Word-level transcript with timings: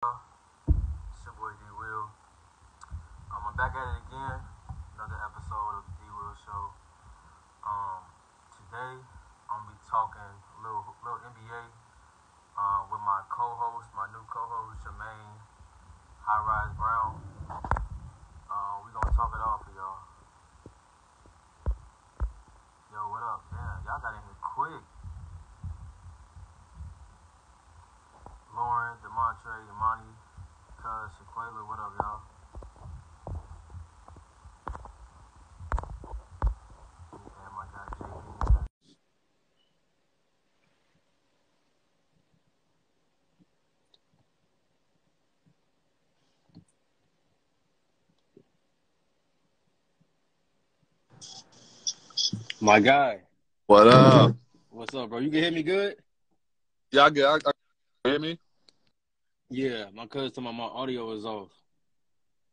It's 0.00 1.28
your 1.28 1.36
boy 1.36 1.52
D 1.60 1.64
Will. 1.76 2.08
Um, 3.36 3.52
I'm 3.52 3.52
back 3.52 3.76
at 3.76 3.84
it 3.84 4.00
again. 4.08 4.40
Another 4.96 5.20
episode 5.28 5.76
of 5.76 5.84
the 5.84 5.92
D 6.00 6.08
Will 6.08 6.32
Show. 6.40 6.72
Um, 7.68 8.00
today 8.48 8.96
I'm 8.96 9.60
gonna 9.60 9.68
be 9.68 9.76
talking 9.84 10.24
a 10.24 10.58
little 10.64 10.88
little 11.04 11.20
NBA 11.20 11.60
uh, 12.56 12.80
with 12.88 13.04
my 13.04 13.20
co-host, 13.28 13.92
my 13.92 14.08
new 14.08 14.24
co-host 14.24 14.80
Jermaine 14.88 15.36
Hi 16.24 16.36
Rise 16.48 16.72
Brown. 16.80 17.20
Uh, 18.48 18.80
we 18.80 18.96
gonna 18.96 19.12
talk 19.12 19.36
it 19.36 19.42
off 19.44 19.68
for 19.68 19.72
y'all. 19.76 20.00
Yo, 22.88 23.04
what 23.12 23.20
up? 23.20 23.44
Damn, 23.52 23.84
y'all 23.84 24.00
got 24.00 24.16
in 24.16 24.24
here 24.24 24.40
quick. 24.40 24.80
Lauren, 28.54 28.96
Demontre, 29.02 29.52
Imani, 29.70 30.12
Cuz, 30.78 31.12
Shaquela, 31.18 31.66
what 31.68 31.78
up, 31.80 31.92
y'all? 32.00 32.22
Damn, 37.12 37.58
I 37.58 37.66
got 37.74 37.88
JB. 37.98 38.64
My 52.60 52.80
guy, 52.80 53.20
What 53.66 53.88
up? 53.88 54.36
what's 54.70 54.94
up, 54.94 55.10
bro? 55.10 55.18
You 55.20 55.30
can 55.30 55.42
hear 55.42 55.52
me 55.52 55.62
good? 55.62 55.96
Y'all 56.92 57.10
get? 57.10 57.26
I, 57.26 57.36
I, 57.36 57.52
hear 58.04 58.18
me? 58.18 58.38
Yeah, 59.50 59.86
my 59.92 60.06
cousin 60.06 60.30
told 60.30 60.46
me 60.46 60.52
my 60.52 60.64
audio 60.64 61.12
is 61.12 61.24
off. 61.24 61.50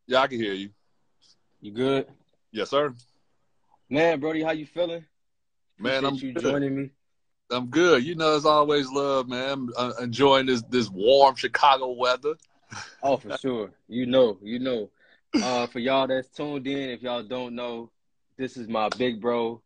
Yeah, 0.08 0.20
I 0.20 0.28
can 0.28 0.40
hear 0.40 0.54
you. 0.54 0.70
You 1.62 1.72
good? 1.72 2.08
Yes, 2.52 2.70
sir. 2.72 2.94
Man, 3.90 4.20
Brody, 4.20 4.44
how 4.44 4.52
you 4.52 4.66
feeling? 4.66 5.06
Man, 5.80 6.06
I'm 6.06 6.16
you 6.16 6.34
good. 6.34 6.44
joining 6.44 6.76
me. 6.76 6.90
I'm 7.50 7.68
good. 7.68 8.04
You 8.04 8.16
know, 8.16 8.36
it's 8.36 8.46
always 8.46 8.90
love, 8.90 9.30
man. 9.30 9.50
I'm 9.50 9.70
uh, 9.78 9.94
enjoying 10.02 10.48
this 10.48 10.64
this 10.64 10.90
warm 10.90 11.36
Chicago 11.36 11.92
weather. 11.92 12.36
Oh, 13.02 13.18
for 13.18 13.38
sure. 13.38 13.72
You 13.88 14.06
know, 14.06 14.38
you 14.42 14.60
know. 14.60 14.90
Uh, 15.42 15.68
for 15.68 15.80
y'all 15.80 16.08
that's 16.08 16.30
tuned 16.30 16.66
in, 16.68 16.90
if 16.90 17.02
y'all 17.02 17.22
don't 17.22 17.54
know, 17.54 17.92
this 18.38 18.58
is 18.58 18.68
my 18.68 18.90
big 18.98 19.22
bro. 19.22 19.62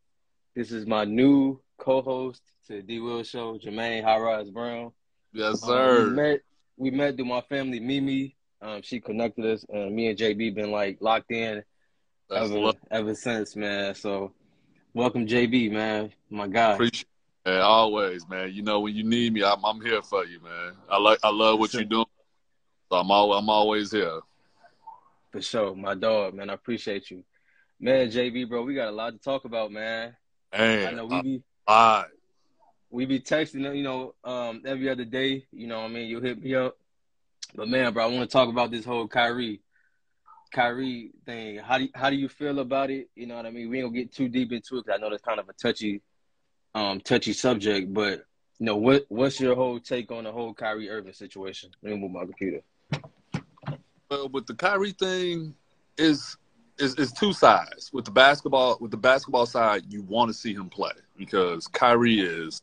This 0.56 0.72
is 0.72 0.86
my 0.86 1.06
new 1.06 1.60
co-host 1.78 2.42
to 2.68 2.74
the 2.74 2.82
D 2.82 3.00
Will 3.00 3.24
Show, 3.24 3.58
Jermaine 3.58 4.04
Hi 4.04 4.18
Rise 4.18 4.50
Brown. 4.50 4.92
Yes, 5.34 5.64
Um, 5.64 5.70
sir. 5.70 6.04
we 6.06 6.10
met 6.12 6.40
we 6.78 6.92
met 6.92 7.16
through 7.16 7.26
my 7.26 7.42
family, 7.42 7.80
Mimi. 7.80 8.36
Um, 8.62 8.82
she 8.82 9.00
connected 9.00 9.46
us, 9.46 9.66
and 9.70 9.96
me 9.96 10.08
and 10.08 10.18
JB 10.18 10.54
been 10.56 10.72
like 10.72 10.98
locked 11.02 11.32
in 11.32 11.64
That's 12.30 12.50
ever 12.50 12.60
love. 12.60 12.76
ever 12.92 13.16
since, 13.16 13.56
man. 13.56 13.96
So, 13.96 14.34
welcome, 14.94 15.26
JB, 15.28 15.72
man, 15.72 16.12
my 16.30 16.48
guy. 16.48 16.74
Appreciate 16.74 17.08
it, 17.46 17.50
man. 17.50 17.62
Always, 17.62 18.28
man. 18.28 18.52
You 18.54 18.62
know, 18.64 18.82
when 18.82 18.96
you 18.96 19.04
need 19.04 19.34
me, 19.34 19.44
I'm 19.44 19.64
I'm 19.66 19.82
here 19.82 20.02
for 20.02 20.26
you, 20.26 20.40
man. 20.42 20.74
I 20.90 20.98
like 20.98 21.20
I 21.24 21.30
love 21.30 21.60
what 21.60 21.74
you're 21.74 21.84
doing. 21.86 22.06
So 22.92 22.98
I'm 22.98 23.10
all 23.10 23.34
I'm 23.34 23.50
always 23.50 23.92
here. 23.92 24.20
For 25.32 25.42
sure, 25.42 25.74
my 25.76 25.96
dog, 25.96 26.34
man. 26.34 26.50
I 26.50 26.54
appreciate 26.54 27.10
you, 27.10 27.24
man. 27.80 28.12
JB, 28.12 28.50
bro, 28.50 28.64
we 28.64 28.76
got 28.76 28.90
a 28.90 28.92
lot 28.92 29.12
to 29.14 29.18
talk 29.18 29.46
about, 29.46 29.72
man. 29.72 30.16
Hey, 30.52 30.86
I 30.86 30.92
know 30.92 31.06
we 31.06 31.22
be 31.22 31.44
right. 31.70 32.06
We 32.92 33.06
be 33.06 33.20
texting, 33.20 33.76
you 33.76 33.84
know, 33.84 34.14
um, 34.24 34.62
every 34.66 34.90
other 34.90 35.06
day. 35.06 35.46
You 35.52 35.68
know, 35.68 35.80
what 35.80 35.86
I 35.86 35.94
mean, 35.94 36.08
you 36.08 36.20
hit 36.20 36.44
me 36.44 36.54
up, 36.56 36.78
but 37.56 37.68
man, 37.68 37.94
bro, 37.94 38.04
I 38.04 38.08
want 38.08 38.30
to 38.30 38.32
talk 38.32 38.50
about 38.50 38.70
this 38.70 38.86
whole 38.86 39.08
Kyrie, 39.08 39.62
Kyrie 40.54 41.12
thing. 41.26 41.58
How 41.58 41.78
do 41.78 41.86
you, 41.86 41.90
how 41.96 42.10
do 42.10 42.16
you 42.16 42.30
feel 42.30 42.60
about 42.60 42.92
it? 42.92 43.10
You 43.16 43.28
know 43.28 43.36
what 43.36 43.46
I 43.46 43.52
mean? 43.52 43.70
We 43.70 43.80
ain't 43.80 43.88
gonna 43.88 43.98
get 43.98 44.14
too 44.14 44.28
deep 44.30 44.52
into 44.52 44.78
it 44.78 44.86
because 44.86 45.00
I 45.00 45.02
know 45.02 45.10
that's 45.10 45.24
kind 45.24 45.40
of 45.40 45.50
a 45.50 45.54
touchy, 45.54 46.02
um, 46.76 47.00
touchy 47.00 47.34
subject. 47.34 47.94
But 47.94 48.26
you 48.60 48.66
know, 48.66 48.76
what 48.76 49.06
what's 49.08 49.40
your 49.40 49.56
whole 49.56 49.80
take 49.80 50.12
on 50.12 50.26
the 50.26 50.32
whole 50.32 50.54
Kyrie 50.54 50.90
Irving 50.90 51.14
situation? 51.14 51.72
Let 51.82 51.94
me 51.94 52.00
move 52.00 52.12
my 52.12 52.26
computer. 52.26 52.62
Well, 54.10 54.28
with 54.30 54.46
the 54.46 54.56
Kyrie 54.56 54.92
thing, 54.92 55.56
is 55.98 56.38
is 56.78 56.96
is 56.96 57.12
two 57.12 57.34
sides. 57.34 57.92
With 57.94 58.06
the 58.06 58.12
basketball, 58.12 58.78
with 58.82 58.92
the 58.92 58.98
basketball 58.98 59.46
side, 59.46 59.84
you 59.88 60.02
want 60.04 60.30
to 60.30 60.34
see 60.34 60.54
him 60.54 60.70
play 60.70 60.92
because 61.18 61.68
Kyrie 61.68 62.20
is, 62.20 62.62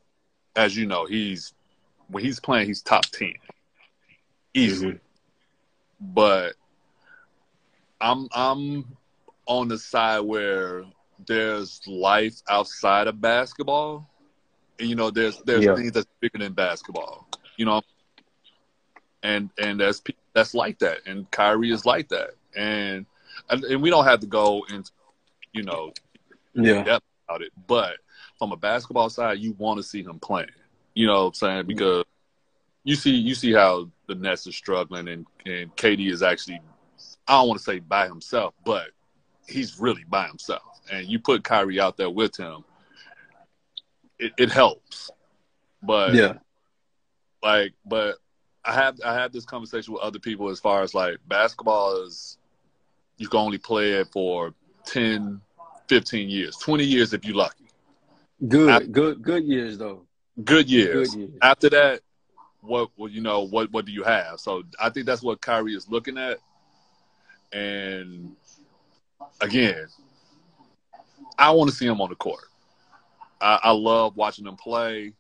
as 0.56 0.76
you 0.76 0.86
know, 0.86 1.06
he's 1.06 1.52
when 2.08 2.24
he's 2.24 2.40
playing, 2.40 2.66
he's 2.66 2.82
top 2.82 3.04
ten, 3.06 3.34
easily. 4.54 4.94
Mm-hmm. 4.94 4.98
But 6.00 6.54
I'm 8.00 8.28
I'm 8.34 8.96
on 9.46 9.68
the 9.68 9.78
side 9.78 10.20
where 10.20 10.84
there's 11.26 11.80
life 11.86 12.40
outside 12.48 13.06
of 13.08 13.20
basketball, 13.20 14.08
and 14.78 14.88
you 14.88 14.94
know, 14.96 15.10
there's 15.10 15.38
there's 15.42 15.66
Yeah. 15.66 15.74
things 15.74 15.92
that's 15.92 16.06
bigger 16.20 16.38
than 16.38 16.52
basketball. 16.52 17.28
You 17.56 17.66
know, 17.66 17.80
and 19.22 19.50
and 19.58 19.78
people 20.04 20.22
that's 20.34 20.54
like 20.54 20.78
that, 20.78 20.98
and 21.06 21.30
Kyrie 21.30 21.70
is 21.70 21.84
like 21.84 22.08
that, 22.08 22.30
and 22.56 23.06
and, 23.50 23.64
and 23.64 23.82
we 23.82 23.90
don't 23.90 24.04
have 24.04 24.20
to 24.20 24.26
go 24.26 24.64
into 24.72 24.90
you 25.52 25.62
know 25.62 25.92
Yeah, 26.54 26.82
depth 26.84 27.04
about 27.28 27.42
it, 27.42 27.52
but 27.66 27.96
from 28.38 28.52
a 28.52 28.56
basketball 28.56 29.10
side, 29.10 29.38
you 29.38 29.52
want 29.58 29.78
to 29.78 29.82
see 29.82 30.02
him 30.02 30.18
playing. 30.20 30.48
You 30.94 31.06
know 31.06 31.24
what 31.24 31.28
I'm 31.28 31.34
saying? 31.34 31.58
Mm-hmm. 31.60 31.68
Because 31.68 32.04
you 32.84 32.94
see 32.94 33.14
you 33.14 33.34
see 33.34 33.52
how 33.52 33.90
the 34.06 34.14
Nets 34.14 34.46
are 34.46 34.52
struggling, 34.52 35.08
and 35.08 35.26
and 35.46 35.74
KD 35.76 36.10
is 36.10 36.22
actually 36.22 36.60
I 37.26 37.34
don't 37.34 37.48
want 37.48 37.58
to 37.58 37.64
say 37.64 37.78
by 37.78 38.06
himself, 38.06 38.54
but 38.64 38.90
he's 39.46 39.78
really 39.78 40.04
by 40.08 40.26
himself, 40.26 40.80
and 40.92 41.06
you 41.06 41.18
put 41.18 41.44
Kyrie 41.44 41.80
out 41.80 41.96
there 41.96 42.10
with 42.10 42.36
him, 42.36 42.64
it, 44.18 44.32
it 44.38 44.50
helps. 44.50 45.10
But 45.82 46.14
yeah, 46.14 46.34
like 47.42 47.72
but 47.86 48.16
i 48.64 48.72
have 48.72 48.98
i 49.04 49.14
have 49.14 49.32
this 49.32 49.44
conversation 49.44 49.94
with 49.94 50.02
other 50.02 50.18
people 50.18 50.48
as 50.48 50.60
far 50.60 50.82
as 50.82 50.94
like 50.94 51.18
basketball 51.26 52.02
is 52.02 52.38
you 53.16 53.28
can 53.28 53.40
only 53.40 53.58
play 53.58 53.92
it 53.92 54.08
for 54.12 54.54
10 54.84 55.40
15 55.88 56.28
years 56.28 56.56
20 56.56 56.84
years 56.84 57.12
if 57.12 57.24
you're 57.24 57.36
lucky 57.36 57.67
good, 58.46 58.70
I- 58.70 58.86
good, 58.86 59.22
good 59.22 59.44
years 59.44 59.78
though. 59.78 60.06
good 60.44 60.70
years 60.70 61.14
Good 61.14 61.18
years. 61.18 61.32
after 61.42 61.68
that 61.70 62.00
what 62.60 62.90
well, 62.96 63.08
you 63.10 63.20
know 63.20 63.42
what 63.42 63.70
what 63.72 63.84
do 63.84 63.92
you 63.92 64.02
have 64.02 64.38
so 64.40 64.62
i 64.80 64.90
think 64.90 65.06
that's 65.06 65.22
what 65.22 65.40
Kyrie 65.40 65.74
is 65.74 65.88
looking 65.88 66.18
at 66.18 66.38
and 67.52 68.34
again 69.40 69.86
i 71.38 71.50
want 71.50 71.70
to 71.70 71.76
see 71.76 71.86
him 71.86 72.00
on 72.00 72.08
the 72.08 72.14
court 72.16 72.44
I, 73.40 73.58
I 73.64 73.70
love 73.70 74.16
watching 74.16 74.46
him 74.46 74.56
play 74.56 75.12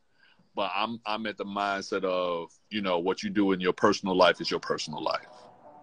but 0.54 0.70
i'm 0.74 1.00
i'm 1.06 1.26
at 1.26 1.36
the 1.36 1.44
mindset 1.44 2.04
of 2.04 2.50
you 2.70 2.82
know 2.82 2.98
what 2.98 3.22
you 3.22 3.30
do 3.30 3.52
in 3.52 3.60
your 3.60 3.72
personal 3.72 4.16
life 4.16 4.40
is 4.40 4.50
your 4.50 4.60
personal 4.60 5.02
life 5.02 5.26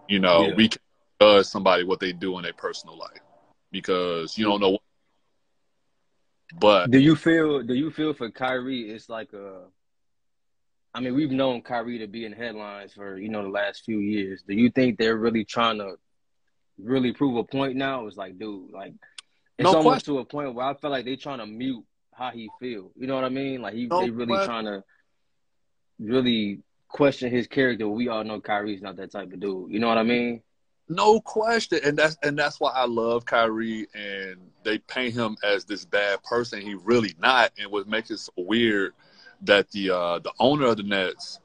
you 0.08 0.20
know 0.20 0.50
Yeah. 0.50 0.56
we 0.56 0.68
can 0.68 0.82
judge 1.22 1.46
somebody 1.46 1.84
what 1.84 2.00
they 2.00 2.12
do 2.14 2.38
in 2.38 2.44
their 2.44 2.54
personal 2.54 2.98
life 2.98 3.22
because 3.72 4.38
you 4.38 4.46
don't 4.46 4.62
know 4.62 4.78
but 6.54 6.92
Do 6.92 7.00
you 7.00 7.16
feel? 7.16 7.64
Do 7.64 7.74
you 7.74 7.92
feel 7.92 8.14
for 8.14 8.30
Kyrie? 8.30 8.92
It's 8.92 9.10
like 9.10 9.34
a. 9.34 9.64
I 10.94 11.02
mean, 11.02 11.14
we've 11.16 11.32
known 11.32 11.62
Kyrie 11.62 12.00
to 12.00 12.08
be 12.08 12.26
in 12.26 12.32
headlines 12.32 12.94
for 12.94 13.18
you 13.18 13.30
know 13.30 13.44
the 13.44 13.50
last 13.50 13.84
few 13.84 14.00
years. 14.00 14.44
Do 14.48 14.54
you 14.54 14.70
think 14.70 14.98
they're 14.98 15.18
really 15.18 15.44
trying 15.44 15.80
to 15.80 15.96
really 16.78 17.12
prove 17.12 17.36
a 17.38 17.44
point 17.44 17.76
now? 17.76 18.08
It's 18.08 18.16
like, 18.18 18.38
dude, 18.38 18.72
like 18.72 18.94
it's 19.58 19.66
No 19.66 19.78
almost 19.78 20.06
to 20.06 20.20
a 20.20 20.26
point 20.26 20.54
where 20.54 20.66
I 20.66 20.74
feel 20.76 20.92
like 20.92 21.06
they're 21.06 21.16
trying 21.16 21.40
to 21.40 21.46
mute 21.46 21.84
how 22.14 22.32
he 22.32 22.50
feel. 22.60 22.92
You 22.96 23.08
know 23.08 23.16
what 23.16 23.24
I 23.26 23.30
mean? 23.30 23.62
Like 23.62 23.74
he 23.74 23.88
No 23.88 24.02
they 24.02 24.10
really 24.10 24.28
question. 24.28 24.46
trying 24.48 24.66
to 24.66 24.84
really 26.00 26.62
question 26.88 27.32
his 27.32 27.48
character. 27.48 27.88
We 27.88 28.08
all 28.08 28.24
know 28.24 28.40
Kyrie's 28.40 28.82
not 28.82 28.96
that 28.98 29.12
type 29.12 29.34
of 29.34 29.40
dude. 29.40 29.72
You 29.72 29.80
know 29.80 29.88
what 29.88 29.98
I 29.98 30.04
mean? 30.04 30.42
No 30.88 31.20
question, 31.20 31.80
and 31.84 31.98
that's 31.98 32.16
and 32.22 32.38
that's 32.38 32.60
why 32.60 32.70
I 32.70 32.86
love 32.86 33.26
Kyrie, 33.26 33.88
and 33.96 34.38
they 34.64 34.78
paint 34.78 35.16
him 35.16 35.36
as 35.44 35.66
this 35.66 35.84
bad 35.84 36.22
person. 36.24 36.62
He 36.62 36.76
really 36.76 37.16
not, 37.20 37.52
and 37.60 37.72
what 37.72 37.88
makes 37.88 38.12
it 38.12 38.20
so 38.20 38.32
weird 38.38 38.94
that 39.42 39.72
the 39.72 39.90
uh, 39.90 40.20
the 40.20 40.32
owner 40.40 40.68
of 40.68 40.78
the 40.78 40.84
Nets 40.84 41.40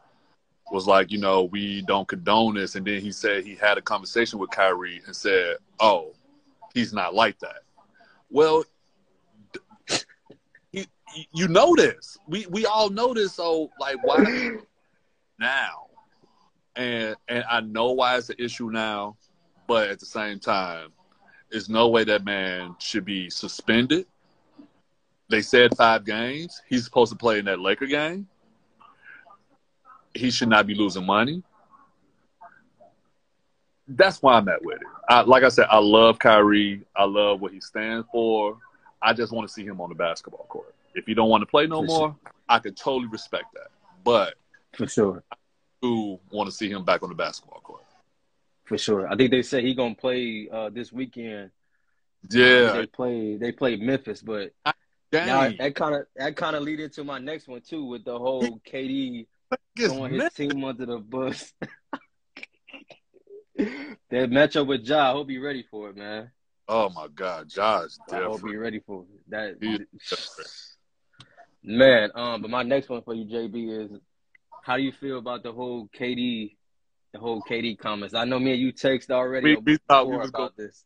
was 0.70 0.87
like, 0.87 1.10
you 1.10 1.19
know, 1.19 1.44
we 1.44 1.82
don't 1.82 2.06
condone 2.06 2.54
this, 2.54 2.75
and 2.75 2.87
then 2.87 3.00
he 3.00 3.12
said 3.12 3.44
he 3.44 3.54
had 3.54 3.78
a 3.78 3.82
conversation 3.82 4.38
with 4.38 4.50
Kyrie 4.50 5.00
and 5.06 5.16
said, 5.16 5.56
oh, 5.81 6.12
he's 6.75 6.93
not 6.93 7.14
like 7.14 7.38
that. 7.40 7.62
Well, 8.31 8.64
you 10.72 10.84
you 11.32 11.48
know 11.48 11.75
this. 11.75 12.19
We 12.28 12.46
we 12.50 12.66
all 12.66 12.90
know 12.90 13.14
this. 13.14 13.34
So 13.34 13.70
like, 13.81 13.96
why 14.04 14.58
now? 15.38 15.86
And 16.76 17.16
and 17.28 17.44
I 17.50 17.60
know 17.60 17.93
why 17.93 18.16
it's 18.16 18.31
an 18.31 18.36
issue 18.38 18.70
now, 18.70 19.16
but 19.70 19.88
at 19.88 20.00
the 20.00 20.06
same 20.06 20.40
time, 20.40 20.88
there's 21.49 21.69
no 21.69 21.87
way 21.87 22.02
that 22.02 22.25
man 22.25 22.75
should 22.81 23.05
be 23.05 23.31
suspended. 23.31 24.05
They 25.28 25.43
said 25.43 25.76
five 25.76 26.05
games. 26.05 26.61
He's 26.69 26.84
supposed 26.84 27.12
to 27.12 27.17
play 27.17 27.38
in 27.38 27.44
that 27.44 27.61
Laker 27.61 27.87
game. 27.87 28.26
He 30.12 30.32
should 30.32 30.49
not 30.49 30.67
be 30.67 30.75
losing 30.75 31.06
money. 31.06 31.44
that's 33.87 34.20
why 34.20 34.34
I'm 34.34 34.49
at 34.49 34.64
with 34.64 34.81
it. 34.81 34.87
I, 35.08 35.20
like 35.20 35.44
I 35.44 35.49
said, 35.49 35.67
I 35.70 35.78
love 35.78 36.19
Kyrie. 36.19 36.82
I 36.96 37.05
love 37.05 37.40
what 37.40 37.52
he 37.52 37.61
stands 37.61 38.08
for. 38.11 38.58
I 39.00 39.12
just 39.12 39.32
want 39.32 39.46
to 39.46 39.55
see 39.55 39.64
him 39.64 39.81
on 39.81 39.88
the 39.88 39.94
basketball 39.94 40.46
court. 40.49 40.75
If 40.96 41.06
you 41.06 41.14
don't 41.14 41.28
want 41.28 41.43
to 41.43 41.46
play 41.46 41.69
no 41.69 41.82
For 41.82 41.87
more, 41.87 42.08
sure. 42.08 42.17
I 42.49 42.58
could 42.58 42.76
totally 42.76 43.06
respect 43.06 43.46
that. 43.55 43.69
But 44.02 44.34
For 44.76 44.88
sure. 44.88 45.22
who 45.81 46.19
want 46.32 46.50
to 46.50 46.52
see 46.56 46.69
him 46.69 46.84
back 46.84 47.05
on 47.05 47.08
the 47.08 47.14
basketball 47.14 47.61
court? 47.61 47.84
For 48.70 48.78
sure. 48.78 49.08
I 49.08 49.17
think 49.17 49.32
they 49.32 49.43
say 49.43 49.62
he 49.62 49.75
gonna 49.75 49.96
play 49.96 50.49
uh, 50.49 50.70
this 50.70 50.93
weekend. 50.93 51.50
Yeah, 52.31 52.70
They 52.70 52.87
play 52.87 53.37
they 53.37 53.50
play 53.50 53.75
Memphis, 53.75 54.22
but 54.22 54.52
now 55.12 55.50
that 55.58 55.75
kind 55.75 55.96
of 55.96 56.06
that 56.14 56.37
kind 56.37 56.55
of 56.55 56.62
lead 56.62 56.78
into 56.78 57.02
my 57.02 57.19
next 57.19 57.49
one 57.49 57.62
too 57.62 57.84
with 57.84 58.05
the 58.05 58.17
whole 58.17 58.61
KD 58.72 59.26
throwing 59.76 60.14
his 60.14 60.32
team 60.34 60.62
under 60.62 60.87
the 60.87 60.99
bus. 60.99 61.52
that 63.56 64.31
matchup 64.31 64.69
with 64.69 64.82
Ja, 64.87 65.11
I 65.11 65.12
hope 65.14 65.31
you 65.31 65.43
ready 65.44 65.64
for 65.69 65.90
it, 65.90 65.96
man. 65.96 66.31
Oh 66.69 66.90
my 66.90 67.08
God, 67.12 67.49
Josh, 67.49 67.90
I 68.08 68.19
hope 68.19 68.34
different. 68.34 68.52
you're 68.52 68.62
ready 68.62 68.78
for 68.87 69.02
it. 69.02 69.31
That 69.31 69.58
different. 69.58 69.88
man. 71.64 72.12
Um, 72.14 72.40
but 72.40 72.52
my 72.52 72.62
next 72.62 72.88
one 72.88 73.02
for 73.02 73.14
you, 73.14 73.25
JB, 73.25 73.87
is 73.87 74.00
how 74.62 74.76
do 74.76 74.84
you 74.84 74.93
feel 74.93 75.19
about 75.19 75.43
the 75.43 75.50
whole 75.50 75.88
KD, 75.99 76.55
the 77.12 77.18
whole 77.18 77.42
KD 77.42 77.78
comments? 77.78 78.14
I 78.14 78.24
know 78.24 78.38
me 78.38 78.52
and 78.52 78.60
you 78.60 78.72
text 78.72 79.10
already 79.10 79.56
We, 79.56 79.56
we 79.56 79.78
thought 79.88 80.08
we 80.08 80.16
was 80.16 80.30
going. 80.30 80.46
about 80.46 80.56
this. 80.56 80.84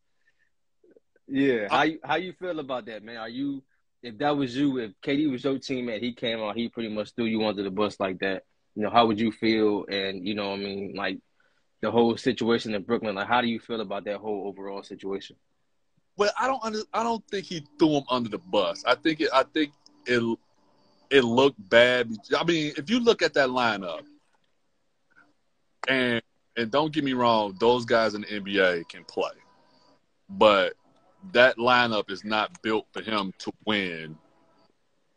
Yeah, 1.27 1.69
how 1.71 1.83
you 1.85 1.99
how 2.05 2.17
you 2.17 2.35
feel 2.35 2.59
about 2.59 2.87
that, 2.87 3.03
man? 3.03 3.17
Are 3.17 3.29
you 3.29 3.63
if 4.03 4.19
that 4.19 4.37
was 4.37 4.55
you, 4.55 4.79
if 4.79 4.93
KD 5.03 5.31
was 5.31 5.43
your 5.45 5.55
teammate, 5.55 6.01
he 6.01 6.13
came 6.13 6.41
out, 6.41 6.57
he 6.57 6.69
pretty 6.69 6.91
much 6.91 7.13
threw 7.15 7.25
you 7.25 7.45
under 7.47 7.63
the 7.63 7.71
bus 7.71 7.99
like 7.99 8.19
that. 8.19 8.43
You 8.75 8.83
know, 8.83 8.91
how 8.91 9.07
would 9.07 9.19
you 9.19 9.33
feel? 9.33 9.87
And 9.89 10.27
you 10.27 10.35
know, 10.35 10.53
I 10.53 10.57
mean, 10.57 10.93
like 10.95 11.19
the 11.81 11.91
whole 11.91 12.17
situation 12.17 12.75
in 12.75 12.83
Brooklyn. 12.83 13.15
Like, 13.15 13.29
how 13.29 13.41
do 13.41 13.47
you 13.49 13.59
feel 13.59 13.81
about 13.81 14.05
that 14.05 14.19
whole 14.19 14.47
overall 14.47 14.83
situation? 14.83 15.37
Well, 16.17 16.31
I 16.39 16.47
don't. 16.47 16.63
Under, 16.63 16.81
I 16.93 17.03
don't 17.03 17.27
think 17.29 17.47
he 17.47 17.67
threw 17.79 17.97
him 17.97 18.05
under 18.11 18.29
the 18.29 18.39
bus. 18.39 18.85
I 18.87 18.95
think 18.95 19.21
it. 19.21 19.31
I 19.33 19.45
think 19.45 19.73
it. 20.07 20.39
It 21.11 21.23
looked 21.23 21.69
bad. 21.69 22.11
I 22.37 22.45
mean, 22.45 22.73
if 22.77 22.91
you 22.91 22.99
look 22.99 23.23
at 23.23 23.35
that 23.35 23.49
lineup, 23.49 24.03
and 25.89 26.23
and 26.57 26.71
don't 26.71 26.93
get 26.93 27.05
me 27.05 27.13
wrong, 27.15 27.57
those 27.59 27.85
guys 27.85 28.15
in 28.15 28.23
the 28.23 28.27
NBA 28.29 28.89
can 28.89 29.05
play, 29.05 29.33
but 30.29 30.75
that 31.33 31.57
lineup 31.57 32.11
is 32.11 32.25
not 32.25 32.63
built 32.63 32.87
for 32.93 33.03
him 33.03 33.33
to 33.39 33.53
win 33.67 34.17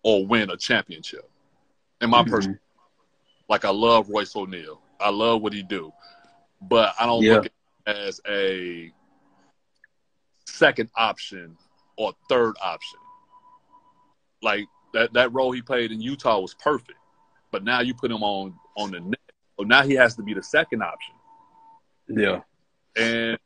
or 0.03 0.25
win 0.25 0.49
a 0.49 0.57
championship. 0.57 1.29
In 2.01 2.09
my 2.09 2.23
personal, 2.23 2.55
mm-hmm. 2.55 3.51
like 3.51 3.65
I 3.65 3.69
love 3.69 4.09
Royce 4.09 4.35
O'Neal. 4.35 4.81
I 4.99 5.09
love 5.09 5.41
what 5.41 5.53
he 5.53 5.61
do, 5.63 5.91
but 6.61 6.93
I 6.99 7.05
don't 7.05 7.23
Yeah. 7.23 7.35
look 7.35 7.45
at 7.45 7.51
it 7.51 7.97
as 8.07 8.21
a 8.27 8.91
second 10.45 10.89
option 10.95 11.57
or 11.97 12.13
third 12.29 12.55
option. 12.61 12.99
Like 14.41 14.65
that 14.93 15.13
that 15.13 15.33
role 15.33 15.51
he 15.51 15.61
played 15.61 15.91
in 15.91 16.01
Utah 16.01 16.39
was 16.39 16.53
perfect, 16.55 16.99
but 17.51 17.63
now 17.63 17.81
you 17.81 17.93
put 17.93 18.11
him 18.11 18.23
on 18.23 18.55
on 18.75 18.91
the 18.91 18.99
so 19.57 19.65
now 19.65 19.83
he 19.83 19.93
has 19.95 20.15
to 20.15 20.23
be 20.23 20.33
the 20.33 20.43
second 20.43 20.81
option. 20.83 21.15
Yeah, 22.07 22.41
And 22.95 23.37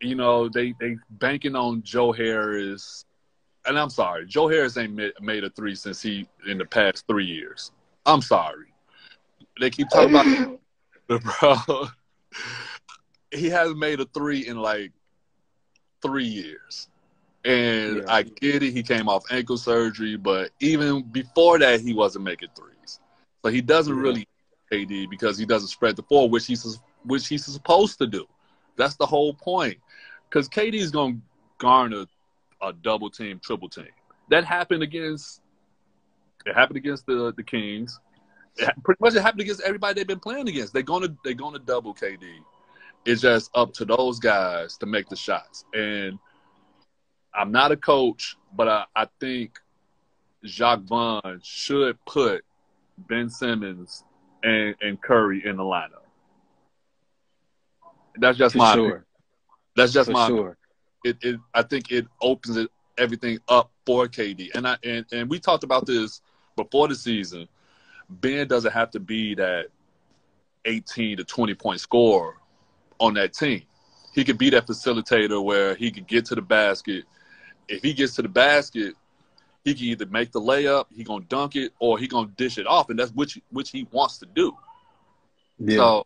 you 0.00 0.14
know 0.14 0.48
they 0.48 0.74
they 0.78 0.96
banking 1.10 1.56
on 1.56 1.82
Joe 1.82 2.12
Harris, 2.12 3.04
and 3.66 3.78
I'm 3.78 3.90
sorry, 3.90 4.26
Joe 4.26 4.48
Harris 4.48 4.76
ain't 4.76 4.94
made, 5.20 5.44
a 5.44 5.50
three 5.50 5.74
since 5.74 6.02
he 6.02 6.26
in 6.46 6.58
the 6.58 6.64
past 6.64 7.04
three 7.08 7.26
years. 7.26 7.72
I'm 8.04 8.22
sorry. 8.22 8.66
They 9.60 9.70
keep 9.70 9.88
talking 9.90 10.14
about 10.14 10.60
bro, 11.40 11.86
he 13.30 13.48
hasn't 13.48 13.78
made 13.78 14.00
a 14.00 14.06
three 14.06 14.46
in 14.46 14.56
like 14.58 14.92
three 16.02 16.24
years. 16.26 16.88
And 17.44 17.98
Yeah. 17.98 18.04
I 18.08 18.22
get 18.22 18.62
it, 18.62 18.72
he 18.72 18.82
came 18.82 19.08
off 19.08 19.24
ankle 19.30 19.56
surgery, 19.56 20.16
but 20.16 20.50
even 20.60 21.02
before 21.02 21.58
that, 21.60 21.80
he 21.80 21.94
wasn't 21.94 22.24
making 22.24 22.48
threes. 22.56 22.98
So 23.44 23.50
he 23.50 23.60
doesn't 23.60 23.94
Yeah. 23.94 24.02
really 24.02 24.26
KD 24.72 25.08
because 25.10 25.38
he 25.38 25.46
doesn't 25.46 25.68
spread 25.68 25.96
the 25.96 26.02
floor, 26.02 26.28
which 26.28 26.46
he's 26.46 26.78
which 27.04 27.28
he's 27.28 27.44
supposed 27.44 27.98
to 27.98 28.06
do. 28.06 28.26
That's 28.76 28.96
the 28.96 29.06
whole 29.06 29.34
point. 29.34 29.78
Because 30.28 30.48
KD 30.48 30.74
is 30.74 30.90
going 30.90 31.14
to 31.14 31.20
garner 31.58 32.06
a 32.60 32.72
double 32.72 33.10
team, 33.10 33.40
triple 33.42 33.68
team. 33.68 33.88
That 34.30 34.44
happened 34.44 34.82
against. 34.82 35.40
It 36.44 36.54
happened 36.54 36.76
against 36.76 37.06
the 37.06 37.32
the 37.36 37.42
Kings 37.42 37.98
it, 38.58 38.70
pretty 38.84 38.98
much 39.00 39.14
it 39.14 39.22
happened 39.22 39.42
against 39.42 39.62
everybody 39.62 39.94
they've 39.94 40.06
been 40.06 40.20
playing 40.20 40.48
against. 40.48 40.72
They're 40.72 40.82
gonna 40.82 41.14
they're 41.24 41.34
gonna 41.34 41.58
double 41.58 41.94
KD. 41.94 42.22
It's 43.04 43.22
just 43.22 43.50
up 43.54 43.72
to 43.74 43.84
those 43.84 44.18
guys 44.18 44.76
to 44.78 44.86
make 44.86 45.08
the 45.08 45.16
shots. 45.16 45.64
And 45.74 46.18
I'm 47.34 47.52
not 47.52 47.70
a 47.70 47.76
coach, 47.76 48.36
but 48.54 48.68
I, 48.68 48.84
I 48.96 49.06
think 49.20 49.58
Jacques 50.44 50.82
Vaughn 50.82 51.40
should 51.42 51.96
put 52.04 52.44
Ben 52.98 53.30
Simmons 53.30 54.04
and, 54.46 54.74
and 54.80 55.02
Curry 55.02 55.44
in 55.44 55.56
the 55.56 55.62
lineup. 55.62 56.04
That's 58.18 58.38
just 58.38 58.54
for 58.54 58.58
my 58.58 58.74
sure, 58.74 58.86
opinion. 58.86 59.04
that's 59.74 59.92
just 59.92 60.06
for 60.06 60.12
my 60.12 60.28
sure. 60.28 60.56
it, 61.04 61.18
it 61.20 61.40
I 61.52 61.62
think 61.62 61.90
it 61.90 62.06
opens 62.22 62.56
it 62.56 62.70
everything 62.96 63.38
up 63.48 63.70
for 63.84 64.06
KD. 64.06 64.54
And 64.54 64.66
I 64.66 64.78
and, 64.82 65.04
and 65.12 65.28
we 65.28 65.38
talked 65.38 65.64
about 65.64 65.84
this 65.84 66.22
before 66.56 66.88
the 66.88 66.94
season. 66.94 67.48
Ben 68.08 68.46
doesn't 68.46 68.72
have 68.72 68.90
to 68.92 69.00
be 69.00 69.34
that 69.34 69.66
18 70.64 71.18
to 71.18 71.24
20 71.24 71.54
point 71.54 71.80
scorer 71.80 72.34
on 72.98 73.14
that 73.14 73.34
team. 73.34 73.62
He 74.14 74.24
could 74.24 74.38
be 74.38 74.48
that 74.50 74.66
facilitator 74.66 75.42
where 75.42 75.74
he 75.74 75.90
could 75.90 76.06
get 76.06 76.24
to 76.26 76.34
the 76.36 76.40
basket. 76.40 77.04
If 77.68 77.82
he 77.82 77.92
gets 77.92 78.14
to 78.14 78.22
the 78.22 78.28
basket, 78.28 78.94
he 79.66 79.74
can 79.74 79.86
either 79.86 80.06
make 80.06 80.30
the 80.30 80.40
layup, 80.40 80.86
he 80.94 81.02
gonna 81.02 81.24
dunk 81.24 81.56
it, 81.56 81.72
or 81.80 81.98
he 81.98 82.06
gonna 82.06 82.30
dish 82.36 82.56
it 82.56 82.68
off, 82.68 82.88
and 82.88 82.96
that's 82.96 83.10
which 83.10 83.40
which 83.50 83.70
he 83.70 83.86
wants 83.90 84.18
to 84.18 84.26
do. 84.26 84.56
Yeah, 85.58 85.76
So 85.76 86.04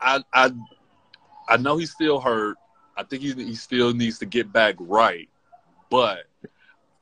I 0.00 0.24
I 0.32 0.50
I 1.46 1.56
know 1.58 1.76
he's 1.76 1.90
still 1.90 2.20
hurt. 2.20 2.56
I 2.96 3.02
think 3.02 3.22
he 3.22 3.34
he 3.34 3.54
still 3.54 3.92
needs 3.92 4.18
to 4.20 4.26
get 4.26 4.50
back 4.50 4.76
right, 4.78 5.28
but 5.90 6.24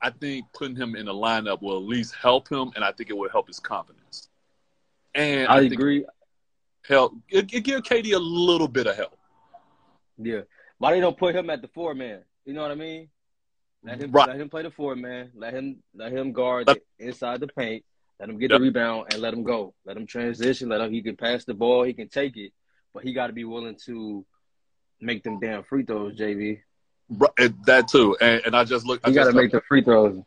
I 0.00 0.10
think 0.10 0.46
putting 0.52 0.74
him 0.74 0.96
in 0.96 1.06
the 1.06 1.14
lineup 1.14 1.62
will 1.62 1.76
at 1.76 1.84
least 1.84 2.16
help 2.16 2.48
him, 2.48 2.72
and 2.74 2.84
I 2.84 2.90
think 2.90 3.08
it 3.08 3.16
will 3.16 3.30
help 3.30 3.46
his 3.46 3.60
confidence. 3.60 4.30
And 5.14 5.46
I, 5.46 5.58
I, 5.58 5.60
agree. 5.60 6.04
help 6.88 7.12
it, 7.28 7.54
it 7.54 7.60
give 7.60 7.82
KD 7.82 8.14
a 8.14 8.18
little 8.18 8.68
bit 8.68 8.88
of 8.88 8.96
help. 8.96 9.16
Yeah, 10.18 10.40
why 10.78 10.90
they 10.90 11.00
don't 11.00 11.16
put 11.16 11.36
him 11.36 11.50
at 11.50 11.62
the 11.62 11.68
four 11.68 11.94
man? 11.94 12.22
You 12.44 12.54
know 12.54 12.62
what 12.62 12.72
I 12.72 12.74
mean? 12.74 13.08
Let 13.84 14.00
him 14.00 14.12
Right. 14.12 14.28
let 14.28 14.40
him 14.40 14.48
play 14.48 14.62
the 14.62 14.70
four 14.70 14.94
man. 14.94 15.30
Let 15.34 15.54
him 15.54 15.82
let 15.94 16.12
him 16.12 16.32
guard 16.32 16.68
Let- 16.68 16.82
inside 16.98 17.40
the 17.40 17.48
paint. 17.48 17.84
Let 18.20 18.28
him 18.28 18.38
get 18.38 18.50
Yep. 18.50 18.58
the 18.60 18.62
rebound 18.62 19.12
and 19.12 19.20
let 19.20 19.34
him 19.34 19.42
go. 19.42 19.74
Let 19.84 19.96
him 19.96 20.06
transition. 20.06 20.68
Let 20.68 20.80
him 20.80 20.92
he 20.92 21.02
can 21.02 21.16
pass 21.16 21.44
the 21.44 21.54
ball. 21.54 21.82
He 21.82 21.92
can 21.92 22.08
take 22.08 22.36
it, 22.36 22.52
but 22.94 23.02
he 23.02 23.12
got 23.12 23.26
to 23.26 23.32
be 23.32 23.44
willing 23.44 23.76
to 23.86 24.24
make 25.00 25.24
them 25.24 25.40
damn 25.40 25.64
free 25.64 25.84
throws. 25.84 26.16
JV, 26.16 26.60
Right, 27.08 27.64
that 27.66 27.88
too. 27.88 28.16
And, 28.20 28.40
and 28.46 28.56
I 28.56 28.64
just 28.64 28.86
look. 28.86 29.00
I 29.04 29.08
he 29.08 29.14
got 29.14 29.24
to 29.24 29.32
make 29.32 29.50
the 29.50 29.60
free 29.62 29.82
throws. 29.82 30.22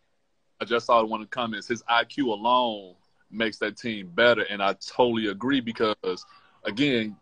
I 0.59 0.65
just 0.65 0.85
saw 0.85 1.03
one 1.05 1.21
of 1.21 1.27
the 1.27 1.31
comments. 1.31 1.67
His 1.67 1.81
IQ 1.83 2.25
alone 2.27 2.95
makes 3.31 3.57
that 3.59 3.77
team 3.77 4.09
better, 4.13 4.41
and 4.43 4.61
I 4.61 4.73
totally 4.73 5.27
agree 5.27 5.61
because, 5.61 6.25
again, 6.63 7.15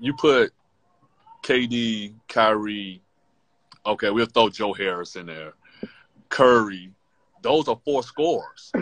you 0.00 0.14
put 0.14 0.52
KD, 1.42 2.14
Kyrie, 2.28 3.02
okay, 3.86 4.10
we'll 4.10 4.26
throw 4.26 4.48
Joe 4.48 4.72
Harris 4.72 5.16
in 5.16 5.26
there, 5.26 5.54
Curry. 6.30 6.92
Those 7.42 7.68
are 7.68 7.78
four 7.84 8.02
scores. 8.02 8.72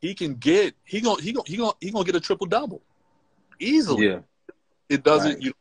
He 0.00 0.14
can 0.14 0.34
get 0.34 0.74
he 0.84 1.00
gonna 1.00 1.22
he 1.22 1.32
gonna 1.32 1.44
he 1.46 1.56
gonna 1.56 1.72
he 1.80 1.90
gonna 1.90 2.04
get 2.04 2.16
a 2.16 2.20
triple 2.20 2.46
double 2.46 2.82
easily. 3.60 4.08
Yeah, 4.08 4.20
It 4.88 5.04
doesn't 5.04 5.34
Right. 5.34 5.42
you 5.42 5.52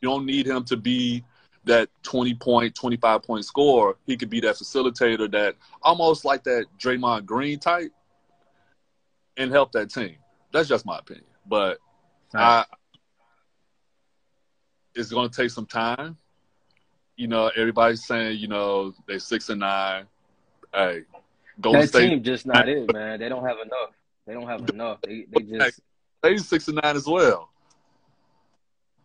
you 0.00 0.08
don't 0.08 0.24
need 0.24 0.46
him 0.46 0.64
to 0.64 0.76
be 0.76 1.24
that 1.64 1.90
20 2.04 2.34
point, 2.36 2.74
25 2.74 3.22
point 3.22 3.44
scorer. 3.44 3.96
He 4.06 4.16
could 4.16 4.30
be 4.30 4.40
that 4.40 4.54
facilitator 4.54 5.30
that 5.32 5.56
almost 5.82 6.24
like 6.24 6.42
that 6.44 6.66
Draymond 6.78 7.26
Green 7.26 7.58
type 7.58 7.92
and 9.36 9.50
help 9.50 9.72
that 9.72 9.90
team. 9.90 10.16
That's 10.52 10.68
just 10.68 10.86
my 10.86 10.98
opinion. 10.98 11.26
But 11.46 11.78
I 12.34 12.64
it's 14.94 15.10
gonna 15.10 15.28
take 15.28 15.50
some 15.50 15.66
time. 15.66 16.16
You 17.16 17.28
know, 17.28 17.50
everybody's 17.56 18.06
saying, 18.06 18.38
you 18.38 18.48
know, 18.48 18.94
they 19.06 19.18
six 19.18 19.48
and 19.50 19.60
nine. 19.60 20.06
Hey, 20.72 21.02
Golden 21.60 21.80
that 21.80 21.88
State 21.88 22.08
team 22.08 22.22
just 22.22 22.46
not 22.46 22.68
it, 22.68 22.92
man. 22.92 23.20
They 23.20 23.28
don't 23.28 23.44
have 23.44 23.58
enough. 23.58 23.90
They 24.26 24.34
don't 24.34 24.46
have 24.46 24.68
enough. 24.68 24.98
They 25.02 25.26
they 25.30 25.42
just 25.42 25.80
they 26.22 26.36
six 26.36 26.68
and 26.68 26.80
nine 26.82 26.96
as 26.96 27.06
well. 27.06 27.50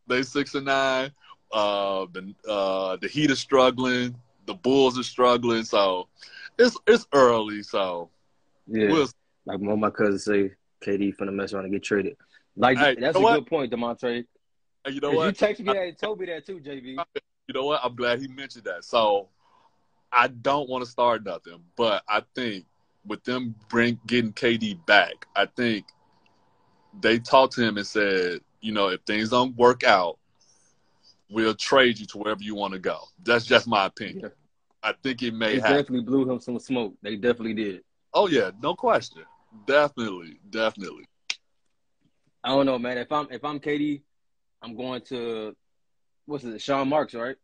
They 0.07 0.23
six 0.23 0.55
and 0.55 0.65
nine. 0.65 1.11
Uh, 1.51 2.05
the 2.11 2.33
uh, 2.47 2.97
the 2.97 3.07
Heat 3.07 3.31
is 3.31 3.39
struggling. 3.39 4.15
The 4.45 4.53
Bulls 4.53 4.99
are 4.99 5.03
struggling. 5.03 5.63
So 5.63 6.07
it's 6.57 6.77
it's 6.87 7.07
early. 7.13 7.63
So 7.63 8.09
yeah. 8.67 8.91
we'll 8.91 9.07
Like 9.45 9.59
one 9.59 9.71
of 9.71 9.79
my 9.79 9.89
cousins 9.89 10.25
say, 10.25 10.51
KD 10.85 11.15
finna 11.17 11.33
mess 11.33 11.53
around 11.53 11.65
and 11.65 11.73
get 11.73 11.83
traded. 11.83 12.17
Like 12.55 12.77
Hey, 12.77 12.95
that's 12.99 13.17
a 13.17 13.21
know 13.21 13.35
good 13.35 13.47
point, 13.47 13.71
Demontre. 13.71 14.25
And 14.85 14.93
you 14.93 15.01
know 15.01 15.11
what? 15.11 15.39
You 15.41 15.47
texted 15.47 15.61
me 15.61 15.73
that 15.73 15.87
and 15.87 15.97
told 15.97 16.19
me 16.19 16.27
that 16.27 16.45
too, 16.45 16.59
JB. 16.59 16.97
You 17.47 17.53
know 17.53 17.65
what? 17.65 17.81
I'm 17.83 17.95
glad 17.95 18.19
he 18.19 18.27
mentioned 18.27 18.65
that. 18.65 18.83
So 18.83 19.29
I 20.15 20.27
don't 20.27 20.69
want 20.69 20.83
to 20.85 20.89
start 20.89 21.25
nothing, 21.25 21.59
but 21.75 22.01
I 22.07 22.23
think 22.33 22.65
with 23.05 23.23
them 23.25 23.53
bring 23.67 23.99
getting 24.07 24.31
KD 24.31 24.83
back, 24.85 25.27
I 25.35 25.45
think 25.45 25.85
they 27.01 27.19
talked 27.19 27.53
to 27.55 27.63
him 27.63 27.77
and 27.77 27.85
said, 27.85 28.39
you 28.61 28.71
know, 28.71 28.87
if 28.87 29.01
things 29.01 29.29
don't 29.29 29.55
work 29.57 29.83
out, 29.83 30.17
we'll 31.29 31.53
trade 31.53 31.99
you 31.99 32.05
to 32.07 32.17
wherever 32.17 32.41
you 32.41 32.55
want 32.55 32.73
to 32.73 32.79
go. 32.79 32.99
That's 33.23 33.45
just 33.45 33.67
my 33.67 33.85
opinion. 33.85 34.21
Yeah. 34.21 34.29
I 34.81 34.93
think 35.03 35.21
it 35.21 35.33
may 35.33 35.55
happen. 35.59 35.77
definitely 35.77 36.01
blew 36.01 36.29
him 36.31 36.39
some 36.39 36.59
smoke. 36.59 36.93
They 37.01 37.17
definitely 37.17 37.55
did. 37.55 37.81
Oh 38.13 38.27
yeah, 38.27 38.51
no 38.61 38.73
question. 38.73 39.23
Definitely, 39.67 40.39
definitely. 40.49 41.05
I 42.43 42.49
don't 42.49 42.65
know, 42.65 42.79
man. 42.79 42.97
If 42.97 43.11
I'm 43.11 43.27
if 43.31 43.43
I'm 43.43 43.59
KD, 43.59 44.01
I'm 44.61 44.77
going 44.77 45.01
to 45.07 45.55
what's 46.25 46.43
it, 46.43 46.61
Sean 46.61 46.87
Marks, 46.87 47.13
right? 47.13 47.35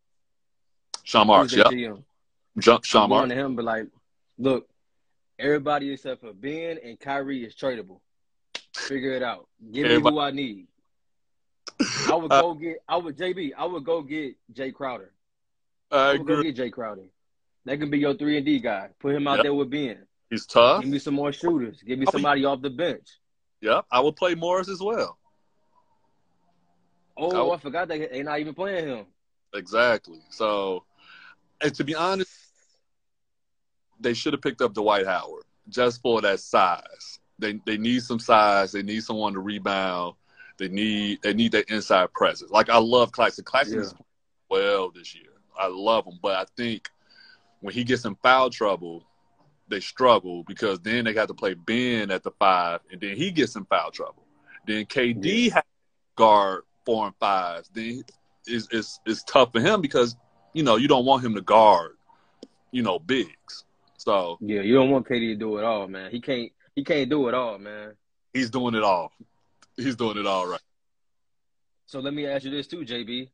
Sean 1.04 1.28
Marks, 1.28 1.54
yeah. 1.54 1.64
GM? 1.64 2.04
Jump 2.60 2.84
Sean 2.84 3.10
going 3.10 3.30
to 3.30 3.36
him, 3.36 3.56
but 3.56 3.66
like, 3.66 3.88
look, 4.38 4.68
everybody 5.40 5.92
except 5.94 6.22
for 6.22 6.34
Ben 6.34 6.78
and 6.84 7.00
Kyrie 7.00 7.44
is 7.46 7.56
tradable. 7.56 8.00
Figure 8.76 9.14
it 9.14 9.24
out. 9.24 9.48
Give 9.72 9.88
me 9.88 10.00
who 10.02 10.20
I 10.20 10.32
need. 10.32 10.68
I 12.10 12.16
would 12.16 12.32
Uh, 12.32 12.42
go 12.42 12.54
get. 12.54 12.84
I 12.88 12.98
would 12.98 13.18
JB. 13.18 13.54
I 13.58 13.66
would 13.66 13.84
go 13.84 14.02
get 14.02 14.36
Jay 14.54 14.72
Crowder. 14.72 15.12
I 15.92 15.98
I 15.98 16.14
would 16.14 16.28
go 16.28 16.42
get 16.44 16.56
Jay 16.56 16.70
Crowder. 16.70 17.06
That 17.66 17.78
can 17.80 17.90
be 17.90 18.00
your 18.00 18.14
three 18.14 18.38
and 18.38 18.46
D 18.46 18.60
guy. 18.60 18.90
Put 19.00 19.16
him 19.16 19.28
out 19.28 19.38
Yep. 19.38 19.44
there 19.44 19.54
with 19.54 19.70
Ben. 19.70 20.06
He's 20.30 20.46
tough. 20.46 20.82
Give 20.84 20.92
me 20.92 21.00
some 21.00 21.14
more 21.16 21.32
shooters. 21.34 21.82
Give 21.84 22.00
me 22.00 22.06
somebody 22.12 22.46
off 22.46 22.62
the 22.62 22.70
bench. 22.70 23.08
Yep. 23.62 23.86
I 23.92 24.00
would 24.00 24.16
play 24.16 24.36
Morris 24.36 24.70
as 24.70 24.80
well. 24.82 25.18
I 27.18 27.22
Oh, 27.22 27.50
would- 27.50 27.56
I 27.56 27.58
forgot 27.58 27.88
they 27.88 28.08
they 28.08 28.24
not 28.24 28.40
even 28.40 28.54
playing 28.54 28.88
him. 28.88 29.06
Exactly. 29.54 30.20
So, 30.30 30.86
and 31.62 31.74
to 31.76 31.84
be 31.84 31.96
honest, 31.96 32.32
they 34.00 34.14
should 34.14 34.34
have 34.34 34.42
picked 34.42 34.62
up 34.62 34.74
Dwight 34.74 35.06
Howard 35.06 35.44
just 35.70 36.02
for 36.02 36.22
that 36.22 36.40
size. 36.40 37.20
They 37.40 37.60
they 37.66 37.78
need 37.78 38.04
some 38.04 38.20
size. 38.20 38.72
They 38.72 38.84
need 38.84 39.04
someone 39.04 39.34
to 39.34 39.40
rebound. 39.40 40.16
They 40.58 40.68
need 40.70 41.20
they 41.24 41.34
need 41.34 41.52
that 41.54 41.70
inside 41.70 42.12
presence. 42.14 42.52
Like 42.52 42.70
I 42.70 42.78
love 42.78 43.12
Claxton. 43.12 43.46
Claxton 43.46 43.78
Yeah. 43.80 43.86
is 43.86 43.96
well 44.50 44.92
this 44.92 45.16
year. 45.16 45.32
I 45.60 45.68
love 45.68 46.06
him, 46.06 46.20
but 46.22 46.36
I 46.38 46.46
think 46.58 46.90
when 47.62 47.74
he 47.74 47.84
gets 47.84 48.06
in 48.06 48.16
foul 48.16 48.50
trouble, 48.50 49.04
they 49.68 49.80
struggle 49.80 50.44
because 50.44 50.80
then 50.80 51.06
they 51.06 51.14
got 51.14 51.28
to 51.28 51.34
play 51.34 51.54
Ben 51.54 52.12
at 52.12 52.24
the 52.24 52.32
five, 52.32 52.82
and 52.92 53.00
then 53.00 53.16
he 53.16 53.32
gets 53.32 53.56
in 53.56 53.66
foul 53.66 53.92
trouble. 53.92 54.26
Then 54.66 54.86
KD 54.86 55.52
has 55.52 55.64
to 55.64 56.16
guard 56.16 56.64
four 56.86 57.08
and 57.08 57.16
fives. 57.20 57.70
Then 57.74 58.04
is 58.48 58.68
is 58.72 59.00
is 59.06 59.24
tough 59.24 59.52
for 59.52 59.60
him 59.62 59.82
because 59.82 60.16
you 60.54 60.64
know 60.64 60.76
you 60.76 60.88
don't 60.88 61.06
want 61.06 61.24
him 61.24 61.36
to 61.36 61.42
guard, 61.42 61.92
you 62.72 62.82
know, 62.82 63.00
bigs. 63.00 63.64
So 63.98 64.38
Yeah, 64.42 64.62
you 64.62 64.74
don't 64.74 64.90
want 64.90 65.08
KD 65.08 65.34
to 65.34 65.36
do 65.36 65.58
it 65.58 65.64
all, 65.64 65.88
man. 65.88 66.12
He 66.12 66.22
can't. 66.22 66.52
He 66.76 66.84
can't 66.84 67.10
do 67.10 67.28
it 67.28 67.34
all, 67.34 67.58
man. 67.58 67.94
he's 68.34 68.50
doing 68.50 68.76
it 68.76 68.84
all. 68.84 69.12
He's 69.76 69.96
doing 69.96 70.18
it 70.18 70.26
all 70.26 70.48
right. 70.48 70.62
So 71.86 72.00
let 72.00 72.14
me 72.14 72.26
ask 72.26 72.46
you 72.46 72.52
this 72.52 72.68
too, 72.68 72.86
JB. 72.86 73.30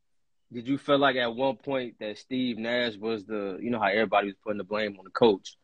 Did 0.52 0.66
you 0.66 0.78
feel 0.78 0.98
like 0.98 1.16
at 1.16 1.34
one 1.34 1.56
point 1.56 1.94
that 2.00 2.18
Steve 2.18 2.58
Nash 2.58 2.96
was 2.96 3.24
the, 3.24 3.58
you 3.60 3.70
know, 3.70 3.78
how 3.78 3.86
everybody 3.88 4.28
was 4.28 4.36
putting 4.42 4.58
the 4.58 4.64
blame 4.64 4.96
on 4.98 5.04
the 5.04 5.10
coach? 5.10 5.56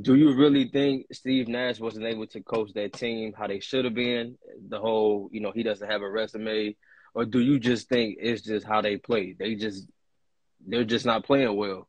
Do 0.00 0.14
you 0.14 0.34
really 0.34 0.68
think 0.68 1.06
Steve 1.12 1.48
Nash 1.48 1.80
wasn't 1.80 2.06
able 2.06 2.26
to 2.28 2.40
coach 2.42 2.72
that 2.74 2.92
team 2.92 3.34
how 3.36 3.46
they 3.46 3.60
should 3.60 3.84
have 3.84 3.94
been? 3.94 4.38
The 4.68 4.78
whole, 4.78 5.28
you 5.32 5.40
know, 5.40 5.50
he 5.52 5.62
doesn't 5.62 5.90
have 5.90 6.02
a 6.02 6.08
resume, 6.08 6.76
or 7.14 7.24
do 7.24 7.40
you 7.40 7.58
just 7.58 7.88
think 7.88 8.18
it's 8.20 8.42
just 8.42 8.66
how 8.66 8.80
they 8.80 8.96
play? 8.96 9.34
They 9.38 9.54
just, 9.54 9.88
they're 10.66 10.84
just 10.84 11.06
not 11.06 11.24
playing 11.24 11.56
well. 11.56 11.88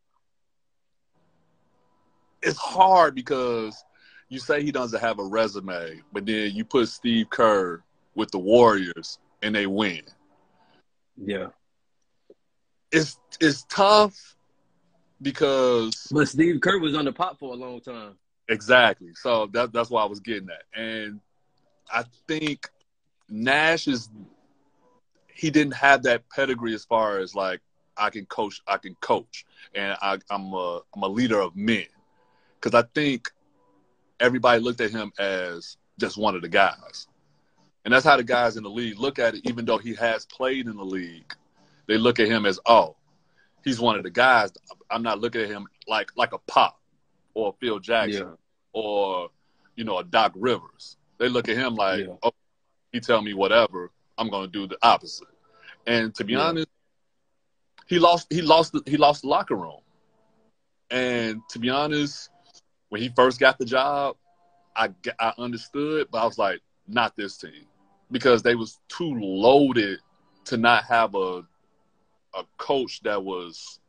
It's 2.42 2.58
hard 2.58 3.16
because 3.16 3.84
you 4.30 4.40
say 4.40 4.64
he 4.64 4.72
doesn't 4.72 5.00
have 5.00 5.20
a 5.20 5.24
resume, 5.24 6.02
but 6.12 6.26
then 6.26 6.52
you 6.54 6.66
put 6.66 6.90
Steve 6.90 7.30
Kerr 7.30 7.82
with 8.16 8.32
the 8.32 8.40
Warriors 8.40 9.20
and 9.42 9.56
they 9.56 9.68
win. 9.68 10.02
Yeah, 11.18 11.48
It's 12.92 13.18
it's 13.40 13.64
tough 13.70 14.36
because 15.22 16.08
but 16.12 16.28
Steve 16.28 16.60
Kerr 16.62 16.80
was 16.80 16.96
on 16.96 17.06
the 17.06 17.14
pot 17.14 17.40
for 17.40 17.54
a 17.54 17.56
long 17.56 17.80
time. 17.82 18.16
Exactly. 18.50 19.10
So 19.16 19.48
that, 19.54 19.72
that's 19.72 19.90
why 19.90 20.02
I 20.04 20.06
was 20.06 20.20
getting 20.20 20.50
at. 20.50 20.64
And 20.80 21.22
I 21.92 22.04
think 22.28 22.70
Nash 23.30 23.88
is 23.88 24.10
he 25.34 25.50
didn't 25.50 25.76
have 25.76 26.04
that 26.04 26.24
pedigree 26.30 26.74
as 26.74 26.86
far 26.86 27.20
as 27.20 27.36
like 27.36 27.62
I 27.98 28.10
can 28.10 28.26
coach, 28.26 28.62
I 28.68 28.78
can 28.78 28.96
coach, 28.96 29.46
and 29.76 29.98
I, 30.02 30.18
I'm 30.30 30.54
a 30.54 30.82
I'm 30.96 31.04
a 31.04 31.08
leader 31.08 31.40
of 31.40 31.56
men. 31.56 31.86
Because 32.60 32.74
I 32.82 32.88
think 32.94 33.30
everybody 34.20 34.62
looked 34.62 34.82
at 34.82 34.92
him 34.92 35.12
as 35.20 35.78
just 36.00 36.18
one 36.18 36.36
of 36.36 36.42
the 36.42 36.50
guys, 36.50 37.08
and 37.86 37.94
that's 37.94 38.06
how 38.06 38.18
the 38.18 38.24
guys 38.24 38.58
in 38.58 38.64
the 38.64 38.70
league 38.70 38.98
look 39.00 39.20
at 39.20 39.36
it. 39.36 39.42
Even 39.48 39.66
though 39.66 39.78
he 39.78 39.94
has 39.96 40.26
played 40.26 40.68
in 40.68 40.78
the 40.78 40.86
league, 40.86 41.34
they 41.88 41.98
look 41.98 42.20
at 42.20 42.28
him 42.28 42.46
as 42.46 42.60
oh, 42.66 42.96
he's 43.64 43.80
one 43.80 43.98
of 43.98 44.04
the 44.04 44.10
guys. 44.10 44.52
I'm 44.90 45.04
not 45.04 45.20
looking 45.20 45.42
at 45.42 45.50
him 45.50 45.68
like 45.88 46.12
like 46.16 46.34
a 46.34 46.40
pop 46.40 46.80
or 47.34 47.50
a 47.50 47.54
Phil 47.54 47.80
Jackson 47.80 48.28
Yeah, 48.28 48.36
or 48.74 49.30
you 49.76 49.84
know 49.84 50.00
a 50.00 50.04
Doc 50.04 50.34
Rivers. 50.36 50.98
They 51.18 51.30
look 51.30 51.50
at 51.50 51.58
him 51.58 51.76
like, 51.76 52.06
Yeah. 52.08 52.16
oh, 52.24 52.32
he 52.92 53.00
tell 53.00 53.22
me 53.22 53.34
whatever, 53.34 53.92
I'm 54.18 54.30
going 54.30 54.46
to 54.46 54.52
do 54.52 54.68
the 54.68 54.78
opposite. 54.82 55.28
And 55.86 56.14
to 56.16 56.24
be 56.24 56.34
Yeah. 56.34 56.42
honest, 56.42 56.68
he 57.94 58.00
lost. 58.00 58.28
He 58.32 58.42
lost. 58.42 58.74
The, 58.74 58.82
he 58.86 58.98
lost 58.98 59.22
the 59.22 59.28
locker 59.28 59.56
room. 59.56 59.80
And 60.90 61.42
to 61.50 61.60
be 61.60 61.70
honest, 61.70 62.30
when 62.90 63.02
he 63.02 63.10
first 63.10 63.40
got 63.40 63.58
the 63.58 63.66
job, 63.66 64.18
I 64.76 64.90
I 65.20 65.34
understood, 65.38 66.08
but 66.12 66.20
I 66.20 66.26
was 66.26 66.38
like, 66.38 66.62
not 66.88 67.16
this 67.16 67.38
team, 67.38 67.66
because 68.12 68.42
they 68.44 68.56
was 68.56 68.80
too 68.90 69.14
loaded 69.14 70.00
to 70.46 70.58
not 70.58 70.84
have 70.86 71.16
a 71.16 71.44
a 72.36 72.44
coach 72.58 73.02
that 73.04 73.24
was 73.24 73.80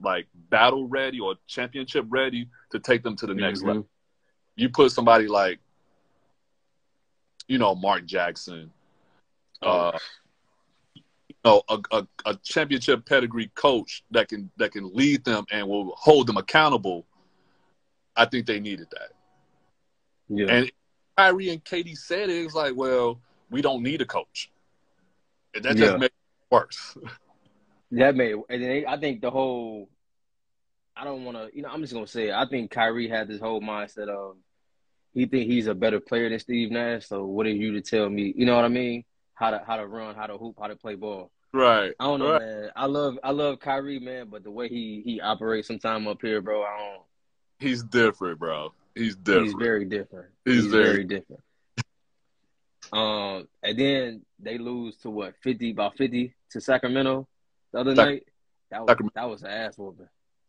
like 0.00 0.26
battle 0.48 0.88
ready 0.88 1.20
or 1.20 1.34
championship 1.46 2.06
ready 2.08 2.48
to 2.70 2.78
take 2.78 3.02
them 3.02 3.14
to 3.16 3.26
the 3.26 3.34
next 3.34 3.60
Mhm. 3.60 3.66
level. 3.66 3.88
You 4.56 4.70
put 4.70 4.92
somebody 4.92 5.28
like, 5.28 5.60
you 7.46 7.58
know, 7.58 7.74
Mark 7.74 8.06
Jackson, 8.06 8.72
uh, 9.62 9.92
you 9.94 9.98
know, 11.44 11.62
a, 11.68 11.78
a, 11.92 12.06
a 12.26 12.34
championship 12.42 13.04
pedigree 13.04 13.50
coach 13.54 14.02
that 14.10 14.28
can 14.28 14.50
that 14.56 14.72
can 14.72 14.92
lead 14.94 15.24
them 15.24 15.44
and 15.50 15.66
will 15.68 15.94
hold 15.96 16.26
them 16.26 16.36
accountable. 16.36 17.06
I 18.16 18.24
think 18.26 18.46
they 18.46 18.60
needed 18.60 18.88
that. 18.90 19.12
yeah. 20.28 20.46
And 20.48 20.72
Kyrie 21.16 21.50
and 21.50 21.64
KD 21.64 21.96
said 21.96 22.28
it, 22.30 22.36
it 22.36 22.44
was 22.44 22.54
like, 22.54 22.74
well, 22.76 23.20
we 23.50 23.62
don't 23.62 23.82
need 23.82 24.00
a 24.02 24.06
coach. 24.06 24.50
And 25.54 25.64
that 25.64 25.76
Yeah. 25.76 25.86
just 25.86 25.98
made 25.98 26.06
it 26.06 26.12
worse. 26.50 26.96
That 27.92 28.14
made, 28.14 28.36
and 28.48 28.86
I 28.86 28.96
think 28.98 29.20
the 29.20 29.32
whole, 29.32 29.88
I 30.96 31.02
don't 31.02 31.24
want 31.24 31.36
to, 31.36 31.50
you 31.52 31.62
know, 31.62 31.70
I'm 31.70 31.80
just 31.80 31.92
gonna 31.92 32.06
say, 32.06 32.28
it. 32.28 32.34
I 32.34 32.46
think 32.46 32.70
Kyrie 32.70 33.08
had 33.08 33.26
this 33.26 33.40
whole 33.40 33.60
mindset 33.60 34.08
of, 34.08 34.36
he 35.12 35.26
think 35.26 35.50
he's 35.50 35.66
a 35.66 35.74
better 35.74 35.98
player 35.98 36.28
than 36.30 36.38
Steve 36.38 36.70
Nash. 36.70 37.08
So 37.08 37.24
what 37.24 37.46
are 37.46 37.50
you 37.50 37.72
to 37.72 37.80
tell 37.80 38.08
me? 38.08 38.32
You 38.36 38.46
know 38.46 38.54
what 38.54 38.64
I 38.64 38.68
mean? 38.68 39.04
How 39.40 39.50
to 39.52 39.62
how 39.66 39.76
to 39.78 39.86
run, 39.86 40.14
how 40.14 40.26
to 40.26 40.36
hoop, 40.36 40.56
how 40.60 40.66
to 40.68 40.76
play 40.76 40.96
ball. 40.96 41.30
Right. 41.54 41.92
I 41.98 42.04
don't 42.04 42.18
know, 42.20 42.32
Right. 42.32 42.42
man. 42.42 42.70
I 42.76 42.84
love 42.84 43.18
I 43.24 43.30
love 43.30 43.58
Kyrie, 43.58 43.98
man, 43.98 44.28
but 44.30 44.44
the 44.44 44.50
way 44.50 44.68
he 44.68 45.00
he 45.02 45.18
operates 45.18 45.66
sometime 45.66 46.06
up 46.06 46.18
here, 46.20 46.42
bro, 46.42 46.62
I 46.62 46.76
don't. 46.78 47.02
He's 47.58 47.82
different, 47.82 48.38
bro. 48.38 48.74
He's 48.94 49.16
different. 49.16 49.46
He's 49.46 49.54
very 49.54 49.84
different. 49.86 50.28
He's 50.44 50.56
He's, 50.64 50.66
very- 50.66 50.84
very, 50.84 51.04
different. 51.04 51.42
Um, 52.92 53.48
and 53.62 53.78
then 53.78 54.22
they 54.38 54.58
lose 54.58 54.96
to 54.98 55.10
what 55.10 55.34
fifty, 55.42 55.70
about 55.70 55.96
fifty 55.96 56.34
to 56.50 56.60
Sacramento 56.60 57.26
the 57.72 57.78
other 57.80 57.96
Sac- 57.96 58.06
night. 58.06 58.26
That 58.70 58.80
was 58.82 58.88
Sacramento. 58.90 59.12
that 59.14 59.28
was 59.30 59.42
an 59.42 59.48
ass 59.50 59.78
whooping. 59.78 60.08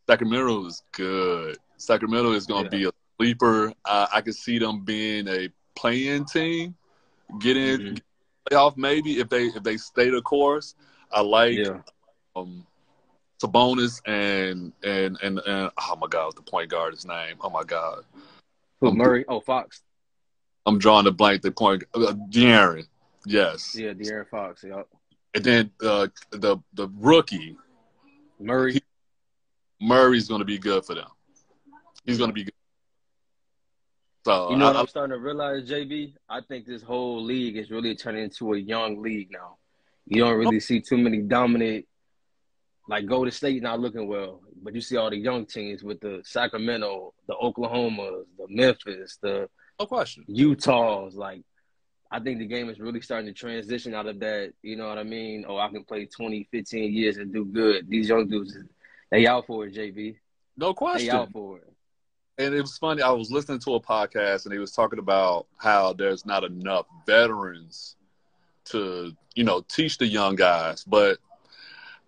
Sacramento 0.10 0.65
is 0.65 0.83
good. 0.91 1.57
Sacramento 1.77 2.31
is 2.33 2.45
going 2.45 2.69
to 2.69 2.77
Yeah. 2.77 2.83
be 2.83 2.89
a 2.89 2.91
sleeper. 3.17 3.74
Uh, 3.86 4.07
I 4.12 4.19
can 4.21 4.33
see 4.33 4.60
them 4.60 4.81
being 4.83 5.27
a 5.29 5.50
playing 5.75 6.25
team, 6.25 6.75
getting 7.39 7.79
Mhm. 7.95 8.01
Playoff 8.50 8.77
maybe 8.77 9.19
if 9.19 9.29
they 9.29 9.45
if 9.45 9.63
they 9.63 9.77
stay 9.77 10.10
the 10.10 10.21
course. 10.21 10.75
I 11.12 11.21
like 11.21 11.57
Yeah, 11.57 11.81
um, 12.36 12.65
Sabonis 13.41 14.01
and 14.05 14.71
and 14.83 15.17
and 15.21 15.39
and 15.39 15.71
oh 15.77 15.95
my 16.00 16.07
god, 16.07 16.36
the 16.36 16.41
point 16.41 16.69
guard 16.69 16.93
his 16.93 17.05
name. 17.05 17.36
Oh 17.41 17.50
my 17.50 17.63
god, 17.63 18.03
who 18.79 18.89
Um, 18.89 18.98
Murray? 18.98 19.25
Oh, 19.27 19.39
Fox. 19.39 19.81
I'm 20.65 20.77
drawing 20.77 21.05
the 21.05 21.12
blank. 21.12 21.41
The 21.41 21.51
point, 21.51 21.83
uh, 21.93 22.13
De'Aaron. 22.29 22.88
Yes, 23.25 23.75
Yeah, 23.75 23.93
De'Aaron 23.93 24.27
Fox. 24.29 24.63
Yeah, 24.67 24.83
and 25.33 25.43
then 25.43 25.71
uh, 25.83 26.07
the 26.31 26.57
the 26.74 26.88
rookie 26.98 27.57
Murray. 28.39 28.79
Murray's 29.79 30.27
going 30.27 30.39
to 30.39 30.45
be 30.45 30.60
good 30.60 30.86
for 30.86 30.93
them. 30.93 31.07
He's 32.05 32.19
going 32.19 32.29
to 32.29 32.33
be 32.33 32.43
good. 32.43 32.50
So 34.23 34.51
You 34.51 34.57
know 34.57 34.67
what 34.67 34.75
I- 34.75 34.79
I'm 34.81 34.87
starting 34.87 35.15
to 35.15 35.19
realize, 35.19 35.67
JB? 35.67 36.13
I 36.29 36.41
think 36.41 36.65
this 36.65 36.83
whole 36.83 37.21
league 37.23 37.57
is 37.57 37.71
really 37.71 37.95
turning 37.95 38.23
into 38.23 38.53
a 38.53 38.57
young 38.57 39.01
league 39.01 39.31
now. 39.31 39.57
You 40.05 40.23
don't 40.23 40.37
really 40.37 40.59
see 40.59 40.79
too 40.79 40.97
many 40.97 41.21
dominant, 41.21 41.87
like 42.87 43.05
Golden 43.05 43.31
State 43.31 43.61
not 43.63 43.79
looking 43.79 44.07
well, 44.07 44.41
but 44.61 44.75
you 44.75 44.81
see 44.81 44.97
all 44.97 45.09
the 45.09 45.17
young 45.17 45.45
teams 45.45 45.83
with 45.83 45.99
the 46.01 46.21
Sacramento, 46.23 47.13
the 47.27 47.35
Oklahomas, 47.35 48.25
the 48.37 48.47
Memphis, 48.49 49.17
the 49.21 49.49
No 49.79 49.85
question. 49.87 50.23
Utahs. 50.27 51.15
Like, 51.15 51.41
I 52.11 52.19
think 52.19 52.39
the 52.39 52.45
game 52.45 52.69
is 52.69 52.79
really 52.79 53.01
starting 53.01 53.25
to 53.27 53.33
transition 53.33 53.95
out 53.95 54.05
of 54.05 54.19
that. 54.19 54.53
You 54.61 54.75
know 54.75 54.87
what 54.87 54.97
I 54.99 55.03
mean? 55.03 55.45
Oh, 55.47 55.57
I 55.57 55.69
can 55.69 55.83
play 55.83 56.05
20, 56.05 56.47
15 56.51 56.93
years 56.93 57.17
and 57.17 57.33
do 57.33 57.45
good. 57.45 57.89
These 57.89 58.09
young 58.09 58.27
dudes, 58.27 58.55
they 59.09 59.25
out 59.25 59.47
for 59.47 59.65
it, 59.65 59.73
JB. 59.73 60.17
No 60.57 60.73
question. 60.73 61.07
They 61.07 61.11
out 61.11 61.31
for 61.31 61.57
it. 61.59 61.70
And 62.38 62.55
it 62.55 62.61
was 62.61 62.77
funny. 62.77 63.01
I 63.01 63.11
was 63.11 63.31
listening 63.31 63.59
to 63.59 63.75
a 63.75 63.81
podcast, 63.81 64.45
and 64.45 64.53
he 64.53 64.59
was 64.59 64.71
talking 64.71 65.00
about 65.00 65.47
how 65.57 65.93
there's 65.93 66.25
not 66.25 66.43
enough 66.43 66.85
veterans 67.05 67.95
to, 68.65 69.15
you 69.35 69.43
know, 69.43 69.61
teach 69.67 69.97
the 69.97 70.07
young 70.07 70.35
guys. 70.35 70.83
But 70.83 71.19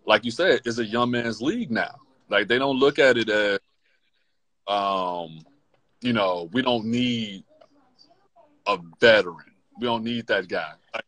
like 0.06 0.25
you 0.25 0.32
said, 0.32 0.62
it's 0.65 0.80
a 0.80 0.86
young 0.86 1.12
man's 1.12 1.42
league 1.42 1.72
now. 1.72 1.96
Like 2.30 2.48
they 2.48 2.58
don't 2.58 2.80
look 2.80 3.00
at 3.00 3.18
it 3.18 3.30
as, 3.30 3.60
um, 4.68 5.39
you 6.01 6.13
know, 6.13 6.50
we 6.51 6.62
don't 6.62 6.86
need 6.86 7.44
a 8.65 8.77
veteran. 9.00 9.53
We 9.80 9.86
don't 9.86 10.03
need 10.03 10.27
that 10.27 10.48
guy. 10.48 10.74
Like, 10.94 11.06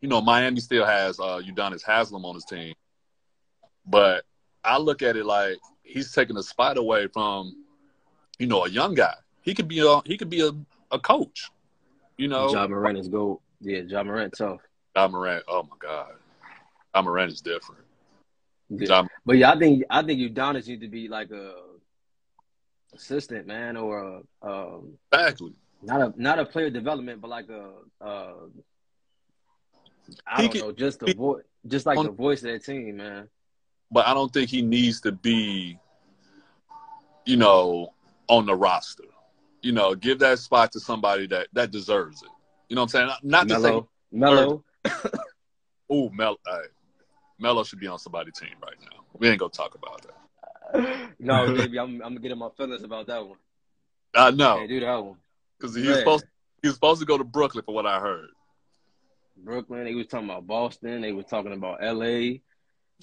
you 0.00 0.08
know, 0.08 0.20
Miami 0.20 0.60
still 0.60 0.84
has 0.84 1.18
uh, 1.18 1.40
Udonis 1.44 1.84
Haslem 1.84 2.24
on 2.24 2.34
his 2.34 2.44
team, 2.44 2.74
but 3.86 4.24
I 4.64 4.78
look 4.78 5.02
at 5.02 5.16
it 5.16 5.24
like 5.24 5.58
he's 5.90 6.12
taking 6.12 6.36
a 6.36 6.42
spot 6.42 6.76
away 6.78 7.08
from, 7.08 7.54
you 8.38 8.46
know, 8.46 8.64
a 8.64 8.68
young 8.70 8.94
guy. 8.94 9.14
He 9.42 9.54
could 9.54 9.68
be 9.68 9.80
a 9.80 10.00
he 10.04 10.16
could 10.16 10.30
be 10.30 10.40
a, 10.40 10.50
a 10.90 10.98
coach. 10.98 11.50
You 12.16 12.28
know, 12.28 12.52
Ja 12.52 12.66
Morant 12.66 12.98
is 12.98 13.08
gold. 13.08 13.40
Yeah, 13.60 13.80
Ja 13.86 14.02
Morant 14.02 14.32
tough. 14.36 14.60
Ja 14.96 15.08
Morant. 15.08 15.42
Oh 15.48 15.62
my 15.64 15.76
God, 15.78 16.12
Ja 16.94 17.02
Morant 17.02 17.32
is 17.32 17.40
different. 17.40 17.82
Yeah. 18.68 18.86
John, 18.86 19.08
But 19.26 19.36
yeah, 19.38 19.50
I 19.52 19.58
think 19.58 19.84
I 19.90 20.02
think 20.02 20.20
Udonis 20.20 20.68
need 20.68 20.80
to 20.82 20.88
be 20.88 21.08
like 21.08 21.30
a 21.32 21.54
assistant 22.94 23.46
man 23.46 23.76
or 23.76 24.22
a 24.42 24.48
um, 24.48 24.92
exactly. 25.12 25.54
not 25.82 26.00
a 26.00 26.12
not 26.16 26.38
a 26.38 26.44
player 26.44 26.70
development, 26.70 27.20
but 27.20 27.28
like 27.30 27.48
a 27.48 27.70
uh, 28.04 28.32
He 30.36 30.42
don't 30.42 30.52
could- 30.52 30.60
know, 30.60 30.72
just 30.72 31.00
the 31.00 31.06
he- 31.06 31.12
voice, 31.14 31.42
just 31.66 31.86
like 31.86 31.98
on- 31.98 32.06
the 32.06 32.12
voice 32.12 32.42
of 32.42 32.50
that 32.52 32.64
team, 32.64 32.96
man. 32.98 33.28
But 33.90 34.06
I 34.06 34.14
don't 34.14 34.32
think 34.32 34.48
he 34.50 34.62
needs 34.62 35.00
to 35.02 35.12
be, 35.12 35.78
you 37.26 37.36
know, 37.36 37.92
on 38.28 38.46
the 38.46 38.54
roster. 38.54 39.04
You 39.62 39.72
know, 39.72 39.94
give 39.94 40.18
that 40.20 40.38
spot 40.38 40.72
to 40.72 40.80
somebody 40.80 41.26
that 41.28 41.48
that 41.52 41.70
deserves 41.70 42.22
it. 42.22 42.28
You 42.68 42.76
know 42.76 42.82
what 42.82 42.94
I'm 42.94 43.08
saying? 43.08 43.18
Not 43.22 43.48
to 43.48 43.54
say, 43.56 43.60
Melo, 43.60 43.88
Melo. 44.12 44.64
oh, 45.90 46.08
Mel, 46.10 46.38
hey, 46.46 46.62
Melo 47.38 47.64
should 47.64 47.80
be 47.80 47.88
on 47.88 47.98
somebody's 47.98 48.38
team 48.38 48.50
right 48.62 48.76
now. 48.80 49.04
We 49.18 49.28
ain't 49.28 49.40
gonna 49.40 49.50
talk 49.50 49.74
about 49.74 50.02
that. 50.02 51.10
no, 51.18 51.52
baby, 51.52 51.78
I'm 51.78 51.94
I'm 51.94 51.98
gonna 51.98 52.20
get 52.20 52.30
in 52.30 52.38
my 52.38 52.48
feelings 52.56 52.84
about 52.84 53.08
that 53.08 53.26
one. 53.26 53.38
I 54.14 54.30
know 54.30 54.66
do 54.66 54.80
that 54.80 55.04
one. 55.04 55.16
because 55.58 55.74
he 55.74 55.86
was 55.86 55.98
supposed 55.98 56.24
he 56.62 56.68
was 56.68 56.74
supposed 56.74 57.00
to 57.00 57.06
go 57.06 57.18
to 57.18 57.24
Brooklyn 57.24 57.64
for 57.64 57.74
what 57.74 57.86
I 57.86 58.00
heard. 58.00 58.28
Brooklyn, 59.36 59.84
they 59.84 59.94
was 59.94 60.06
talking 60.06 60.28
about 60.28 60.46
Boston, 60.46 61.00
they 61.00 61.12
were 61.12 61.22
talking 61.22 61.52
about 61.52 61.82
L.A., 61.82 62.42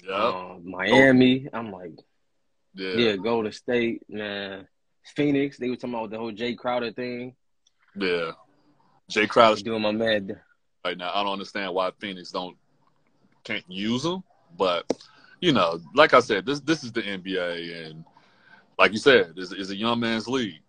Yeah, 0.06 0.14
um, 0.14 0.62
Miami. 0.64 1.48
I'm 1.52 1.70
like, 1.72 1.92
yeah, 2.74 2.96
yeah, 2.96 3.16
Golden 3.16 3.52
State, 3.52 4.02
man. 4.08 4.66
Phoenix, 5.16 5.56
they 5.58 5.70
were 5.70 5.76
talking 5.76 5.94
about 5.94 6.10
the 6.10 6.18
whole 6.18 6.32
Jay 6.32 6.54
Crowder 6.54 6.92
thing. 6.92 7.34
yeah. 7.96 8.32
Jay 9.08 9.26
Crowder 9.26 9.60
Doing 9.62 9.80
my 9.82 9.90
man. 9.90 10.38
right 10.84 10.96
now. 10.98 11.10
I 11.14 11.22
don't 11.22 11.32
understand 11.32 11.72
why 11.72 11.90
Phoenix 11.98 12.30
don't 12.30 12.56
can't 13.42 13.64
use 13.68 14.04
him, 14.04 14.22
but 14.58 14.84
you 15.40 15.52
know, 15.52 15.80
like 15.94 16.12
I 16.12 16.20
said, 16.20 16.44
this 16.44 16.60
this 16.60 16.84
is 16.84 16.92
the 16.92 17.02
NBA, 17.02 17.86
and 17.90 18.04
like 18.78 18.92
you 18.92 18.98
said, 18.98 19.32
it's, 19.36 19.50
it's 19.52 19.70
a 19.70 19.76
young 19.76 19.98
man's 20.00 20.28
league. 20.28 20.60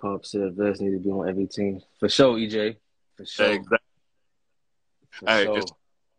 Pop 0.00 0.24
said 0.24 0.54
vets 0.54 0.80
need 0.80 0.92
to 0.92 0.98
be 0.98 1.10
on 1.10 1.28
every 1.28 1.46
team. 1.46 1.82
For 1.98 2.08
sure, 2.08 2.36
EJ. 2.36 2.76
For 3.18 3.26
sure. 3.26 3.46
Exactly. 3.52 3.78
For 5.10 5.26
Hey, 5.28 5.44
sure. 5.44 5.58
it's- 5.58 5.72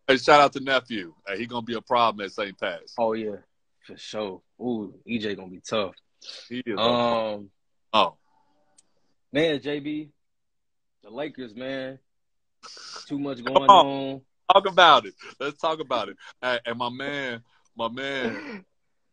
Hey, 0.08 0.16
shout 0.16 0.40
out 0.40 0.52
to 0.54 0.60
nephew. 0.60 1.14
Hey, 1.26 1.38
he 1.38 1.46
gonna 1.46 1.62
be 1.62 1.74
a 1.74 1.80
problem 1.80 2.24
at 2.24 2.32
St. 2.32 2.58
Pat's. 2.58 2.94
Oh 2.98 3.12
yeah. 3.12 3.36
For 3.86 3.96
sure. 3.96 4.42
Ooh, 4.60 4.94
EJ 5.08 5.36
gonna 5.36 5.48
be 5.48 5.60
tough. 5.60 5.94
He 6.48 6.62
is. 6.64 6.78
Um 6.78 7.50
oh, 7.92 8.16
man, 9.32 9.58
JB, 9.58 10.08
the 11.02 11.10
Lakers, 11.10 11.54
man. 11.54 11.98
Too 13.06 13.18
much 13.18 13.44
going 13.44 13.70
on. 13.70 13.86
on. 13.86 14.20
talk 14.52 14.66
about 14.66 15.06
it. 15.06 15.14
Let's 15.40 15.58
talk 15.58 15.80
about 15.80 16.08
it. 16.08 16.16
Hey, 16.40 16.60
and 16.66 16.78
my 16.78 16.90
man, 16.90 17.42
my 17.76 17.88
man, 17.88 18.64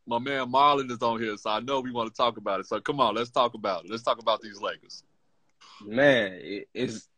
my 0.08 0.20
man 0.20 0.52
Marlon 0.52 0.90
is 0.92 1.02
on 1.02 1.22
here, 1.22 1.38
so 1.38 1.50
I 1.50 1.60
know 1.60 1.82
we 1.82 1.92
want 1.92 2.10
to 2.10 2.16
talk 2.16 2.38
about 2.38 2.60
it. 2.60 2.68
So 2.68 2.80
come 2.80 3.00
on, 3.00 3.16
let's 3.16 3.32
talk 3.32 3.54
about 3.54 3.86
it. 3.86 3.92
Let's 3.92 4.04
talk 4.04 4.20
about 4.20 4.42
these 4.42 4.62
Lakers. 4.62 5.04
Man, 5.86 6.34
it, 6.34 6.68
it's 6.74 7.09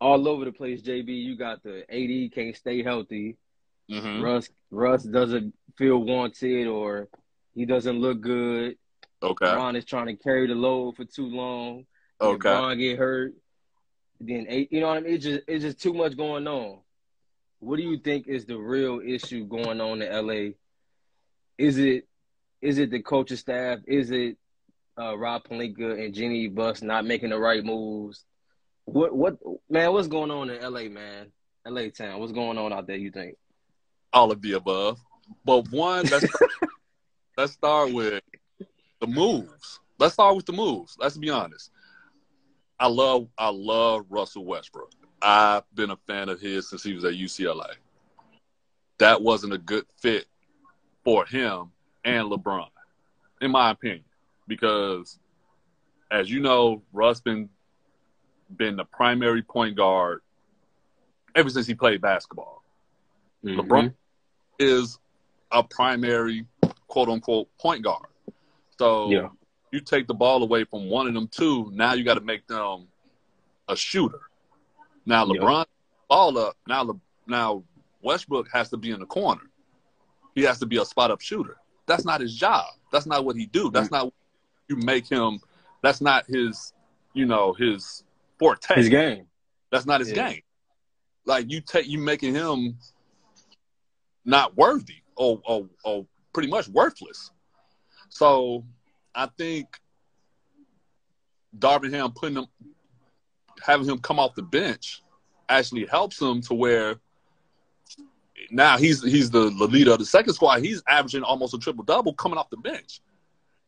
all 0.00 0.28
over 0.28 0.44
the 0.44 0.52
place, 0.52 0.82
JB. 0.82 1.08
You 1.08 1.36
got 1.36 1.62
the 1.62 1.84
AD 1.88 2.32
can't 2.34 2.56
stay 2.56 2.82
healthy. 2.82 3.36
Mm-hmm. 3.90 4.22
Russ 4.22 4.48
Russ 4.70 5.04
doesn't 5.04 5.54
feel 5.76 5.98
wanted 5.98 6.66
or 6.66 7.08
he 7.54 7.64
doesn't 7.64 8.00
look 8.00 8.20
good. 8.20 8.76
Okay. 9.22 9.54
Ron 9.54 9.76
is 9.76 9.84
trying 9.84 10.06
to 10.06 10.16
carry 10.16 10.46
the 10.46 10.54
load 10.54 10.96
for 10.96 11.04
too 11.04 11.26
long. 11.26 11.86
Okay. 12.20 12.48
LeBron 12.48 12.78
get 12.78 12.98
hurt. 12.98 13.34
Then 14.20 14.46
eight, 14.48 14.72
you 14.72 14.80
know 14.80 14.88
what 14.88 14.98
I 14.98 15.00
mean? 15.00 15.14
It's 15.14 15.24
just 15.24 15.42
it's 15.46 15.64
just 15.64 15.80
too 15.80 15.92
much 15.92 16.16
going 16.16 16.46
on. 16.46 16.80
What 17.60 17.76
do 17.76 17.82
you 17.82 17.98
think 17.98 18.26
is 18.26 18.44
the 18.44 18.58
real 18.58 19.00
issue 19.04 19.44
going 19.44 19.80
on 19.80 20.02
in 20.02 20.26
LA? 20.26 20.52
Is 21.58 21.78
it 21.78 22.06
is 22.60 22.78
it 22.78 22.90
the 22.90 23.02
coaching 23.02 23.36
staff? 23.36 23.80
Is 23.86 24.10
it 24.10 24.36
uh, 24.98 25.16
Rob 25.16 25.44
Pelinka 25.44 26.04
and 26.04 26.14
Jeanie 26.14 26.48
Buss 26.48 26.82
not 26.82 27.04
making 27.04 27.30
the 27.30 27.38
right 27.38 27.64
moves? 27.64 28.24
What 28.84 29.14
what 29.14 29.38
man? 29.70 29.92
What's 29.92 30.08
going 30.08 30.30
on 30.30 30.50
in 30.50 30.62
LA, 30.62 30.88
man? 30.88 31.32
LA 31.66 31.88
town. 31.88 32.20
What's 32.20 32.32
going 32.32 32.58
on 32.58 32.72
out 32.72 32.86
there? 32.86 32.96
You 32.96 33.10
think? 33.10 33.36
All 34.12 34.30
of 34.30 34.42
the 34.42 34.52
above. 34.52 35.00
But 35.44 35.70
one, 35.70 36.06
let's 36.06 36.26
let's 37.36 37.52
start 37.52 37.92
with 37.92 38.22
the 39.00 39.06
moves. 39.06 39.80
Let's 39.98 40.14
start 40.14 40.36
with 40.36 40.46
the 40.46 40.52
moves. 40.52 40.96
Let's 40.98 41.16
be 41.16 41.30
honest. 41.30 41.70
I 42.78 42.88
love 42.88 43.28
I 43.38 43.48
love 43.48 44.06
Russell 44.10 44.44
Westbrook. 44.44 44.92
I've 45.22 45.64
been 45.74 45.90
a 45.90 45.96
fan 46.06 46.28
of 46.28 46.40
his 46.40 46.68
since 46.68 46.82
he 46.82 46.92
was 46.92 47.04
at 47.04 47.14
UCLA. 47.14 47.74
That 48.98 49.22
wasn't 49.22 49.54
a 49.54 49.58
good 49.58 49.86
fit 49.96 50.26
for 51.02 51.24
him 51.24 51.70
and 52.04 52.30
LeBron, 52.30 52.68
in 53.40 53.50
my 53.50 53.70
opinion, 53.70 54.04
because 54.46 55.18
as 56.10 56.30
you 56.30 56.40
know, 56.40 56.82
Russ 56.92 57.20
been 57.20 57.48
been 58.56 58.76
the 58.76 58.84
primary 58.84 59.42
point 59.42 59.76
guard 59.76 60.20
ever 61.34 61.50
since 61.50 61.66
he 61.66 61.74
played 61.74 62.00
basketball. 62.00 62.62
Mm-hmm. 63.44 63.60
LeBron 63.60 63.94
is 64.58 64.98
a 65.50 65.62
primary 65.62 66.46
quote 66.88 67.08
unquote 67.08 67.48
point 67.58 67.82
guard. 67.82 68.06
So 68.78 69.10
Yeah. 69.10 69.28
you 69.72 69.80
take 69.80 70.06
the 70.06 70.14
ball 70.14 70.42
away 70.42 70.64
from 70.64 70.88
one 70.88 71.06
of 71.06 71.14
them 71.14 71.28
two, 71.28 71.70
now 71.72 71.94
you 71.94 72.04
got 72.04 72.14
to 72.14 72.20
make 72.20 72.46
them 72.46 72.88
a 73.68 73.76
shooter. 73.76 74.20
Now 75.06 75.26
Yeah. 75.26 75.40
LeBron 75.40 75.66
ball 76.08 76.38
up. 76.38 76.56
Now 76.66 76.82
Le, 76.82 76.94
now 77.26 77.64
Westbrook 78.02 78.48
has 78.52 78.68
to 78.70 78.76
be 78.76 78.90
in 78.90 79.00
the 79.00 79.06
corner. 79.06 79.42
He 80.34 80.42
has 80.42 80.58
to 80.60 80.66
be 80.66 80.78
a 80.78 80.84
spot 80.84 81.10
up 81.10 81.20
shooter. 81.20 81.56
That's 81.86 82.04
not 82.04 82.20
his 82.20 82.34
job. 82.34 82.66
That's 82.92 83.06
not 83.06 83.24
what 83.24 83.36
he 83.36 83.46
do. 83.46 83.70
That's 83.70 83.88
mm. 83.88 83.92
not 83.92 84.12
you 84.68 84.76
make 84.76 85.06
him. 85.06 85.40
That's 85.82 86.00
not 86.00 86.26
his. 86.26 86.72
You 87.12 87.26
know 87.26 87.52
his 87.52 88.02
forte. 88.44 88.74
His 88.74 88.88
game. 88.88 89.26
That's 89.70 89.86
not 89.86 90.00
his 90.00 90.10
Yeah. 90.10 90.30
game. 90.30 90.42
Like 91.24 91.50
you 91.50 91.60
take 91.60 91.86
you 91.86 91.98
making 91.98 92.34
him 92.34 92.76
not 94.24 94.56
worthy 94.56 95.02
or, 95.16 95.40
or 95.46 95.68
or 95.84 96.06
pretty 96.32 96.48
much 96.48 96.68
worthless. 96.68 97.30
So 98.10 98.64
I 99.14 99.26
think 99.38 99.80
Darvin 101.58 101.92
Ham 101.92 102.12
putting 102.12 102.36
him 102.36 102.46
having 103.62 103.88
him 103.88 103.98
come 103.98 104.18
off 104.18 104.34
the 104.34 104.42
bench 104.42 105.02
actually 105.48 105.86
helps 105.86 106.20
him 106.20 106.42
to 106.42 106.54
where 106.54 106.96
now 108.50 108.76
he's 108.76 109.02
he's 109.02 109.30
the, 109.30 109.50
the 109.50 109.66
leader 109.66 109.92
of 109.92 109.98
the 109.98 110.04
second 110.04 110.34
squad. 110.34 110.62
He's 110.62 110.82
averaging 110.86 111.22
almost 111.22 111.54
a 111.54 111.58
triple 111.58 111.84
double 111.84 112.12
coming 112.12 112.36
off 112.38 112.50
the 112.50 112.58
bench. 112.58 113.00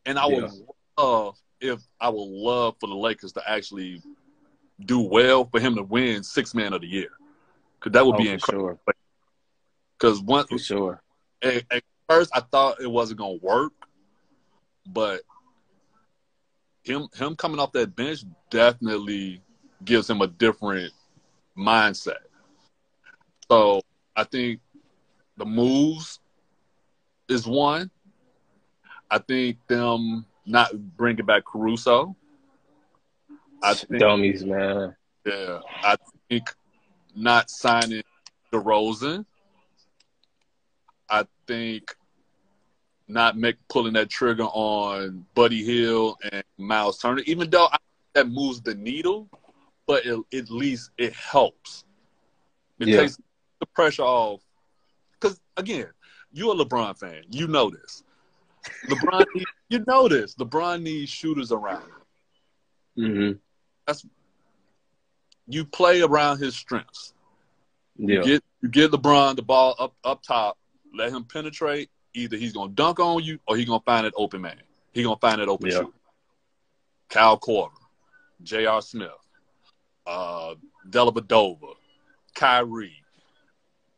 And 0.05 0.19
I 0.19 0.27
would 0.27 0.51
love 0.97 1.37
if 1.59 1.81
I 1.99 2.09
would 2.09 2.21
love 2.21 2.75
for 2.79 2.87
the 2.87 2.95
Lakers 2.95 3.31
to 3.33 3.49
actually 3.49 4.01
do 4.79 4.99
well 4.99 5.45
for 5.45 5.59
him 5.59 5.75
to 5.75 5.83
win 5.83 6.23
six 6.23 6.53
man 6.53 6.73
of 6.73 6.81
the 6.81 6.87
year. 6.87 7.09
Cause 7.79 7.91
that 7.93 8.05
would 8.05 8.15
Oh, 8.15 8.19
be 8.19 8.29
incredible. 8.29 8.79
sure. 8.85 8.95
Because 9.99 10.21
once 10.21 10.49
For 10.49 10.57
sure. 10.59 11.03
at, 11.41 11.63
at 11.71 11.83
first 12.09 12.31
I 12.33 12.41
thought 12.41 12.81
it 12.81 12.89
wasn't 12.89 13.19
gonna 13.19 13.39
work, 13.41 13.73
but 14.85 15.21
him 16.83 17.07
him 17.15 17.35
coming 17.35 17.59
off 17.59 17.71
that 17.73 17.95
bench 17.95 18.23
definitely 18.49 19.41
gives 19.83 20.09
him 20.09 20.21
a 20.21 20.27
different 20.27 20.93
mindset. 21.57 22.17
So 23.49 23.81
I 24.15 24.23
think 24.23 24.59
the 25.37 25.45
moves 25.45 26.19
is 27.29 27.45
one. 27.45 27.91
I 29.09 29.19
think 29.19 29.57
them 29.67 30.25
not 30.45 30.71
bringing 30.97 31.25
back 31.25 31.45
Caruso. 31.45 32.15
I 33.63 33.73
think, 33.73 33.99
Dummies, 33.99 34.45
man. 34.45 34.95
Yeah, 35.25 35.59
I 35.83 35.95
think 36.29 36.53
not 37.15 37.49
signing 37.49 38.03
DeRozan. 38.53 39.25
I 41.09 41.25
think 41.47 41.95
not 43.07 43.37
make 43.37 43.55
pulling 43.69 43.93
that 43.93 44.09
trigger 44.09 44.43
on 44.43 45.25
Buddy 45.33 45.63
Hield 45.63 46.17
and 46.31 46.43
Miles 46.57 46.99
Turner, 46.99 47.23
even 47.25 47.49
though 47.49 47.67
I, 47.71 47.77
that 48.13 48.29
moves 48.29 48.61
the 48.61 48.75
needle, 48.75 49.29
but 49.85 50.05
it, 50.05 50.19
at 50.33 50.49
least 50.49 50.91
it 50.97 51.13
helps. 51.13 51.85
It 52.79 52.89
yeah. 52.89 53.01
takes 53.01 53.17
the 53.59 53.65
pressure 53.67 54.03
off. 54.03 54.41
Because 55.13 55.39
again, 55.55 55.87
you're 56.31 56.53
a 56.53 56.57
LeBron 56.57 56.97
fan. 56.97 57.23
You 57.31 57.47
know 57.47 57.69
this. 57.69 58.03
LeBron, 58.89 59.25
you 59.69 59.83
know 59.87 60.07
this. 60.07 60.35
LeBron 60.35 60.81
needs 60.81 61.09
shooters 61.09 61.51
around. 61.51 61.89
Mm-hmm. 62.97 63.37
That's 63.87 64.05
you 65.47 65.65
play 65.65 66.01
around 66.01 66.39
his 66.39 66.55
strengths. 66.55 67.13
Yeah. 67.95 68.17
You 68.17 68.23
get 68.23 68.43
you 68.61 68.69
get 68.69 68.91
LeBron 68.91 69.37
the 69.37 69.41
ball 69.41 69.75
up 69.79 69.95
up 70.03 70.21
top, 70.21 70.57
let 70.93 71.11
him 71.11 71.23
penetrate. 71.23 71.89
Either 72.13 72.37
he's 72.37 72.53
gonna 72.53 72.71
dunk 72.71 72.99
on 72.99 73.23
you 73.23 73.39
or 73.47 73.55
he's 73.55 73.65
gonna 73.65 73.81
find 73.85 74.05
an 74.05 74.11
open 74.15 74.41
man. 74.41 74.59
He's 74.91 75.05
gonna 75.05 75.17
find 75.17 75.41
that 75.41 75.47
open 75.47 75.69
yeah. 75.69 75.77
shooter. 75.77 75.91
Kyle 77.09 77.39
Korver, 77.39 77.71
J.R. 78.43 78.81
Smith, 78.81 79.09
uh, 80.05 80.55
Dellavedova, 80.89 81.75
Kyrie. 82.35 83.03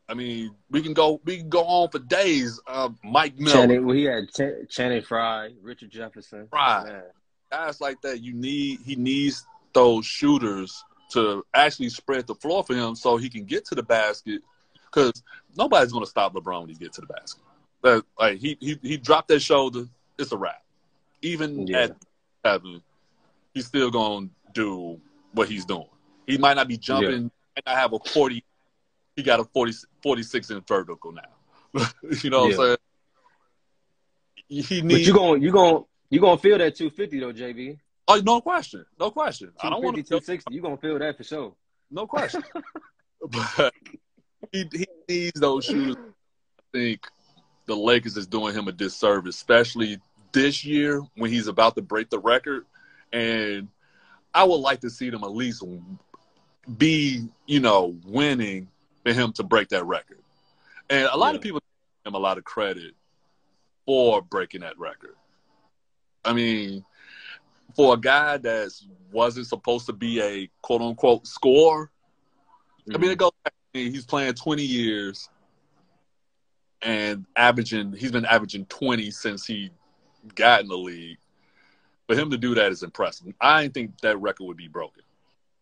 I 0.08 0.14
mean, 0.14 0.56
we 0.70 0.82
can 0.82 0.94
go 0.94 1.20
we 1.24 1.38
can 1.38 1.50
go 1.50 1.64
on 1.64 1.90
for 1.90 2.00
days. 2.00 2.60
Uh, 2.68 2.90
Mike 3.04 3.38
Miller. 3.38 3.54
Channing, 3.54 3.86
well, 3.86 3.96
he 3.96 4.04
had 4.04 4.30
Ch- 4.30 4.70
Channing 4.70 5.02
Frye, 5.02 5.54
Richard 5.62 5.90
Jefferson. 5.90 6.48
Right. 6.52 7.02
Guys 7.52 7.82
like 7.82 8.02
that, 8.02 8.22
you 8.22 8.34
need 8.34 8.80
he 8.86 8.96
needs 8.96 9.46
those 9.74 10.06
shooters 10.06 10.84
to 11.12 11.46
actually 11.54 11.90
spread 11.90 12.28
the 12.28 12.36
floor 12.36 12.64
for 12.64 12.76
him 12.76 12.96
so 12.96 13.18
he 13.18 13.30
can 13.30 13.46
get 13.46 13.66
to 13.66 13.76
the 13.76 13.84
basket. 13.84 14.42
Because 14.86 15.24
nobody's 15.56 15.92
going 15.92 16.04
to 16.04 16.10
stop 16.10 16.34
LeBron 16.34 16.62
when 16.62 16.70
he 16.70 16.76
gets 16.76 16.96
to 16.96 17.02
the 17.02 17.08
basket. 17.08 17.44
But, 17.82 18.06
like 18.20 18.40
he, 18.40 18.58
he 18.60 18.78
he 18.82 18.98
dropped 18.98 19.30
that 19.30 19.40
shoulder, 19.40 19.88
it's 20.18 20.32
a 20.32 20.38
wrap. 20.38 20.64
Even 21.22 21.68
yeah. 21.68 21.84
at 21.84 21.96
seven, 22.46 22.82
he's 23.54 23.68
still 23.68 23.90
going 23.90 24.28
to 24.28 24.34
do 24.54 25.00
what 25.34 25.48
he's 25.48 25.66
doing. 25.66 25.88
He 26.28 26.38
might 26.38 26.56
not 26.56 26.68
be 26.68 26.78
jumping, 26.78 27.12
yeah. 27.12 27.20
might 27.56 27.66
not 27.66 27.76
have 27.76 27.94
a 27.94 28.00
forty. 28.00 28.44
He 29.16 29.24
got 29.24 29.40
a 29.40 29.44
40, 29.44 29.74
46 30.02 30.50
in 30.52 30.62
vertical 30.62 31.12
now. 31.12 31.84
you 32.24 32.30
know 32.30 32.46
what 32.46 32.52
yeah. 32.52 32.56
I'm 32.56 32.66
saying? 32.66 32.78
He 34.48 34.82
needs. 34.82 34.94
But 34.94 35.02
you 35.02 35.14
going 35.14 35.42
you 35.42 35.52
going 35.52 35.84
you 36.10 36.20
gonna 36.20 36.38
feel 36.38 36.58
that 36.58 36.76
two 36.76 36.90
fifty 36.90 37.20
though, 37.20 37.34
JB? 37.34 37.78
Oh, 38.10 38.20
no 38.26 38.42
question, 38.42 38.86
no 39.00 39.12
question. 39.12 39.52
I 39.62 39.70
don't 39.70 39.84
want 39.84 39.96
to 39.98 40.04
260. 40.04 40.54
You 40.54 40.62
gonna 40.62 40.78
feel 40.78 40.98
that 40.98 41.16
for 41.16 41.24
sure? 41.24 41.54
No 41.92 42.08
question. 42.08 42.44
but 43.58 43.74
he 44.52 44.68
he 44.72 44.88
needs 45.08 45.40
those 45.40 45.66
shoes. 45.66 45.96
I 45.96 46.62
think 46.74 47.02
the 47.68 47.76
Lakers 47.76 48.18
is 48.18 48.26
doing 48.26 48.56
him 48.56 48.68
a 48.68 48.72
disservice, 48.72 49.36
especially 49.36 50.00
this 50.32 50.66
year 50.66 51.04
when 51.16 51.32
he's 51.32 51.48
about 51.48 51.76
to 51.76 51.84
break 51.84 52.10
the 52.10 52.18
record. 52.18 52.66
And 53.14 53.68
I 54.34 54.44
would 54.44 54.56
like 54.56 54.82
to 54.82 54.90
see 54.90 55.12
them 55.12 55.24
at 55.24 55.32
least 55.32 55.64
be, 56.78 57.28
you 57.46 57.60
know, 57.60 57.96
winning 58.06 58.70
for 59.04 59.14
him 59.14 59.34
to 59.34 59.44
break 59.44 59.70
that 59.70 59.86
record. 59.86 60.20
And 60.90 61.08
a 61.12 61.16
lot 61.16 61.34
yeah. 61.34 61.38
of 61.38 61.42
people 61.42 61.60
give 61.60 62.12
him 62.12 62.16
a 62.16 62.20
lot 62.20 62.40
of 62.40 62.44
credit 62.44 62.96
for 63.86 64.24
breaking 64.24 64.62
that 64.62 64.80
record. 64.80 65.16
I 66.26 66.34
mean, 66.34 66.84
for 67.76 67.94
a 67.94 67.98
guy 67.98 68.38
that 68.38 68.72
wasn't 69.12 69.48
supposed 69.48 69.86
to 69.88 69.94
be 69.94 70.22
a 70.22 70.50
quote 70.62 70.82
unquote 70.82 71.28
scorer, 71.28 71.92
mm-hmm. 72.82 72.96
I 72.96 72.98
mean, 72.98 73.12
it 73.12 73.14
mm-hmm. 73.14 73.20
goes. 73.20 73.32
Back, 73.44 73.54
he's 73.74 74.06
playing 74.06 74.34
20 74.34 74.64
years 74.64 75.30
and 76.82 77.26
averaging. 77.36 77.94
He's 77.94 78.12
been 78.12 78.26
averaging 78.26 78.66
20 78.66 79.12
since 79.12 79.46
he 79.46 79.72
got 80.36 80.62
in 80.62 80.68
the 80.68 80.78
league. 80.78 81.18
For 82.08 82.16
him 82.16 82.32
to 82.32 82.38
do 82.38 82.56
that 82.56 82.72
is 82.72 82.82
impressive. 82.82 83.34
I 83.40 83.62
didn't 83.62 83.76
think 83.76 84.02
that 84.02 84.18
record 84.20 84.46
would 84.46 84.58
be 84.58 84.68
broken, 84.68 85.04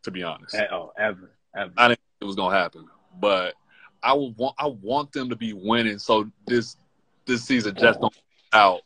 to 0.03 0.11
be 0.11 0.23
honest. 0.23 0.55
Oh, 0.71 0.93
ever, 0.97 1.31
ever. 1.53 1.73
I 1.75 1.89
didn't 1.89 1.99
think 1.99 2.21
it 2.21 2.25
was 2.25 2.37
gonna 2.37 2.55
happen, 2.55 2.87
but 3.19 3.55
I 4.01 4.13
would 4.13 4.37
want. 4.37 4.55
I 4.57 4.67
want 4.67 5.11
them 5.11 5.29
to 5.29 5.35
be 5.35 5.51
winning, 5.51 5.99
so 5.99 6.29
this 6.45 6.77
this 7.25 7.43
season 7.43 7.75
just 7.75 7.99
don't 7.99 8.15
out. 8.53 8.81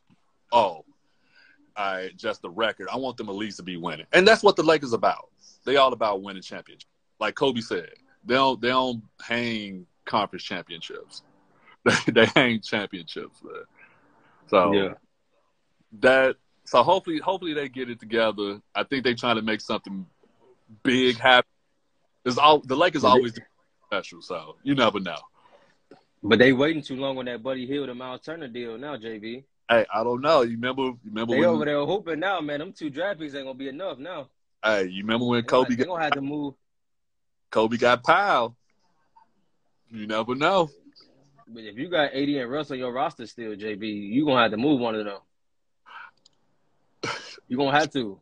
Oh, 0.51 0.83
I 1.75 2.09
just 2.15 2.41
the 2.41 2.49
record. 2.49 2.87
I 2.91 2.97
want 2.97 3.17
them 3.17 3.29
at 3.29 3.35
least 3.35 3.57
to 3.57 3.63
be 3.63 3.77
winning, 3.77 4.05
and 4.11 4.27
that's 4.27 4.43
what 4.43 4.55
the 4.55 4.63
Lakers 4.63 4.93
about. 4.93 5.29
They 5.65 5.77
all 5.77 5.93
about 5.93 6.21
winning 6.21 6.41
championships. 6.41 6.91
Like 7.19 7.35
Kobe 7.35 7.61
said, 7.61 7.89
they 8.25 8.35
don't 8.35 8.61
they 8.61 8.69
don't 8.69 9.03
hang 9.21 9.85
conference 10.05 10.43
championships. 10.43 11.23
They, 11.83 11.95
they 12.11 12.25
hang 12.25 12.61
championships. 12.61 13.41
Man. 13.43 13.53
So 14.47 14.73
yeah, 14.73 14.93
that 15.99 16.35
so 16.65 16.83
hopefully 16.83 17.19
hopefully 17.19 17.53
they 17.53 17.69
get 17.69 17.89
it 17.89 17.99
together. 17.99 18.61
I 18.75 18.83
think 18.83 19.03
they're 19.03 19.15
trying 19.15 19.37
to 19.37 19.41
make 19.41 19.61
something 19.61 20.05
big 20.83 21.17
happen. 21.17 21.49
It's 22.25 22.37
all 22.37 22.59
the 22.59 22.75
Lakers 22.75 23.03
always 23.03 23.33
special, 23.87 24.21
so 24.21 24.55
you 24.63 24.75
never 24.75 24.99
know. 24.99 25.17
But 26.23 26.37
they 26.39 26.53
waiting 26.53 26.83
too 26.83 26.97
long 26.97 27.17
on 27.17 27.25
that 27.25 27.41
Buddy 27.41 27.65
Hield 27.65 27.89
and 27.89 27.97
Miles 27.97 28.21
Turner 28.21 28.47
deal 28.47 28.77
now, 28.77 28.95
JB. 28.95 29.43
Hey, 29.71 29.85
I 29.93 30.03
don't 30.03 30.19
know. 30.19 30.41
You 30.41 30.51
remember? 30.51 30.81
You 30.81 30.99
remember? 31.05 31.33
They 31.33 31.45
over 31.45 31.63
there 31.63 31.85
hooping 31.85 32.19
now, 32.19 32.41
man. 32.41 32.59
Them 32.59 32.73
two 32.73 32.89
draft 32.89 33.21
picks 33.21 33.33
ain't 33.35 33.45
gonna 33.45 33.57
be 33.57 33.69
enough 33.69 33.97
now. 33.99 34.27
Hey, 34.61 34.87
you 34.87 35.03
remember 35.03 35.25
when 35.25 35.43
Kobe? 35.43 35.69
They 35.69 35.85
gonna, 35.85 35.97
got, 35.97 36.03
have 36.03 36.13
to 36.15 36.21
move. 36.21 36.55
Kobe 37.51 37.77
got 37.77 38.03
piled. 38.03 38.53
You 39.89 40.07
never 40.07 40.35
know. 40.35 40.69
But 41.47 41.63
if 41.63 41.77
you 41.77 41.89
got 41.89 42.13
AD 42.13 42.27
and 42.27 42.51
Russ 42.51 42.69
on 42.71 42.79
your 42.79 42.91
roster 42.91 43.25
still, 43.25 43.55
JB, 43.55 43.81
you 43.81 44.25
gonna 44.25 44.41
have 44.41 44.51
to 44.51 44.57
move 44.57 44.81
one 44.81 44.95
of 44.95 45.05
them. 45.05 45.19
You 47.47 47.55
gonna 47.55 47.71
have 47.71 47.91
to. 47.91 48.19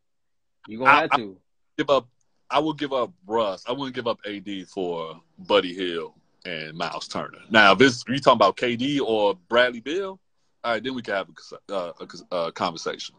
You 0.67 0.77
gonna 0.77 0.91
I, 0.91 1.01
have 1.01 1.11
to. 1.11 1.35
I 1.35 1.79
give 1.79 1.89
up. 1.89 2.07
I 2.51 2.59
will 2.59 2.73
give 2.73 2.93
up 2.93 3.11
Russ. 3.25 3.63
I 3.67 3.71
wouldn't 3.71 3.95
give 3.95 4.05
up 4.05 4.19
AD 4.23 4.67
for 4.67 5.19
Buddy 5.39 5.73
Hield 5.73 6.13
and 6.45 6.77
Miles 6.77 7.07
Turner. 7.07 7.39
Now, 7.49 7.71
if 7.71 7.81
it's 7.81 8.03
you 8.07 8.19
talking 8.19 8.37
about 8.37 8.55
KD 8.55 9.01
or 9.01 9.35
Bradley 9.47 9.79
Beal, 9.79 10.19
all 10.63 10.73
right, 10.73 10.83
then 10.83 10.93
we 10.93 11.01
can 11.01 11.13
have 11.13 11.27
a, 11.69 11.73
uh, 11.73 11.93
a, 12.31 12.35
a 12.35 12.51
conversation. 12.51 13.15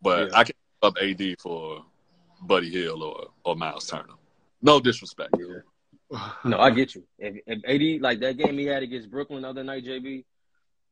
But 0.00 0.30
yeah. 0.30 0.38
I 0.38 0.44
can 0.44 0.54
up 0.82 0.96
AD 1.00 1.40
for 1.40 1.84
Buddy 2.42 2.70
Hield 2.70 3.02
or, 3.02 3.28
or 3.44 3.56
Miles 3.56 3.86
Turner. 3.86 4.14
No 4.60 4.80
disrespect. 4.80 5.34
Yeah. 5.38 6.18
no, 6.44 6.58
I 6.58 6.70
get 6.70 6.94
you. 6.94 7.04
If, 7.18 7.36
if 7.46 7.64
AD 7.64 8.02
like 8.02 8.20
that 8.20 8.36
game 8.36 8.58
he 8.58 8.66
had 8.66 8.82
against 8.82 9.10
Brooklyn 9.10 9.42
the 9.42 9.48
other 9.48 9.64
night, 9.64 9.84
JB, 9.84 10.24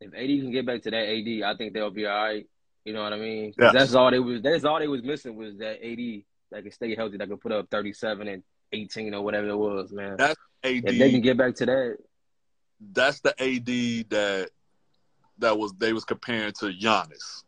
if 0.01 0.15
AD 0.15 0.27
can 0.27 0.51
get 0.51 0.67
back 0.67 0.83
to 0.83 0.91
that 0.91 1.09
AD, 1.09 1.43
I 1.43 1.57
think 1.57 1.75
they'll 1.75 1.91
be 1.91 2.07
all 2.07 2.25
right. 2.25 2.47
You 2.85 2.95
know 2.95 3.03
what 3.03 3.13
I 3.13 3.19
mean? 3.19 3.53
Yes. 3.59 3.73
That's 3.75 3.95
all 3.95 4.11
they 4.11 4.19
was. 4.19 4.41
That's 4.43 4.65
all 4.65 4.79
they 4.79 4.89
was 4.89 5.03
missing 5.03 5.37
was 5.37 5.59
that 5.59 5.85
AD 5.85 6.23
that 6.51 6.63
could 6.65 6.73
stay 6.73 6.95
healthy, 6.95 7.19
that 7.19 7.29
could 7.29 7.41
put 7.41 7.53
up 7.53 7.69
thirty 7.71 7.93
seven 7.93 8.27
and 8.29 8.43
eighteen 8.73 9.15
or 9.15 9.23
whatever 9.23 9.49
it 9.49 9.57
was, 9.57 9.93
man. 9.93 10.17
That's 10.17 10.41
AD. 10.65 10.85
If 10.87 10.99
they 10.99 11.11
can 11.11 11.21
get 11.21 11.37
back 11.37 11.55
to 11.57 11.67
that, 11.67 11.99
that's 12.93 13.21
the 13.21 13.31
AD 13.41 14.09
that 14.11 14.51
that 15.41 15.59
was 15.59 15.73
they 15.75 15.93
was 15.93 16.05
comparing 16.05 16.53
to 16.55 16.67
Giannis. 16.67 17.45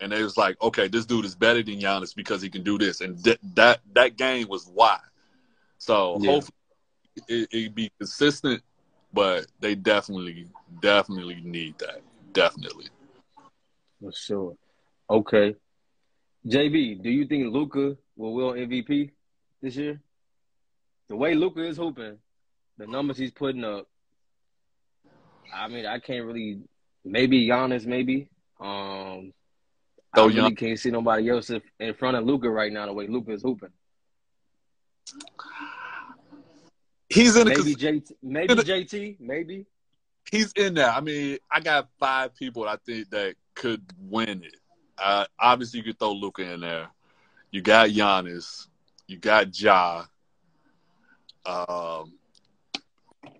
And 0.00 0.10
they 0.10 0.22
was 0.22 0.36
like, 0.36 0.60
okay, 0.60 0.88
this 0.88 1.06
dude 1.06 1.24
is 1.24 1.36
better 1.36 1.62
than 1.62 1.78
Giannis 1.78 2.14
because 2.14 2.42
he 2.42 2.50
can 2.50 2.64
do 2.64 2.76
this, 2.76 3.00
and 3.00 3.22
th- 3.22 3.38
that 3.54 3.80
that 3.94 4.16
game 4.16 4.48
was 4.48 4.68
why. 4.72 4.98
So 5.78 6.18
yeah. 6.20 6.30
hopefully 6.32 6.54
it, 7.28 7.48
it 7.52 7.74
be 7.74 7.90
consistent, 7.98 8.62
but 9.12 9.46
they 9.60 9.74
definitely 9.74 10.48
definitely 10.80 11.40
need 11.44 11.78
that. 11.78 12.02
Definitely. 12.32 12.86
For 14.00 14.12
sure. 14.12 14.56
Okay. 15.08 15.54
JB, 16.46 17.02
do 17.02 17.10
you 17.10 17.26
think 17.26 17.52
Luka 17.52 17.96
will 18.16 18.34
win 18.34 18.68
MVP 18.68 19.10
this 19.60 19.76
year? 19.76 20.00
The 21.08 21.16
way 21.16 21.34
Luka 21.34 21.62
is 21.62 21.76
hooping, 21.76 22.18
the 22.78 22.86
numbers 22.86 23.18
he's 23.18 23.30
putting 23.30 23.64
up, 23.64 23.86
I 25.54 25.68
mean, 25.68 25.86
I 25.86 25.98
can't 25.98 26.24
really. 26.24 26.60
Maybe 27.04 27.46
Giannis, 27.48 27.84
maybe. 27.84 28.28
Um, 28.60 29.32
oh, 30.14 30.30
I 30.30 30.32
really 30.32 30.54
can't 30.54 30.78
see 30.78 30.90
nobody 30.90 31.28
else 31.28 31.50
in 31.50 31.94
front 31.94 32.16
of 32.16 32.24
Luka 32.24 32.48
right 32.48 32.72
now. 32.72 32.86
The 32.86 32.92
way 32.92 33.08
Luka 33.08 33.32
is 33.32 33.42
hooping. 33.42 33.70
He's 37.08 37.36
in 37.36 37.48
maybe 37.48 37.74
JT, 37.74 38.12
maybe 38.22 38.54
JT, 38.54 39.20
maybe. 39.20 39.66
He's 40.30 40.52
in 40.52 40.74
there. 40.74 40.90
I 40.90 41.00
mean, 41.00 41.38
I 41.50 41.60
got 41.60 41.88
five 41.98 42.34
people 42.36 42.66
I 42.66 42.76
think 42.86 43.10
that 43.10 43.34
could 43.54 43.82
win 43.98 44.44
it. 44.44 44.56
Uh, 44.96 45.26
obviously, 45.38 45.80
you 45.80 45.84
could 45.84 45.98
throw 45.98 46.12
Luka 46.12 46.42
in 46.42 46.60
there. 46.60 46.88
You 47.50 47.60
got 47.60 47.90
Giannis. 47.90 48.68
You 49.06 49.18
got 49.18 49.58
Ja. 49.60 50.04
Um, 51.44 52.14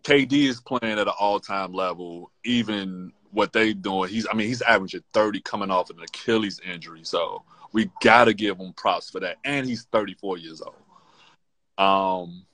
KD 0.03 0.33
is 0.33 0.61
playing 0.61 0.99
at 0.99 1.07
an 1.07 1.15
all 1.19 1.41
time 1.41 1.73
level. 1.73 2.31
Even 2.45 3.13
what 3.31 3.53
they 3.53 3.73
doing, 3.73 4.11
he's 4.11 4.27
I 4.31 4.35
mean 4.35 4.49
he's 4.49 4.63
averaging 4.63 5.03
thirty 5.13 5.41
coming 5.41 5.71
off 5.71 5.91
an 5.91 6.01
Achilles 6.03 6.61
injury. 6.61 7.01
So 7.05 7.43
we 7.73 7.91
gotta 8.03 8.35
give 8.35 8.59
him 8.59 8.73
props 8.75 9.11
for 9.11 9.21
that. 9.21 9.37
And 9.45 9.67
he's 9.67 9.85
thirty 9.85 10.15
four 10.15 10.39
years 10.39 10.63
old. 10.63 10.77
Um, 11.79 12.45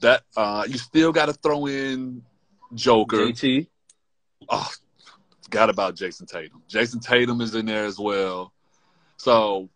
that 0.00 0.22
uh, 0.36 0.64
you 0.68 0.78
still 0.78 1.12
got 1.12 1.26
to 1.26 1.32
throw 1.32 1.66
in 1.66 2.22
Joker. 2.74 3.18
JT. 3.18 3.66
Oh, 4.48 4.70
forgot 5.42 5.70
about 5.70 5.94
Jayson 5.94 6.26
Tatum. 6.26 6.62
Jayson 6.68 7.00
Tatum 7.00 7.40
is 7.40 7.54
in 7.54 7.66
there 7.66 7.84
as 7.84 7.98
well. 7.98 8.52
So 9.16 9.68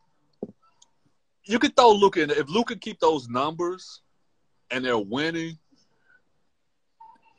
you 1.44 1.58
could 1.58 1.76
throw 1.76 1.92
Luka 1.92 2.22
in. 2.22 2.30
If 2.30 2.48
Luka 2.48 2.76
keep 2.76 3.00
those 3.00 3.28
numbers 3.28 4.02
and 4.70 4.84
they're 4.84 4.98
winning, 4.98 5.58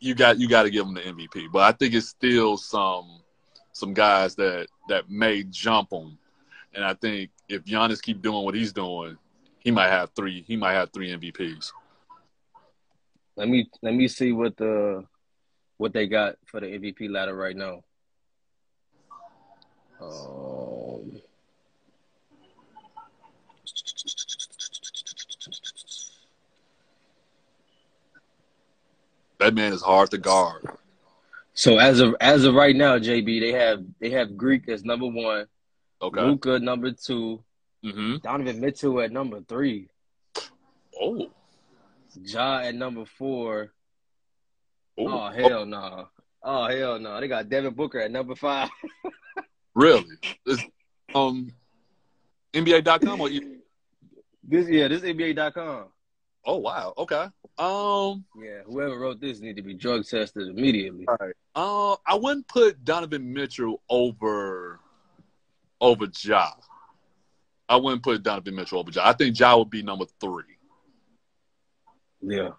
you 0.02 0.16
got 0.16 0.40
you 0.40 0.50
got 0.50 0.64
to 0.64 0.70
give 0.70 0.86
him 0.86 0.96
the 0.96 1.02
MVP. 1.02 1.52
But 1.52 1.62
I 1.62 1.72
think 1.72 1.94
it's 1.94 2.10
still 2.10 2.58
some 2.58 3.22
some 3.72 3.94
guys 3.94 4.36
that 4.36 4.68
that 4.90 5.10
may 5.10 5.44
jump 5.44 5.94
him. 5.94 6.18
And 6.74 6.84
I 6.84 6.94
think 6.96 7.30
if 7.48 7.64
Giannis 7.64 8.02
keep 8.02 8.22
doing 8.22 8.44
what 8.44 8.56
he's 8.56 8.74
doing, 8.74 9.18
he 9.60 9.72
might 9.72 9.90
have 9.90 10.10
three. 10.16 10.44
He 10.48 10.58
might 10.58 10.74
have 10.74 10.92
three 10.92 11.12
MVPs. 11.12 11.72
Let 13.38 13.48
me 13.48 13.70
let 13.82 13.94
me 13.94 14.08
see 14.08 14.32
what 14.32 14.58
the 14.58 15.06
what 15.78 15.94
they 15.94 16.08
got 16.08 16.36
for 16.46 16.60
the 16.60 16.68
MVP 16.68 17.10
ladder 17.10 17.36
right 17.36 17.56
now. 17.56 17.84
Um, 20.02 20.61
that 29.41 29.54
man 29.56 29.73
is 29.73 29.82
hard 29.82 30.12
to 30.12 30.17
guard. 30.17 30.65
So 31.54 31.77
as 31.80 31.99
of 31.99 32.15
as 32.21 32.45
of 32.45 32.54
right 32.54 32.75
now, 32.75 32.97
JB, 32.97 33.41
they 33.41 33.51
have 33.51 33.84
they 33.99 34.12
have 34.12 34.38
Greek 34.38 34.69
as 34.69 34.86
number 34.86 35.08
one, 35.08 35.47
Okay. 36.01 36.21
Luka 36.21 36.60
number 36.60 36.91
two, 36.91 37.43
Mm-hmm. 37.84 38.17
Donovan 38.23 38.60
Mitchell 38.62 39.01
at 39.01 39.12
number 39.12 39.41
three, 39.41 39.89
Oh. 40.99 41.30
Ja 42.23 42.60
at 42.60 42.75
number 42.75 43.06
four. 43.06 43.71
Oh. 44.97 45.08
Oh 45.08 45.30
hell 45.32 45.65
no! 45.65 46.08
Oh 46.43 46.67
hell 46.67 46.99
no! 46.99 47.19
They 47.19 47.27
got 47.27 47.49
Devin 47.49 47.73
Booker 47.73 47.99
at 47.99 48.12
number 48.12 48.36
five. 48.36 48.69
Really? 49.73 50.04
It's, 50.45 50.62
um, 51.15 51.54
NBA.com 52.54 53.21
or? 53.21 53.30
This 54.43 54.67
yeah, 54.67 54.89
this 54.89 55.01
is 55.01 55.10
NBA.com. 55.10 55.86
Oh 56.45 56.58
wow. 56.58 56.93
Okay. 56.97 57.27
Um. 57.58 58.25
Yeah, 58.36 58.62
whoever 58.65 58.97
wrote 58.99 59.21
this 59.21 59.39
need 59.39 59.58
to 59.58 59.62
be 59.62 59.73
drug 59.73 60.06
tested 60.06 60.47
immediately. 60.47 61.06
All 61.08 61.17
right. 61.19 61.36
Uh, 61.54 61.95
I 62.06 62.15
wouldn't 62.15 62.47
put 62.47 62.84
Donovan 62.84 63.32
Mitchell 63.32 63.82
over 63.89 64.80
over 65.80 66.08
Ja. 66.23 66.51
I 67.69 67.75
wouldn't 67.77 68.04
put 68.04 68.23
Donovan 68.23 68.56
Mitchell 68.56 68.80
over 68.80 68.91
Ja. 68.91 69.08
I 69.08 69.13
think 69.13 69.39
Ja 69.39 69.58
would 69.58 69.69
be 69.69 69.84
number 69.84 70.06
three. 70.19 70.43
Yeah, 72.23 72.51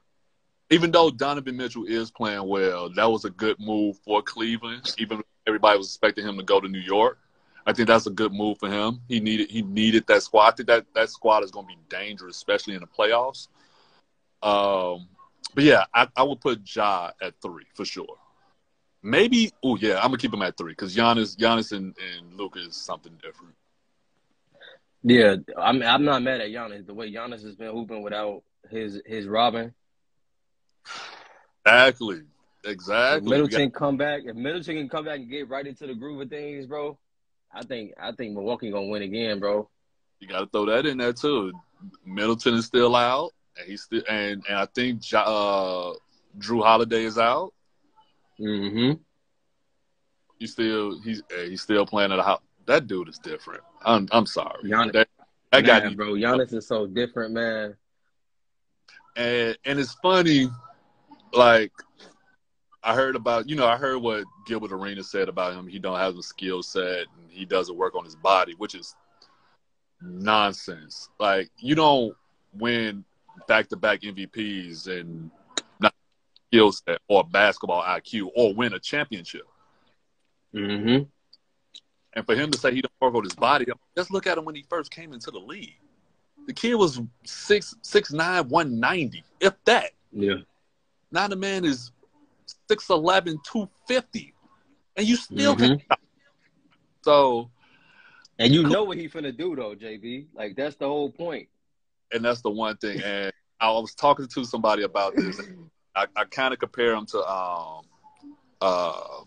Even 0.70 0.90
though 0.90 1.10
Donovan 1.10 1.56
Mitchell 1.56 1.84
is 1.84 2.10
playing 2.10 2.48
well, 2.48 2.90
that 2.94 3.04
was 3.04 3.24
a 3.24 3.30
good 3.30 3.60
move 3.60 3.96
for 4.04 4.20
Cleveland. 4.22 4.92
Even 4.98 5.22
everybody 5.46 5.78
was 5.78 5.86
expecting 5.86 6.26
him 6.26 6.36
to 6.36 6.42
go 6.42 6.60
to 6.60 6.68
New 6.68 6.80
York. 6.80 7.18
I 7.64 7.72
think 7.72 7.86
that's 7.86 8.08
a 8.08 8.10
good 8.10 8.32
move 8.32 8.58
for 8.58 8.68
him. 8.68 9.00
He 9.08 9.20
needed 9.20 9.50
he 9.50 9.62
needed 9.62 10.04
that 10.08 10.24
squad. 10.24 10.48
I 10.48 10.50
think 10.50 10.66
that 10.68 10.86
that 10.94 11.10
squad 11.10 11.44
is 11.44 11.52
going 11.52 11.66
to 11.68 11.74
be 11.74 11.78
dangerous, 11.88 12.36
especially 12.36 12.74
in 12.74 12.80
the 12.80 12.88
playoffs. 12.88 13.46
Um, 14.42 15.08
but 15.54 15.64
yeah, 15.64 15.84
I, 15.94 16.08
I 16.16 16.22
would 16.22 16.40
put 16.40 16.60
Ja 16.74 17.10
at 17.20 17.34
three 17.40 17.66
for 17.74 17.84
sure. 17.84 18.16
Maybe. 19.02 19.52
Oh 19.62 19.76
yeah, 19.76 19.96
I'm 19.96 20.06
gonna 20.08 20.18
keep 20.18 20.32
him 20.32 20.42
at 20.42 20.56
three 20.56 20.72
because 20.72 20.94
Giannis, 20.94 21.36
Giannis 21.36 21.72
and, 21.72 21.94
and 22.16 22.36
Luka 22.36 22.60
is 22.60 22.76
something 22.76 23.18
different. 23.22 23.54
yeah. 25.02 25.36
I'm 25.58 25.82
I'm 25.82 26.04
not 26.04 26.22
mad 26.22 26.40
at 26.40 26.50
Giannis. 26.50 26.86
The 26.86 26.94
way 26.94 27.12
Giannis 27.12 27.42
has 27.44 27.56
been 27.56 27.70
hooping 27.72 28.02
without 28.02 28.42
his 28.70 29.00
his 29.04 29.26
Robin. 29.26 29.74
Exactly. 31.64 32.22
If 32.64 32.70
Exactly. 32.70 33.28
Middleton 33.28 33.70
come 33.70 33.96
back. 33.96 34.22
If 34.24 34.36
Middleton 34.36 34.76
can 34.76 34.88
come 34.88 35.04
back 35.04 35.18
and 35.18 35.30
get 35.30 35.48
right 35.48 35.66
into 35.66 35.86
the 35.86 35.94
groove 35.94 36.20
of 36.20 36.30
things, 36.30 36.66
bro, 36.66 36.98
I 37.52 37.62
think 37.62 37.92
I 38.00 38.12
think 38.12 38.34
Milwaukee 38.34 38.70
gonna 38.70 38.86
win 38.86 39.02
again, 39.02 39.40
bro. 39.40 39.68
You 40.20 40.28
got 40.28 40.40
to 40.40 40.46
throw 40.46 40.66
that 40.66 40.86
in 40.86 40.98
there 40.98 41.12
too. 41.12 41.52
Middleton 42.06 42.54
is 42.54 42.66
still 42.66 42.94
out, 42.94 43.32
and 43.58 43.68
he's 43.68 43.82
still 43.82 44.02
and 44.08 44.44
and 44.48 44.58
I 44.58 44.66
think 44.66 45.02
uh, 45.12 45.92
Jrue 46.38 46.62
Holiday 46.62 47.04
is 47.04 47.18
out. 47.18 47.52
Mm-hmm. 48.40 49.00
He's 50.38 50.52
still 50.52 51.00
he's 51.02 51.22
he's 51.48 51.62
still 51.62 51.86
playing 51.86 52.12
at 52.12 52.18
a 52.18 52.22
house. 52.22 52.40
That 52.66 52.86
dude 52.86 53.08
is 53.08 53.18
different. 53.18 53.62
I'm 53.84 54.08
I'm 54.12 54.26
sorry. 54.26 54.62
Giannis- 54.64 54.92
that 54.92 55.08
that 55.50 55.64
guy 55.64 55.80
man, 55.80 55.96
bro. 55.96 56.14
Giannis 56.14 56.52
is 56.52 56.66
so 56.66 56.86
different, 56.86 57.34
man. 57.34 57.76
and 59.16 59.56
and 59.64 59.78
it's 59.78 59.94
funny, 59.94 60.48
like 61.32 61.72
I 62.82 62.94
heard 62.94 63.16
about 63.16 63.48
you 63.48 63.56
know 63.56 63.66
I 63.66 63.76
heard 63.76 63.98
what 63.98 64.24
Gilbert 64.46 64.72
Arenas 64.72 65.10
said 65.10 65.28
about 65.28 65.54
him. 65.54 65.68
He 65.68 65.78
don't 65.78 65.98
have 65.98 66.16
the 66.16 66.22
skill 66.22 66.62
set 66.62 67.00
and 67.00 67.30
he 67.30 67.44
doesn't 67.44 67.76
work 67.76 67.94
on 67.94 68.04
his 68.04 68.16
body, 68.16 68.54
which 68.58 68.74
is 68.74 68.94
nonsense. 70.00 71.08
Like 71.20 71.50
you 71.58 71.74
don't 71.74 72.14
win 72.54 73.04
back 73.48 73.68
to 73.68 73.76
back 73.76 74.00
MVPs 74.00 74.86
and 74.88 75.30
not 75.80 75.94
skill 76.48 76.72
set 76.72 77.00
or 77.08 77.24
basketball 77.24 77.82
IQ 77.82 78.30
or 78.34 78.54
win 78.54 78.72
a 78.74 78.78
championship. 78.78 79.46
Mm-hmm. 80.54 81.04
And 82.14 82.26
for 82.26 82.34
him 82.34 82.50
to 82.50 82.58
say 82.58 82.74
he 82.74 82.82
don't 82.82 82.92
work 83.00 83.14
on 83.14 83.24
his 83.24 83.34
body, 83.34 83.66
just 83.96 84.10
look 84.10 84.26
at 84.26 84.36
him 84.36 84.44
when 84.44 84.54
he 84.54 84.64
first 84.68 84.90
came 84.90 85.12
into 85.12 85.30
the 85.30 85.38
league. 85.38 85.76
The 86.46 86.52
kid 86.52 86.74
was 86.74 87.00
six 87.24 87.74
six 87.82 88.12
nine, 88.12 88.48
one 88.48 88.78
ninety, 88.78 89.24
if 89.40 89.54
that. 89.64 89.92
Yeah. 90.10 90.38
Now 91.10 91.28
the 91.28 91.36
man 91.36 91.64
is 91.64 91.92
6'11", 92.70 93.42
250. 93.44 94.34
And 94.96 95.06
you 95.06 95.16
still 95.16 95.54
Mhm. 95.54 95.80
can 95.88 95.98
So 97.02 97.50
And 98.38 98.52
you 98.52 98.62
know 98.62 98.84
what 98.84 98.96
he 98.96 99.08
finna 99.08 99.36
do 99.36 99.54
though, 99.54 99.74
JB. 99.74 100.26
Like 100.34 100.56
that's 100.56 100.76
the 100.76 100.86
whole 100.88 101.10
point. 101.10 101.48
And 102.12 102.24
that's 102.24 102.42
the 102.42 102.50
one 102.50 102.76
thing. 102.76 103.00
And 103.02 103.32
I 103.60 103.70
was 103.70 103.94
talking 103.94 104.26
to 104.26 104.44
somebody 104.44 104.82
about 104.82 105.16
this. 105.16 105.40
I, 105.94 106.06
I 106.16 106.24
kind 106.24 106.52
of 106.52 106.60
compare 106.60 106.94
him 106.94 107.06
to 107.06 107.18
um 107.30 107.82
uh 108.60 109.22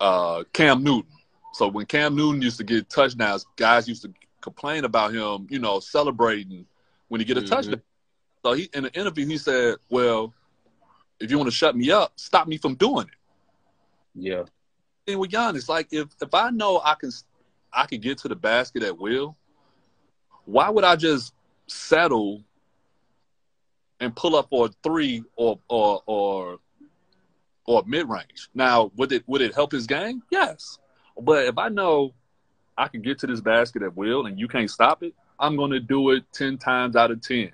uh 0.00 0.44
Cam 0.52 0.82
Newton. 0.82 1.10
So 1.54 1.68
when 1.68 1.86
Cam 1.86 2.14
Newton 2.14 2.42
used 2.42 2.58
to 2.58 2.64
get 2.64 2.88
touchdowns, 2.90 3.46
guys 3.56 3.88
used 3.88 4.02
to 4.02 4.12
complain 4.40 4.84
about 4.84 5.14
him, 5.14 5.46
you 5.50 5.58
know, 5.58 5.80
celebrating 5.80 6.66
when 7.08 7.20
he 7.20 7.24
get 7.24 7.38
a 7.38 7.42
Mhm. 7.42 7.48
touchdown. 7.48 7.82
So 8.44 8.52
he 8.52 8.68
in 8.74 8.84
an 8.84 8.90
interview 8.94 9.26
he 9.26 9.38
said, 9.38 9.76
"Well, 9.88 10.34
if 11.18 11.30
you 11.30 11.38
want 11.38 11.48
to 11.48 11.56
shut 11.56 11.76
me 11.76 11.90
up, 11.90 12.12
stop 12.16 12.46
me 12.46 12.58
from 12.58 12.74
doing 12.74 13.06
it." 13.08 13.14
Yeah. 14.14 14.44
And 15.06 15.20
with 15.20 15.30
Giannis, 15.30 15.68
like 15.68 15.88
if 15.92 16.08
if 16.20 16.34
I 16.34 16.50
know 16.50 16.80
I 16.84 16.94
can 16.94 17.10
I 17.72 17.86
can 17.86 18.00
get 18.00 18.18
to 18.18 18.28
the 18.28 18.36
basket 18.36 18.82
at 18.82 18.98
will, 18.98 19.36
why 20.46 20.70
would 20.70 20.84
I 20.84 20.96
just 20.96 21.34
settle 21.66 22.42
and 24.00 24.14
pull 24.14 24.36
up 24.36 24.48
for 24.48 24.66
a 24.66 24.70
three 24.82 25.22
or 25.36 25.58
or 25.68 26.02
or 26.06 26.58
or 27.66 27.82
mid 27.86 28.08
range? 28.08 28.48
Now, 28.54 28.90
would 28.96 29.12
it 29.12 29.24
would 29.26 29.42
it 29.42 29.54
help 29.54 29.72
his 29.72 29.86
game? 29.86 30.22
Yes, 30.30 30.78
but 31.20 31.44
if 31.44 31.58
I 31.58 31.68
know 31.68 32.14
I 32.78 32.88
can 32.88 33.02
get 33.02 33.18
to 33.20 33.26
this 33.26 33.40
basket 33.40 33.82
at 33.82 33.96
will 33.96 34.26
and 34.26 34.38
you 34.38 34.48
can't 34.48 34.70
stop 34.70 35.02
it, 35.02 35.14
I'm 35.38 35.56
going 35.56 35.72
to 35.72 35.80
do 35.80 36.10
it 36.10 36.24
ten 36.32 36.56
times 36.56 36.96
out 36.96 37.10
of 37.10 37.20
ten. 37.20 37.52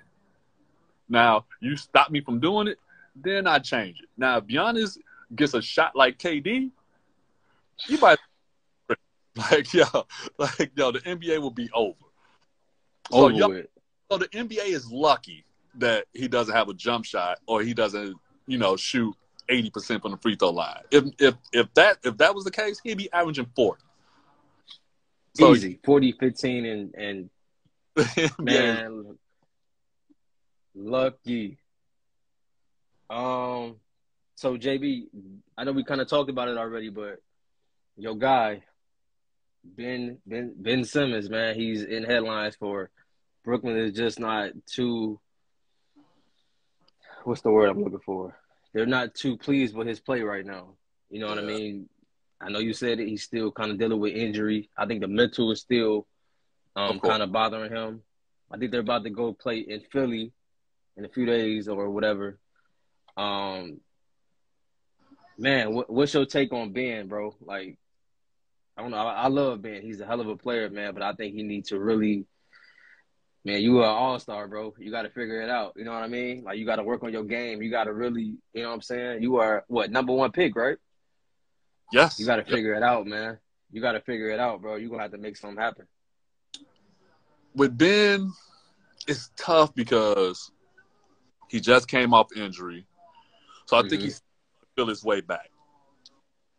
Now, 1.09 1.45
you 1.59 1.75
stop 1.75 2.11
me 2.11 2.21
from 2.21 2.39
doing 2.39 2.67
it, 2.67 2.79
then 3.15 3.45
I 3.45 3.59
change 3.59 3.99
it. 4.01 4.09
Now, 4.17 4.37
if 4.37 4.45
Giannis 4.45 4.97
gets 5.35 5.53
a 5.53 5.61
shot 5.61 5.95
like 5.95 6.17
KD, 6.17 6.71
you 7.87 7.97
might 7.99 8.19
like 9.35 9.73
yo, 9.73 9.85
like 10.37 10.71
yo, 10.75 10.91
the 10.91 10.99
NBA 10.99 11.39
will 11.39 11.49
be 11.51 11.69
over. 11.73 11.97
So, 13.13 13.63
so 14.11 14.17
the 14.17 14.27
NBA 14.29 14.67
is 14.67 14.91
lucky 14.91 15.45
that 15.75 16.05
he 16.13 16.27
doesn't 16.27 16.53
have 16.53 16.69
a 16.69 16.73
jump 16.73 17.05
shot 17.05 17.39
or 17.47 17.61
he 17.61 17.73
doesn't, 17.73 18.15
you 18.47 18.57
know, 18.57 18.75
shoot 18.75 19.15
eighty 19.49 19.69
percent 19.69 20.01
from 20.01 20.11
the 20.11 20.17
free 20.17 20.35
throw 20.35 20.51
line. 20.51 20.81
If 20.91 21.05
if 21.19 21.35
if 21.51 21.73
that 21.75 21.97
if 22.03 22.17
that 22.17 22.35
was 22.35 22.43
the 22.43 22.51
case, 22.51 22.79
he'd 22.83 22.97
be 22.97 23.11
averaging 23.11 23.47
forty. 23.55 23.81
So 25.35 25.55
Easy. 25.55 25.79
40, 25.83 26.11
15, 26.19 26.65
and 26.65 27.29
and 27.95 28.31
man 28.39 29.17
lucky. 30.75 31.57
Um 33.09 33.77
so 34.35 34.57
JB, 34.57 35.07
I 35.57 35.63
know 35.63 35.71
we 35.71 35.83
kind 35.83 36.01
of 36.01 36.07
talked 36.07 36.29
about 36.29 36.49
it 36.49 36.57
already, 36.57 36.89
but 36.89 37.21
your 37.97 38.15
guy, 38.15 38.63
Ben 39.63 40.17
Ben 40.25 40.53
Ben 40.57 40.83
Simmons, 40.83 41.29
man, 41.29 41.55
he's 41.55 41.83
in 41.83 42.03
headlines 42.03 42.55
for 42.55 42.89
Brooklyn 43.43 43.77
is 43.77 43.93
just 43.93 44.19
not 44.19 44.51
too 44.65 45.19
what's 47.23 47.41
the 47.41 47.51
word 47.51 47.69
I'm 47.69 47.81
looking 47.83 47.99
for? 47.99 48.35
They're 48.73 48.85
not 48.85 49.13
too 49.15 49.37
pleased 49.37 49.75
with 49.75 49.87
his 49.87 49.99
play 49.99 50.21
right 50.21 50.45
now. 50.45 50.75
You 51.09 51.19
know 51.19 51.27
what 51.27 51.37
Yeah. 51.37 51.43
I 51.43 51.45
mean? 51.47 51.89
I 52.41 52.49
know 52.49 52.59
you 52.59 52.73
said 52.73 52.99
it. 52.99 53.07
He's 53.07 53.23
still 53.23 53.51
kind 53.51 53.71
of 53.71 53.77
dealing 53.77 53.99
with 53.99 54.13
injury. 54.13 54.69
I 54.77 54.85
think 54.85 55.01
the 55.01 55.07
mental 55.07 55.51
is 55.51 55.61
still 55.61 56.07
um, 56.75 56.99
kind 56.99 57.23
of 57.23 57.31
bothering 57.31 57.71
him. 57.71 58.01
I 58.51 58.57
think 58.57 58.71
they're 58.71 58.81
about 58.81 59.03
to 59.05 59.09
go 59.09 59.31
play 59.33 59.59
in 59.59 59.81
Philly 59.91 60.33
in 60.97 61.05
a 61.05 61.09
few 61.09 61.25
days 61.25 61.67
or 61.69 61.89
whatever. 61.89 62.39
Um, 63.15 63.79
man, 65.37 65.73
what, 65.73 65.89
what's 65.89 66.13
your 66.13 66.25
take 66.25 66.51
on 66.51 66.73
Ben, 66.73 67.07
bro? 67.07 67.35
Like, 67.39 67.77
I 68.75 68.81
don't 68.81 68.91
know. 68.91 68.97
I, 68.97 69.23
I 69.23 69.27
love 69.27 69.61
Ben. 69.61 69.81
He's 69.81 70.01
a 70.01 70.05
hell 70.05 70.19
of 70.19 70.27
a 70.27 70.35
player, 70.35 70.69
man. 70.69 70.93
But 70.93 71.03
I 71.03 71.13
think 71.13 71.35
he 71.35 71.43
needs 71.43 71.69
to 71.69 71.79
really, 71.79 72.25
man. 73.45 73.61
You 73.61 73.79
are 73.79 73.83
an 73.83 73.89
all 73.89 74.19
star, 74.19 74.47
bro. 74.47 74.73
You 74.79 74.91
got 74.91 75.03
to 75.03 75.09
figure 75.09 75.41
it 75.41 75.49
out. 75.49 75.73
You 75.75 75.83
know 75.85 75.91
what 75.93 76.03
I 76.03 76.07
mean? 76.07 76.43
Like, 76.43 76.57
you 76.57 76.65
got 76.65 76.77
to 76.77 76.83
work 76.83 77.03
on 77.03 77.11
your 77.13 77.23
game. 77.23 77.61
You 77.61 77.69
got 77.69 77.85
to 77.85 77.93
really, 77.93 78.35
you 78.53 78.61
know 78.61 78.69
what 78.69 78.75
I'm 78.75 78.81
saying? 78.81 79.21
You 79.23 79.37
are 79.37 79.63
what 79.67 79.91
number 79.91 80.13
one 80.13 80.31
pick, 80.31 80.55
right? 80.55 80.77
Yes. 81.91 82.19
You 82.19 82.25
got 82.25 82.37
to 82.37 82.41
Yep. 82.43 82.49
figure 82.49 82.73
it 82.73 82.83
out, 82.83 83.05
man. 83.05 83.37
You 83.71 83.81
got 83.81 83.93
to 83.93 84.01
figure 84.01 84.29
it 84.29 84.39
out, 84.39 84.61
bro. 84.61 84.75
You're 84.75 84.89
gonna 84.89 85.01
have 85.01 85.11
to 85.11 85.17
make 85.17 85.35
something 85.37 85.57
happen. 85.61 85.87
with 87.55 87.77
Ben, 87.77 88.31
it's 89.07 89.29
tough 89.35 89.75
because 89.75 90.49
he 91.49 91.59
just 91.59 91.87
came 91.87 92.11
off 92.11 92.35
injury, 92.35 92.83
so 93.67 93.77
I 93.77 93.81
think 93.81 94.01
Mhm. 94.01 94.05
he's 94.05 94.21
feel 94.75 94.87
his 94.87 95.03
way 95.03 95.21
back. 95.21 95.51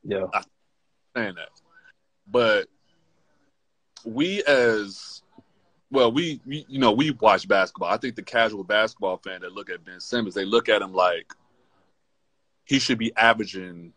Yeah. 0.04 0.26
I'm 0.32 0.44
Saying 1.16 1.34
that, 1.34 1.48
but 2.28 2.68
we 4.04 4.44
as 4.44 5.13
well, 5.94 6.12
we, 6.12 6.40
we 6.44 6.66
you 6.68 6.78
know 6.78 6.92
we 6.92 7.12
watch 7.12 7.48
basketball. 7.48 7.90
I 7.90 7.96
think 7.96 8.16
the 8.16 8.22
casual 8.22 8.64
basketball 8.64 9.16
fan 9.18 9.40
that 9.40 9.52
look 9.52 9.70
at 9.70 9.84
Ben 9.84 10.00
Simmons, 10.00 10.34
they 10.34 10.44
look 10.44 10.68
at 10.68 10.82
him 10.82 10.92
like 10.92 11.32
he 12.64 12.78
should 12.78 12.98
be 12.98 13.14
averaging. 13.16 13.92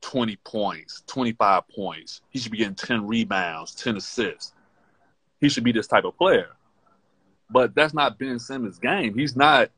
20 0.00 0.36
points, 0.44 1.02
25 1.08 1.64
points. 1.74 2.20
He 2.30 2.38
should 2.38 2.52
be 2.52 2.58
getting 2.58 2.76
10 2.76 3.08
rebounds, 3.08 3.74
10 3.74 3.96
assists. 3.96 4.52
He 5.40 5.48
should 5.48 5.64
be 5.64 5.72
this 5.72 5.88
type 5.88 6.04
of 6.04 6.16
player. 6.16 6.50
But 7.50 7.74
that's 7.74 7.94
not 7.94 8.18
Ben 8.18 8.38
Simmons' 8.38 8.78
game. 8.78 9.18
He's 9.18 9.36
not 9.36 9.70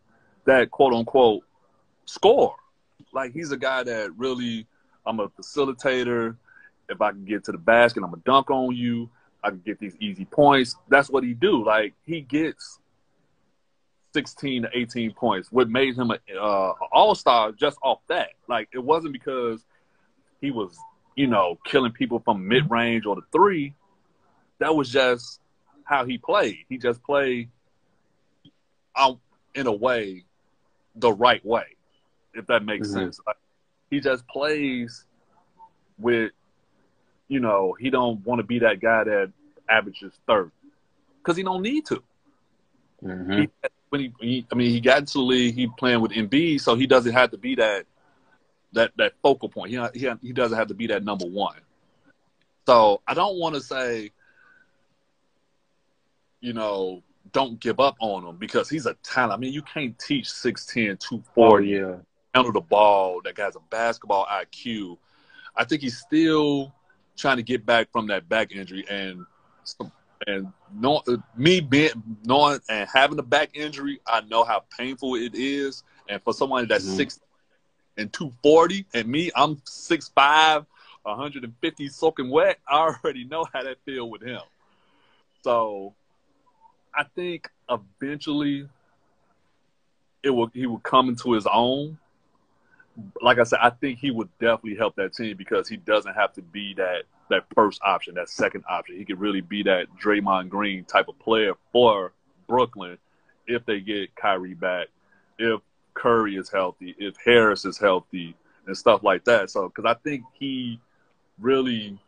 that 0.44 0.70
quote 0.70 0.92
unquote 0.92 1.44
score. 2.04 2.56
Like 3.12 3.32
he's 3.32 3.52
a 3.52 3.56
guy 3.56 3.82
that 3.84 4.10
really, 4.16 4.66
I'm 5.06 5.20
a 5.20 5.28
facilitator. 5.28 6.36
If 6.88 7.00
I 7.00 7.12
can 7.12 7.24
get 7.24 7.44
to 7.44 7.52
the 7.52 7.58
basket, 7.58 8.02
I'm 8.02 8.10
gonna 8.10 8.22
dunk 8.24 8.50
on 8.50 8.74
you. 8.74 9.08
I 9.42 9.50
can 9.50 9.62
get 9.64 9.78
these 9.78 9.96
easy 10.00 10.24
points. 10.24 10.76
That's 10.88 11.08
what 11.08 11.24
he 11.24 11.34
do. 11.34 11.64
Like 11.64 11.94
he 12.04 12.20
gets 12.20 12.78
16 14.12 14.62
to 14.62 14.68
18 14.72 15.12
points. 15.12 15.50
What 15.52 15.68
made 15.68 15.96
him 15.96 16.10
an 16.10 16.18
uh, 16.38 16.72
all 16.92 17.14
star 17.14 17.52
just 17.52 17.78
off 17.82 18.00
that. 18.08 18.30
Like 18.48 18.68
it 18.72 18.82
wasn't 18.82 19.12
because 19.12 19.64
he 20.40 20.50
was, 20.50 20.76
you 21.16 21.26
know, 21.26 21.58
killing 21.64 21.92
people 21.92 22.18
from 22.18 22.46
mid 22.46 22.70
range 22.70 23.06
or 23.06 23.16
the 23.16 23.22
three. 23.32 23.74
That 24.58 24.74
was 24.74 24.90
just 24.90 25.40
how 25.84 26.04
he 26.04 26.18
played. 26.18 26.58
He 26.68 26.78
just 26.78 27.02
played 27.02 27.50
out 28.96 29.18
in 29.54 29.66
a 29.66 29.72
way, 29.72 30.24
the 30.96 31.12
right 31.12 31.44
way, 31.44 31.64
if 32.34 32.46
that 32.46 32.64
makes 32.64 32.88
Mhm. 32.88 32.94
sense. 32.94 33.20
Like, 33.26 33.36
he 33.90 34.00
just 34.00 34.26
plays 34.28 35.04
with, 35.98 36.32
you 37.30 37.38
know, 37.38 37.74
he 37.78 37.90
don't 37.90 38.26
want 38.26 38.40
to 38.40 38.42
be 38.42 38.58
that 38.58 38.80
guy 38.80 39.04
that 39.04 39.32
averages 39.68 40.12
third 40.26 40.50
because 41.18 41.36
he 41.36 41.44
don't 41.44 41.62
need 41.62 41.86
to. 41.86 42.02
Mm-hmm. 43.02 43.40
He, 43.40 43.48
when 43.88 44.00
he, 44.00 44.12
he, 44.20 44.46
I 44.50 44.54
mean, 44.56 44.70
he 44.70 44.80
got 44.80 44.98
into 44.98 45.14
the 45.14 45.20
league. 45.20 45.54
He 45.54 45.68
playing 45.78 46.00
with 46.00 46.10
Embiid, 46.10 46.60
so 46.60 46.74
he 46.74 46.88
doesn't 46.88 47.12
have 47.12 47.30
to 47.30 47.38
be 47.38 47.54
that 47.54 47.86
that 48.72 48.90
that 48.98 49.12
focal 49.22 49.48
point. 49.48 49.70
He 49.70 49.80
he 49.94 50.10
he 50.20 50.32
doesn't 50.32 50.58
have 50.58 50.68
to 50.68 50.74
be 50.74 50.88
that 50.88 51.04
number 51.04 51.24
one. 51.24 51.56
So 52.66 53.00
I 53.06 53.14
don't 53.14 53.38
want 53.38 53.54
to 53.54 53.60
say, 53.60 54.10
you 56.40 56.52
know, 56.52 57.02
don't 57.32 57.60
give 57.60 57.78
up 57.78 57.94
on 58.00 58.24
him 58.24 58.36
because 58.36 58.68
he's 58.68 58.86
a 58.86 58.94
talent. 59.04 59.34
I 59.34 59.36
mean, 59.36 59.52
you 59.52 59.62
can't 59.62 59.98
teach 59.98 60.26
6'10", 60.26 60.98
240, 60.98 61.38
Oh 61.38 61.58
yeah. 61.58 61.96
handle 62.34 62.52
the 62.52 62.60
ball, 62.60 63.20
that 63.24 63.34
guy's 63.34 63.56
a 63.56 63.60
basketball 63.70 64.26
IQ. 64.26 64.98
I 65.56 65.64
think 65.64 65.80
he's 65.80 65.98
still 65.98 66.72
trying 67.20 67.36
to 67.36 67.42
get 67.42 67.64
back 67.66 67.90
from 67.92 68.08
that 68.08 68.28
back 68.28 68.52
injury 68.52 68.84
and 68.88 69.24
and 70.26 70.52
know, 70.74 71.02
me 71.36 71.60
being 71.60 71.90
knowing 72.24 72.60
and 72.68 72.88
having 72.92 73.18
a 73.18 73.22
back 73.22 73.50
injury, 73.54 74.00
I 74.06 74.20
know 74.22 74.44
how 74.44 74.64
painful 74.76 75.14
it 75.14 75.34
is. 75.34 75.82
And 76.08 76.22
for 76.22 76.34
someone 76.34 76.66
that's 76.68 76.84
Mhm. 76.84 76.96
six 76.96 77.20
and 77.96 78.12
two 78.12 78.32
forty, 78.42 78.86
and 78.94 79.08
me, 79.08 79.30
I'm 79.34 79.60
six 79.64 80.08
five, 80.08 80.66
150 81.04 81.88
soaking 81.88 82.30
wet. 82.30 82.58
I 82.68 82.94
already 83.04 83.24
know 83.24 83.46
how 83.52 83.62
that 83.62 83.78
feel 83.84 84.10
with 84.10 84.22
him. 84.22 84.42
So 85.42 85.94
I 86.94 87.04
think 87.04 87.48
eventually 87.68 88.68
it 90.22 90.30
will 90.30 90.50
he 90.52 90.66
will 90.66 90.80
come 90.80 91.08
into 91.08 91.32
his 91.32 91.46
own. 91.46 91.98
Like 93.22 93.38
I 93.38 93.44
said, 93.44 93.60
I 93.62 93.70
think 93.70 93.98
he 93.98 94.10
would 94.10 94.28
definitely 94.38 94.76
help 94.76 94.96
that 94.96 95.14
team 95.14 95.36
because 95.36 95.68
he 95.68 95.76
doesn't 95.76 96.14
have 96.14 96.32
to 96.34 96.42
be 96.42 96.74
that 96.74 97.04
that 97.30 97.44
first 97.54 97.80
option, 97.84 98.14
that 98.16 98.28
second 98.28 98.64
option. 98.68 98.96
He 98.96 99.04
could 99.04 99.20
really 99.20 99.40
be 99.40 99.62
that 99.62 99.86
Draymond 100.02 100.48
Green 100.48 100.84
type 100.84 101.08
of 101.08 101.18
player 101.18 101.54
for 101.72 102.12
Brooklyn 102.48 102.98
if 103.46 103.64
they 103.64 103.80
get 103.80 104.14
Kyrie 104.16 104.54
back, 104.54 104.88
if 105.38 105.60
Curry 105.94 106.36
is 106.36 106.50
healthy, 106.50 106.94
if 106.98 107.14
Harris 107.24 107.64
is 107.64 107.78
healthy, 107.78 108.34
and 108.66 108.76
stuff 108.76 109.02
like 109.02 109.24
that. 109.24 109.50
So, 109.50 109.68
because 109.68 109.84
I 109.84 109.94
think 110.02 110.24
he 110.38 110.80
really 111.38 111.98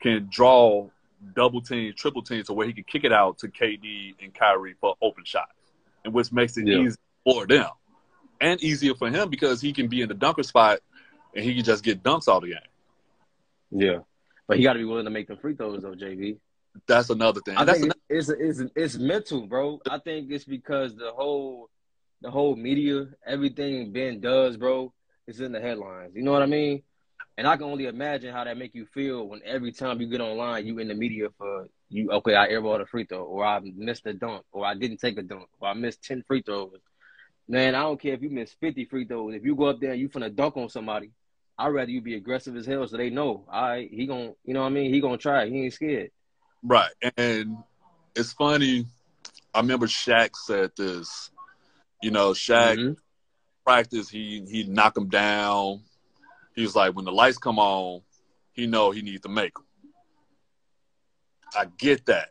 can 0.00 0.28
draw 0.30 0.88
double 1.34 1.60
teams, 1.60 1.94
triple 1.94 2.22
teams, 2.22 2.46
to 2.46 2.52
where 2.54 2.66
he 2.66 2.72
can 2.72 2.84
kick 2.84 3.04
it 3.04 3.12
out 3.12 3.38
to 3.38 3.48
KD 3.48 4.14
and 4.22 4.34
Kyrie 4.34 4.74
for 4.80 4.94
open 5.02 5.24
shots, 5.24 5.52
and 6.04 6.12
which 6.12 6.32
makes 6.32 6.56
it 6.56 6.66
Yeah. 6.66 6.78
easy 6.78 6.96
for 7.24 7.46
them 7.46 7.70
and 8.40 8.62
easier 8.62 8.94
for 8.94 9.10
him 9.10 9.30
because 9.30 9.60
he 9.60 9.72
can 9.72 9.88
be 9.88 10.02
in 10.02 10.08
the 10.08 10.14
dunker 10.14 10.42
spot 10.42 10.80
and 11.34 11.44
he 11.44 11.54
can 11.54 11.64
just 11.64 11.82
get 11.82 12.02
dunks 12.02 12.28
all 12.28 12.40
the 12.40 12.48
game. 12.48 12.58
Yeah. 13.70 13.98
But 14.46 14.58
he 14.58 14.62
got 14.62 14.74
to 14.74 14.78
be 14.78 14.84
willing 14.84 15.04
to 15.04 15.10
make 15.10 15.28
the 15.28 15.36
free 15.36 15.54
throws 15.54 15.82
though, 15.82 15.94
JV. 15.94 16.38
That's 16.86 17.10
another 17.10 17.40
thing. 17.40 17.56
I 17.56 17.64
That's 17.64 17.80
think 17.80 17.92
it's, 18.08 18.28
it's 18.28 18.62
it's 18.74 18.96
mental, 18.96 19.46
bro. 19.46 19.80
I 19.90 19.98
think 19.98 20.30
it's 20.30 20.44
because 20.44 20.94
the 20.94 21.10
whole 21.10 21.70
the 22.20 22.30
whole 22.30 22.56
media, 22.56 23.08
everything 23.26 23.92
Ben 23.92 24.20
does, 24.20 24.56
bro, 24.56 24.92
is 25.26 25.40
in 25.40 25.52
the 25.52 25.60
headlines. 25.60 26.12
You 26.14 26.22
know 26.22 26.32
what 26.32 26.42
I 26.42 26.46
mean? 26.46 26.82
And 27.38 27.46
I 27.46 27.56
can 27.56 27.66
only 27.66 27.86
imagine 27.86 28.32
how 28.32 28.44
that 28.44 28.56
make 28.56 28.74
you 28.74 28.86
feel 28.86 29.28
when 29.28 29.40
every 29.44 29.72
time 29.72 30.00
you 30.00 30.06
get 30.06 30.20
online, 30.20 30.66
you 30.66 30.78
in 30.78 30.88
the 30.88 30.94
media 30.94 31.28
for 31.36 31.68
you. 31.88 32.10
Okay, 32.10 32.34
I 32.34 32.48
airballed 32.48 32.80
a 32.80 32.86
free 32.86 33.04
throw, 33.04 33.24
or 33.24 33.44
I 33.44 33.60
missed 33.60 34.06
a 34.06 34.14
dunk, 34.14 34.44
or 34.52 34.64
I 34.64 34.74
didn't 34.74 34.98
take 34.98 35.18
a 35.18 35.22
dunk, 35.22 35.48
or 35.60 35.68
I 35.68 35.74
missed 35.74 36.02
ten 36.02 36.22
free 36.26 36.42
throws. 36.42 36.78
Man, 37.48 37.74
I 37.74 37.82
don't 37.82 38.00
care 38.00 38.14
if 38.14 38.22
you 38.22 38.30
miss 38.30 38.52
fifty 38.60 38.84
free 38.84 39.04
throws. 39.04 39.34
If 39.34 39.44
you 39.44 39.54
go 39.54 39.66
up 39.66 39.80
there 39.80 39.92
and 39.92 40.00
you 40.00 40.08
finna 40.08 40.34
dunk 40.34 40.56
on 40.56 40.68
somebody, 40.68 41.12
I'd 41.58 41.68
rather 41.68 41.90
you 41.90 42.00
be 42.00 42.16
aggressive 42.16 42.56
as 42.56 42.66
hell 42.66 42.86
so 42.86 42.96
they 42.96 43.10
know. 43.10 43.46
All 43.50 43.62
right, 43.62 43.88
he 43.90 44.06
gon' 44.06 44.34
you 44.44 44.52
know 44.54 44.60
what 44.60 44.66
I 44.66 44.70
mean? 44.70 44.92
He 44.92 45.00
gonna 45.00 45.16
try. 45.16 45.48
He 45.48 45.64
ain't 45.64 45.72
scared. 45.72 46.10
Right. 46.62 46.90
And 47.16 47.56
it's 48.14 48.32
funny. 48.32 48.86
I 49.54 49.60
remember 49.60 49.86
Shaq 49.86 50.30
said 50.34 50.72
this. 50.76 51.30
You 52.02 52.10
know, 52.10 52.32
Shaq 52.32 52.76
Mhm. 52.76 52.96
practice, 53.64 54.08
he 54.08 54.44
he'd 54.50 54.68
knock 54.68 54.96
him 54.96 55.08
down. 55.08 55.82
He 56.54 56.62
was 56.62 56.74
like, 56.74 56.94
when 56.94 57.04
the 57.04 57.12
lights 57.12 57.38
come 57.38 57.58
on, 57.58 58.02
he 58.52 58.66
know 58.66 58.90
he 58.90 59.02
needs 59.02 59.22
to 59.22 59.28
make 59.28 59.54
them. 59.54 59.64
I 61.54 61.66
get 61.78 62.06
that. 62.06 62.30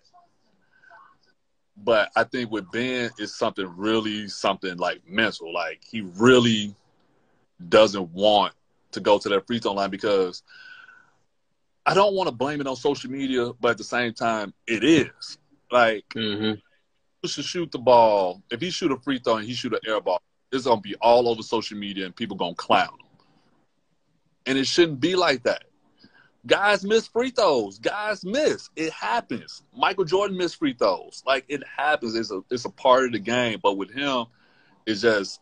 But 1.77 2.11
I 2.15 2.23
think 2.23 2.51
with 2.51 2.71
Ben 2.71 3.11
is 3.19 3.35
something 3.35 3.67
really 3.75 4.27
something 4.27 4.77
like 4.77 5.01
mental. 5.07 5.53
Like 5.53 5.83
he 5.83 6.01
really 6.01 6.73
doesn't 7.69 8.09
want 8.11 8.53
to 8.91 8.99
go 8.99 9.17
to 9.19 9.29
that 9.29 9.45
free 9.47 9.59
throw 9.59 9.73
line 9.73 9.89
because 9.89 10.43
I 11.85 11.93
don't 11.93 12.15
want 12.15 12.27
to 12.27 12.35
blame 12.35 12.61
it 12.61 12.67
on 12.67 12.75
social 12.75 13.11
media, 13.11 13.51
but 13.59 13.71
at 13.71 13.77
the 13.77 13.83
same 13.83 14.13
time, 14.13 14.53
it 14.67 14.83
is. 14.83 15.37
Like 15.71 16.07
Mhm. 16.09 16.61
he 17.21 17.27
should 17.27 17.45
shoot 17.45 17.71
the 17.71 17.79
ball. 17.79 18.41
If 18.49 18.61
he 18.61 18.69
shoot 18.69 18.91
a 18.91 18.97
free 18.97 19.19
throw 19.19 19.37
and 19.37 19.45
he 19.45 19.53
shoot 19.53 19.73
an 19.73 19.79
air 19.85 20.01
ball, 20.01 20.21
it's 20.51 20.65
gonna 20.65 20.81
be 20.81 20.95
all 20.95 21.27
over 21.27 21.43
social 21.43 21.77
media 21.77 22.05
and 22.05 22.15
people 22.15 22.37
gonna 22.37 22.55
clown 22.55 22.93
him. 22.99 23.07
And 24.45 24.57
it 24.57 24.65
shouldn't 24.67 24.99
be 24.99 25.15
like 25.15 25.43
that. 25.43 25.63
Guys 26.47 26.83
miss 26.83 27.07
free 27.07 27.31
throws. 27.31 27.79
Guys 27.79 28.23
miss. 28.23 28.69
It 28.75 28.91
happens. 28.93 29.63
Michael 29.75 30.05
Jordan 30.05 30.37
missed 30.37 30.57
free 30.57 30.73
throws. 30.73 31.23
Like 31.25 31.45
it 31.47 31.63
happens. 31.65 32.15
It's 32.15 32.31
a 32.31 32.41
it's 32.51 32.65
a 32.65 32.69
part 32.69 33.05
of 33.05 33.13
the 33.13 33.19
game. 33.19 33.59
But 33.63 33.77
with 33.77 33.91
him, 33.91 34.25
it's 34.85 35.01
just 35.01 35.41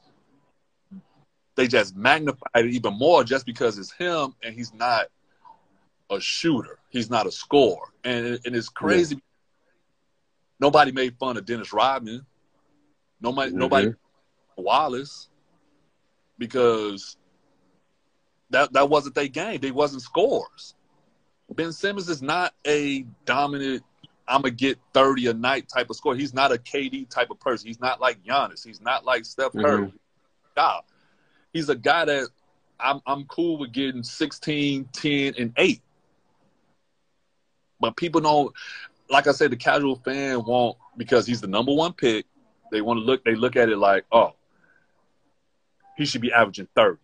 they 1.56 1.68
just 1.68 1.95
magnified 1.95 2.66
it 2.66 2.72
even 2.72 2.97
more 2.97 3.24
just 3.24 3.45
because 3.45 3.78
it's 3.78 3.91
him 3.91 4.34
and 4.41 4.56
he's 4.56 4.74
not 4.74 5.08
a 6.10 6.20
shooter. 6.20 6.80
He's 6.89 7.10
not 7.10 7.28
a 7.28 7.32
scorer. 7.32 7.89
And 8.04 8.39
and 8.45 8.56
it's 8.56 8.70
crazy. 8.70 9.22
Nobody 10.60 10.93
made 10.93 11.18
fun 11.18 11.36
of 11.36 11.45
Dennis 11.45 11.74
Rodman. 11.74 12.26
Nobody 13.20 13.51
Mhm. 13.51 13.58
nobody 13.58 13.93
Wallace 14.56 15.30
because 16.38 17.18
that 18.51 18.72
that 18.74 18.89
wasn't 18.89 19.16
their 19.16 19.28
game. 19.28 19.60
They 19.60 19.72
wasn't 19.72 20.04
scores. 20.04 20.76
Ben 21.56 21.72
Simmons 21.72 22.10
is 22.10 22.22
not 22.22 22.54
a 22.66 23.06
dominant. 23.26 23.84
I'm 24.28 24.41
gonna 24.41 24.51
get 24.51 24.80
30 24.93 25.28
a 25.28 25.34
night 25.34 25.68
type 25.68 25.89
of 25.89 25.95
score. 25.95 26.16
He's 26.16 26.34
not 26.34 26.51
a 26.51 26.58
KD 26.58 27.10
type 27.10 27.30
of 27.30 27.39
person. 27.39 27.68
He's 27.68 27.80
not 27.80 27.99
like 27.99 28.24
Giannis. 28.24 28.66
He's 28.66 28.82
not 28.82 29.06
like 29.06 29.26
Steph 29.26 29.54
Curry. 29.54 29.88
Mhm. 29.88 29.93
Nah. 30.56 30.82
He's 31.51 31.70
a 31.70 31.76
guy 31.76 32.06
that 32.06 32.30
I'm 32.80 33.01
I'm 33.06 33.26
cool 33.26 33.58
with 33.58 33.72
getting 33.72 34.04
16, 34.04 34.86
10, 34.93 35.36
and 35.38 35.54
8. 35.58 35.82
But 37.80 37.95
people 37.97 38.22
don't 38.22 38.54
like 39.10 39.28
I 39.28 39.32
said, 39.32 39.51
the 39.51 39.58
casual 39.58 39.97
fan 39.97 40.43
won't 40.45 40.78
because 40.97 41.28
he's 41.28 41.41
the 41.41 41.47
number 41.47 41.74
one 41.74 41.93
pick. 41.93 42.26
They 42.72 42.82
want 42.82 42.99
to 42.99 43.04
look 43.04 43.24
they 43.24 43.36
look 43.36 43.56
at 43.56 43.70
it 43.70 43.78
like, 43.78 44.06
oh, 44.12 44.34
he 45.97 46.06
should 46.06 46.22
be 46.22 46.32
averaging 46.32 46.68
30. 46.76 46.97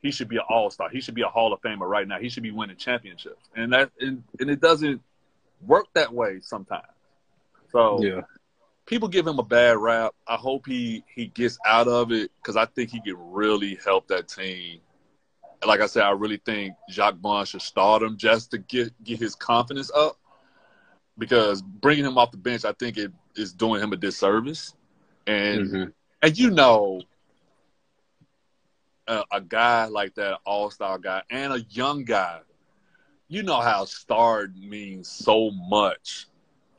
He 0.00 0.10
should 0.12 0.28
be 0.28 0.36
an 0.36 0.44
all-star. 0.48 0.88
He 0.90 1.00
should 1.00 1.14
be 1.14 1.22
a 1.22 1.28
Hall 1.28 1.52
of 1.52 1.60
Famer 1.60 1.88
right 1.88 2.06
now. 2.06 2.18
He 2.18 2.28
should 2.28 2.44
be 2.44 2.52
winning 2.52 2.76
championships. 2.76 3.48
And 3.56 3.72
that 3.72 3.90
and, 4.00 4.22
and 4.38 4.50
it 4.50 4.60
doesn't 4.60 5.02
work 5.66 5.86
that 5.94 6.12
way 6.12 6.40
sometimes. 6.40 6.86
So 7.72 8.00
Yeah. 8.02 8.20
people 8.86 9.08
give 9.08 9.26
him 9.26 9.38
a 9.38 9.42
bad 9.42 9.76
rap. 9.76 10.14
I 10.26 10.36
hope 10.36 10.66
he 10.66 11.04
he 11.14 11.26
gets 11.26 11.58
out 11.66 11.88
of 11.88 12.12
it 12.12 12.30
because 12.40 12.56
I 12.56 12.66
think 12.66 12.90
he 12.90 13.00
can 13.00 13.16
really 13.32 13.76
help 13.84 14.08
that 14.08 14.28
team. 14.28 14.80
Like 15.66 15.80
I 15.80 15.86
said, 15.86 16.04
I 16.04 16.10
really 16.10 16.40
think 16.44 16.74
Jacque 16.88 17.16
Vaughn 17.16 17.44
should 17.44 17.62
start 17.62 18.02
him 18.02 18.16
just 18.16 18.52
to 18.52 18.58
get 18.58 18.92
get 19.02 19.18
his 19.18 19.34
confidence 19.34 19.90
up. 19.90 20.16
Because 21.18 21.60
bringing 21.62 22.04
him 22.04 22.16
off 22.16 22.30
the 22.30 22.36
bench, 22.36 22.64
I 22.64 22.72
think 22.72 22.96
it 22.96 23.10
is 23.34 23.52
doing 23.52 23.82
him 23.82 23.92
a 23.92 23.96
disservice. 23.96 24.74
And 25.26 25.70
Mhm. 25.70 25.92
and 26.22 26.38
you 26.38 26.50
know, 26.50 27.02
a, 29.08 29.24
a 29.32 29.40
guy 29.40 29.86
like 29.86 30.14
that, 30.16 30.38
all 30.46 30.70
star 30.70 30.98
guy, 30.98 31.22
and 31.30 31.52
a 31.52 31.60
young 31.70 32.04
guy, 32.04 32.40
you 33.28 33.42
know 33.42 33.60
how 33.60 33.84
star 33.84 34.48
means 34.56 35.08
so 35.10 35.50
much 35.50 36.26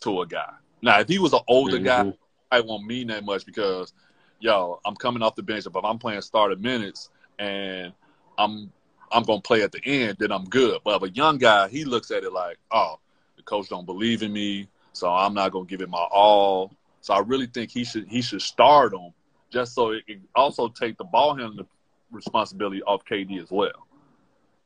to 0.01 0.21
a 0.21 0.27
guy. 0.27 0.53
Now, 0.81 0.99
if 0.99 1.09
he 1.09 1.19
was 1.19 1.33
an 1.33 1.41
older 1.47 1.79
guy, 1.79 2.03
Mhm. 2.03 2.17
I 2.51 2.61
won't 2.61 2.85
mean 2.85 3.07
that 3.07 3.25
much 3.25 3.45
because, 3.45 3.93
yo, 4.39 4.79
I'm 4.85 4.95
coming 4.95 5.21
off 5.21 5.35
the 5.35 5.43
bench. 5.43 5.65
But 5.71 5.79
if 5.79 5.85
I'm 5.85 5.99
playing 5.99 6.21
starter 6.21 6.55
minutes 6.55 7.09
and 7.37 7.93
I'm 8.37 8.71
I'm 9.11 9.23
gonna 9.23 9.41
play 9.41 9.63
at 9.63 9.71
the 9.71 9.83
end, 9.85 10.17
then 10.19 10.31
I'm 10.31 10.45
good. 10.45 10.81
But 10.83 11.01
if 11.01 11.09
a 11.09 11.13
young 11.13 11.39
guy, 11.39 11.67
he 11.67 11.83
looks 11.83 12.11
at 12.11 12.23
it 12.23 12.31
like, 12.31 12.57
oh, 12.71 12.99
the 13.37 13.43
coach 13.43 13.67
don't 13.69 13.85
believe 13.85 14.21
in 14.21 14.31
me, 14.31 14.67
so 14.93 15.11
I'm 15.11 15.33
not 15.33 15.51
gonna 15.51 15.65
give 15.65 15.81
it 15.81 15.89
my 15.89 15.97
all. 16.11 16.71
So 17.01 17.13
I 17.15 17.19
really 17.19 17.47
think 17.47 17.71
he 17.71 17.83
should 17.83 18.07
he 18.07 18.21
should 18.21 18.41
start 18.41 18.93
him 18.93 19.13
just 19.51 19.73
so 19.73 19.91
it 19.91 20.05
can 20.05 20.27
also 20.35 20.69
take 20.69 20.97
the 20.97 21.05
ball 21.05 21.35
handling 21.35 21.67
responsibility 22.11 22.81
off 22.83 23.03
KD 23.05 23.39
as 23.41 23.51
well. 23.51 23.87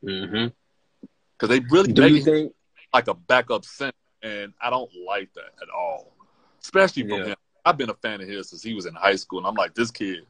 Mhm. 0.03 0.53
Because 1.37 1.49
they 1.49 1.59
really 1.69 1.91
Do 1.93 2.01
make 2.01 2.13
you 2.13 2.19
him 2.19 2.25
think? 2.25 2.55
like 2.93 3.07
a 3.07 3.13
backup 3.13 3.65
center, 3.65 3.93
and 4.21 4.53
I 4.61 4.69
don't 4.69 4.91
like 5.05 5.33
that 5.33 5.53
at 5.61 5.69
all. 5.75 6.13
Especially 6.61 7.03
from 7.03 7.19
Yeah. 7.19 7.25
him. 7.29 7.35
I've 7.65 7.77
been 7.77 7.89
a 7.89 7.95
fan 7.95 8.21
of 8.21 8.27
his 8.27 8.49
since 8.49 8.61
he 8.61 8.73
was 8.73 8.85
in 8.85 8.93
high 8.93 9.15
school, 9.15 9.39
and 9.39 9.47
I'm 9.47 9.55
like, 9.55 9.73
this 9.73 9.91
kid. 9.91 10.25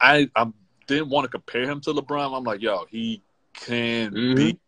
I 0.00 0.30
I 0.36 0.50
didn't 0.86 1.08
want 1.10 1.24
to 1.24 1.28
compare 1.30 1.62
him 1.68 1.80
to 1.82 1.92
LeBron. 1.92 2.36
I'm 2.36 2.44
like, 2.44 2.60
yo, 2.60 2.84
he 2.86 3.22
can 3.54 4.12
Mhm. 4.12 4.36
be 4.36 4.58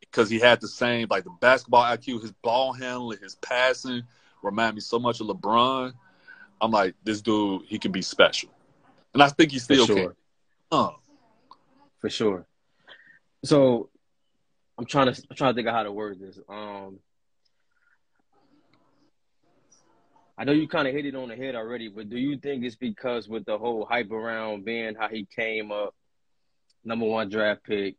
because 0.00 0.30
he 0.30 0.38
had 0.38 0.60
the 0.60 0.68
same 0.68 1.08
like 1.10 1.24
the 1.24 1.30
basketball 1.40 1.82
IQ, 1.84 2.20
his 2.20 2.32
ball 2.32 2.72
handling, 2.72 3.18
his 3.22 3.34
passing 3.36 4.02
remind 4.42 4.74
me 4.74 4.80
so 4.80 4.98
much 4.98 5.20
of 5.20 5.26
LeBron. 5.26 5.92
I'm 6.60 6.70
like, 6.70 6.94
this 7.04 7.20
dude, 7.20 7.62
he 7.66 7.78
can 7.78 7.92
be 7.92 8.02
special, 8.02 8.50
and 9.12 9.22
I 9.22 9.28
think 9.28 9.52
he 9.52 9.58
still 9.58 9.86
sure. 9.86 9.96
can. 9.96 10.16
Uh, 10.70 10.90
For 11.98 12.10
sure. 12.10 12.46
So 13.44 13.90
I'm 14.78 14.86
trying 14.86 15.12
to 15.12 15.22
I'm 15.30 15.36
trying 15.36 15.52
to 15.52 15.56
think 15.56 15.68
of 15.68 15.74
how 15.74 15.84
to 15.84 15.92
word 15.92 16.18
this. 16.20 16.38
Um 16.48 16.98
I 20.38 20.44
know 20.44 20.52
you 20.52 20.68
kind 20.68 20.86
of 20.86 20.92
hit 20.94 21.06
it 21.06 21.14
on 21.14 21.28
the 21.28 21.36
head 21.36 21.54
already, 21.54 21.88
but 21.88 22.10
do 22.10 22.18
you 22.18 22.36
think 22.36 22.62
it's 22.64 22.76
because 22.76 23.26
with 23.26 23.46
the 23.46 23.56
whole 23.56 23.86
hype 23.86 24.10
around 24.10 24.66
Ben, 24.66 24.94
how 24.94 25.08
he 25.08 25.26
came 25.34 25.72
up, 25.72 25.94
number 26.84 27.06
one 27.06 27.30
draft 27.30 27.64
pick, 27.64 27.96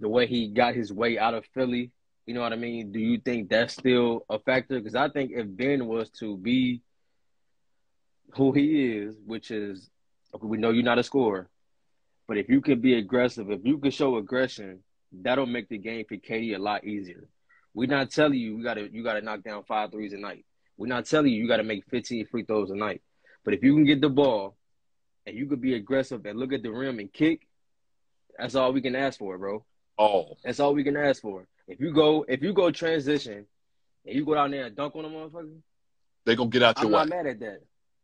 the 0.00 0.08
way 0.08 0.26
he 0.26 0.48
got 0.48 0.74
his 0.74 0.92
way 0.92 1.16
out 1.16 1.34
of 1.34 1.44
Philly, 1.54 1.92
you 2.26 2.34
know 2.34 2.40
what 2.40 2.52
I 2.52 2.56
mean? 2.56 2.90
Do 2.90 2.98
you 2.98 3.18
think 3.18 3.50
that's 3.50 3.74
still 3.74 4.24
a 4.28 4.40
factor? 4.40 4.78
Because 4.78 4.96
I 4.96 5.10
think 5.10 5.30
if 5.32 5.46
Ben 5.48 5.86
was 5.86 6.10
to 6.18 6.36
be 6.36 6.80
who 8.34 8.50
he 8.52 8.96
is, 8.96 9.14
which 9.24 9.52
is, 9.52 9.90
okay, 10.34 10.46
we 10.46 10.58
know 10.58 10.70
you're 10.70 10.82
not 10.82 10.98
a 10.98 11.04
scorer, 11.04 11.48
but 12.30 12.38
if 12.38 12.48
you 12.48 12.60
can 12.60 12.80
be 12.80 12.94
aggressive, 12.94 13.50
if 13.50 13.62
you 13.64 13.76
can 13.78 13.90
show 13.90 14.16
aggression, 14.16 14.84
that'll 15.10 15.46
make 15.46 15.68
the 15.68 15.78
game 15.78 16.04
for 16.08 16.14
KD 16.16 16.54
a 16.54 16.60
lot 16.60 16.84
easier. 16.84 17.26
We're 17.74 17.88
not 17.88 18.12
telling 18.12 18.34
you 18.38 18.56
you 18.56 18.62
gotta 18.62 18.88
you 18.88 19.02
gotta 19.02 19.20
knock 19.20 19.42
down 19.42 19.64
five 19.64 19.90
threes 19.90 20.12
a 20.12 20.16
night. 20.16 20.44
We're 20.76 20.86
not 20.86 21.06
telling 21.06 21.32
you 21.32 21.42
you 21.42 21.48
gotta 21.48 21.64
make 21.64 21.82
15 21.90 22.26
free 22.26 22.44
throws 22.44 22.70
a 22.70 22.76
night. 22.76 23.02
But 23.44 23.54
if 23.54 23.64
you 23.64 23.74
can 23.74 23.84
get 23.84 24.00
the 24.00 24.08
ball 24.08 24.54
and 25.26 25.36
you 25.36 25.46
could 25.48 25.60
be 25.60 25.74
aggressive 25.74 26.24
and 26.24 26.38
look 26.38 26.52
at 26.52 26.62
the 26.62 26.70
rim 26.70 27.00
and 27.00 27.12
kick, 27.12 27.48
that's 28.38 28.54
all 28.54 28.72
we 28.72 28.80
can 28.80 28.94
ask 28.94 29.18
for, 29.18 29.36
bro. 29.36 29.64
oh, 29.98 30.36
That's 30.44 30.60
all 30.60 30.72
we 30.72 30.84
can 30.84 30.96
ask 30.96 31.20
for. 31.20 31.48
If 31.66 31.80
you 31.80 31.92
go 31.92 32.24
if 32.28 32.42
you 32.44 32.52
go 32.52 32.70
transition 32.70 33.44
and 34.06 34.14
you 34.14 34.24
go 34.24 34.34
down 34.34 34.52
there 34.52 34.66
and 34.66 34.76
dunk 34.76 34.94
on 34.94 35.04
a 35.04 35.08
motherfucker, 35.08 35.58
they 36.26 36.36
gonna 36.36 36.48
get 36.48 36.62
out 36.62 36.78
your 36.78 36.86
I'm 36.86 36.92
way. 36.92 36.98
not 37.00 37.08
mad 37.08 37.26
at 37.26 37.40
that. 37.40 37.62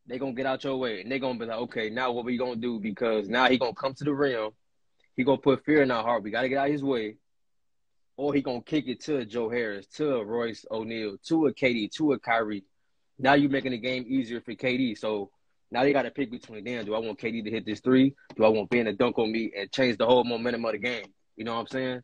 They 0.08 0.18
gonna 0.18 0.34
get 0.34 0.46
out 0.46 0.64
your 0.64 0.76
way 0.76 1.00
and 1.00 1.10
they 1.10 1.18
gonna 1.18 1.38
be 1.38 1.46
like, 1.46 1.58
okay, 1.58 1.90
now 1.90 2.12
what 2.12 2.24
we 2.24 2.36
gonna 2.36 2.56
do? 2.56 2.78
Because 2.78 3.28
now 3.28 3.48
he 3.48 3.58
gonna 3.58 3.74
come 3.74 3.94
to 3.94 4.04
the 4.04 4.12
rim, 4.12 4.50
he 5.16 5.24
gonna 5.24 5.38
put 5.38 5.64
fear 5.64 5.82
in 5.82 5.90
our 5.90 6.02
heart. 6.02 6.22
We 6.22 6.30
gotta 6.30 6.48
get 6.48 6.58
out 6.58 6.70
his 6.70 6.84
way, 6.84 7.16
or 8.16 8.32
he 8.34 8.42
gonna 8.42 8.62
kick 8.62 8.86
it 8.86 9.00
to 9.04 9.24
Joe 9.24 9.48
Harris, 9.48 9.86
to 9.96 10.22
Royce 10.22 10.64
O'Neale, 10.70 11.16
to 11.28 11.46
a 11.46 11.52
KD, 11.52 11.90
to 11.96 12.12
a 12.12 12.18
Kyrie. 12.18 12.64
Now 13.18 13.34
you're 13.34 13.50
making 13.50 13.72
the 13.72 13.78
game 13.78 14.04
easier 14.06 14.40
for 14.40 14.52
KD. 14.52 14.96
So 14.96 15.30
now 15.70 15.82
they 15.82 15.92
gotta 15.92 16.10
pick 16.10 16.30
between 16.30 16.64
them. 16.64 16.84
Do 16.84 16.94
I 16.94 16.98
want 16.98 17.18
KD 17.18 17.44
to 17.44 17.50
hit 17.50 17.66
this 17.66 17.80
three? 17.80 18.14
Do 18.36 18.44
I 18.44 18.48
want 18.48 18.70
Ben 18.70 18.84
to 18.84 18.92
dunk 18.92 19.18
on 19.18 19.32
me 19.32 19.52
and 19.56 19.72
change 19.72 19.96
the 19.96 20.06
whole 20.06 20.24
momentum 20.24 20.64
of 20.64 20.72
the 20.72 20.78
game? 20.78 21.06
You 21.36 21.44
know 21.44 21.54
what 21.54 21.60
I'm 21.60 21.66
saying? 21.66 22.02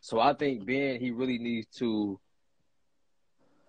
So 0.00 0.20
I 0.20 0.34
think 0.34 0.64
Ben 0.64 1.00
he 1.00 1.10
really 1.10 1.38
needs 1.38 1.66
to. 1.78 2.18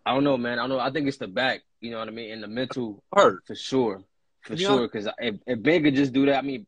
I 0.05 0.13
don't 0.13 0.23
know, 0.23 0.37
man. 0.37 0.59
I 0.59 0.63
don't 0.63 0.69
know. 0.69 0.79
I 0.79 0.91
think 0.91 1.07
it's 1.07 1.17
the 1.17 1.27
back. 1.27 1.61
You 1.85 1.91
know 1.91 1.99
what 1.99 2.07
I 2.07 2.11
mean? 2.11 2.31
And 2.31 2.41
the 2.43 2.47
mental 2.47 3.03
Hurt. 3.15 3.43
for 3.45 3.55
sure, 3.55 4.03
for 4.41 4.55
Yeah. 4.55 4.67
sure. 4.67 4.81
Because 4.87 5.07
if, 5.19 5.35
if 5.45 5.61
Ben 5.61 5.83
could 5.83 5.95
just 5.95 6.13
do 6.13 6.25
that, 6.25 6.39
I 6.39 6.41
mean, 6.41 6.65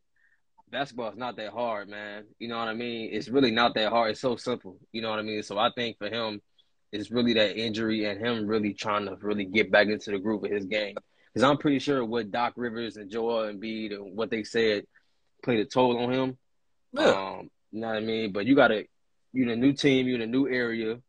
basketball 0.70 1.10
is 1.10 1.16
not 1.16 1.36
that 1.36 1.50
hard, 1.52 1.88
man. 1.88 2.24
You 2.38 2.48
know 2.48 2.58
what 2.58 2.68
I 2.68 2.74
mean? 2.74 3.10
It's 3.12 3.28
really 3.28 3.50
not 3.50 3.74
that 3.74 3.90
hard. 3.90 4.12
It's 4.12 4.20
so 4.20 4.36
simple. 4.36 4.78
You 4.92 5.02
know 5.02 5.10
what 5.10 5.18
I 5.18 5.22
mean? 5.22 5.42
So 5.42 5.58
I 5.58 5.70
think 5.74 5.98
for 5.98 6.08
him, 6.08 6.40
it's 6.92 7.10
really 7.10 7.34
that 7.34 7.56
injury 7.56 8.04
and 8.04 8.24
him 8.24 8.46
really 8.46 8.74
trying 8.74 9.06
to 9.06 9.16
really 9.20 9.44
get 9.44 9.70
back 9.72 9.88
into 9.88 10.10
the 10.12 10.18
groove 10.18 10.44
of 10.44 10.50
his 10.50 10.66
game. 10.66 10.94
Because 11.34 11.42
I'm 11.42 11.58
pretty 11.58 11.80
sure 11.80 12.04
what 12.04 12.30
Doc 12.30 12.52
Rivers 12.56 12.96
and 12.96 13.10
Joel 13.10 13.52
Embiid 13.52 13.92
and 13.94 14.16
what 14.16 14.30
they 14.30 14.44
said 14.44 14.84
played 15.42 15.60
a 15.60 15.64
toll 15.64 15.98
on 15.98 16.12
him. 16.12 16.38
Yeah. 16.92 17.08
Um, 17.10 17.50
you 17.72 17.80
know 17.80 17.88
what 17.88 17.96
I 17.96 18.00
mean? 18.00 18.32
But 18.32 18.46
you 18.46 18.54
gotta, 18.54 18.84
you're 19.32 19.46
in 19.46 19.50
a 19.52 19.56
new 19.56 19.72
team, 19.72 20.06
you're 20.06 20.16
in 20.16 20.22
a 20.22 20.26
new 20.26 20.48
area. 20.48 21.00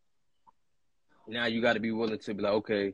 Now 1.28 1.46
you 1.46 1.62
got 1.62 1.74
to 1.74 1.80
be 1.80 1.92
willing 1.92 2.18
to 2.20 2.34
be 2.34 2.42
like, 2.42 2.54
okay, 2.54 2.94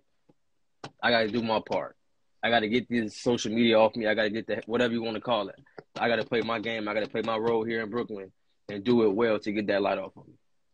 I 1.02 1.12
got 1.12 1.22
to 1.22 1.28
do 1.30 1.42
my 1.42 1.62
part. 1.70 1.96
I 2.44 2.50
got 2.50 2.60
to 2.60 2.70
get 2.70 2.88
this 2.90 3.18
social 3.18 3.52
media 3.52 3.80
off 3.80 3.96
me. 3.96 4.08
I 4.08 4.14
got 4.14 4.24
to 4.24 4.30
get 4.30 4.48
the 4.48 4.62
whatever 4.68 4.94
you 4.94 5.02
want 5.02 5.16
to 5.16 5.22
call 5.22 5.50
it. 5.50 5.60
I 6.00 6.08
got 6.08 6.18
to 6.18 6.26
play 6.26 6.42
my 6.42 6.60
game. 6.60 6.88
I 6.88 6.94
got 6.94 7.04
to 7.04 7.10
play 7.10 7.22
my 7.24 7.38
role 7.38 7.64
here 7.64 7.82
in 7.82 7.90
Brooklyn 7.90 8.32
and 8.70 8.84
do 8.84 9.04
it 9.04 9.14
well 9.14 9.40
to 9.40 9.52
get 9.52 9.68
that 9.68 9.82
light 9.82 9.98
off 9.98 10.16
of 10.18 10.28
me. 10.28 10.34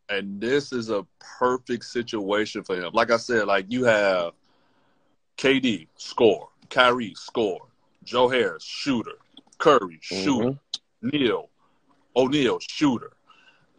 and 0.09 0.41
this 0.41 0.73
is 0.73 0.89
a 0.89 1.05
perfect 1.19 1.85
situation 1.85 2.63
for 2.63 2.75
him. 2.75 2.91
Like 2.93 3.11
I 3.11 3.17
said, 3.17 3.47
like 3.47 3.65
you 3.69 3.85
have 3.85 4.33
KD 5.37 5.87
score, 5.95 6.49
Kyrie 6.69 7.13
score, 7.15 7.67
Joe 8.03 8.27
Harris 8.27 8.63
shooter, 8.63 9.17
Curry 9.57 9.99
mm-hmm. 10.03 10.23
shooter, 10.23 10.59
Neil 11.01 11.49
O'Neal 12.15 12.59
shooter. 12.59 13.13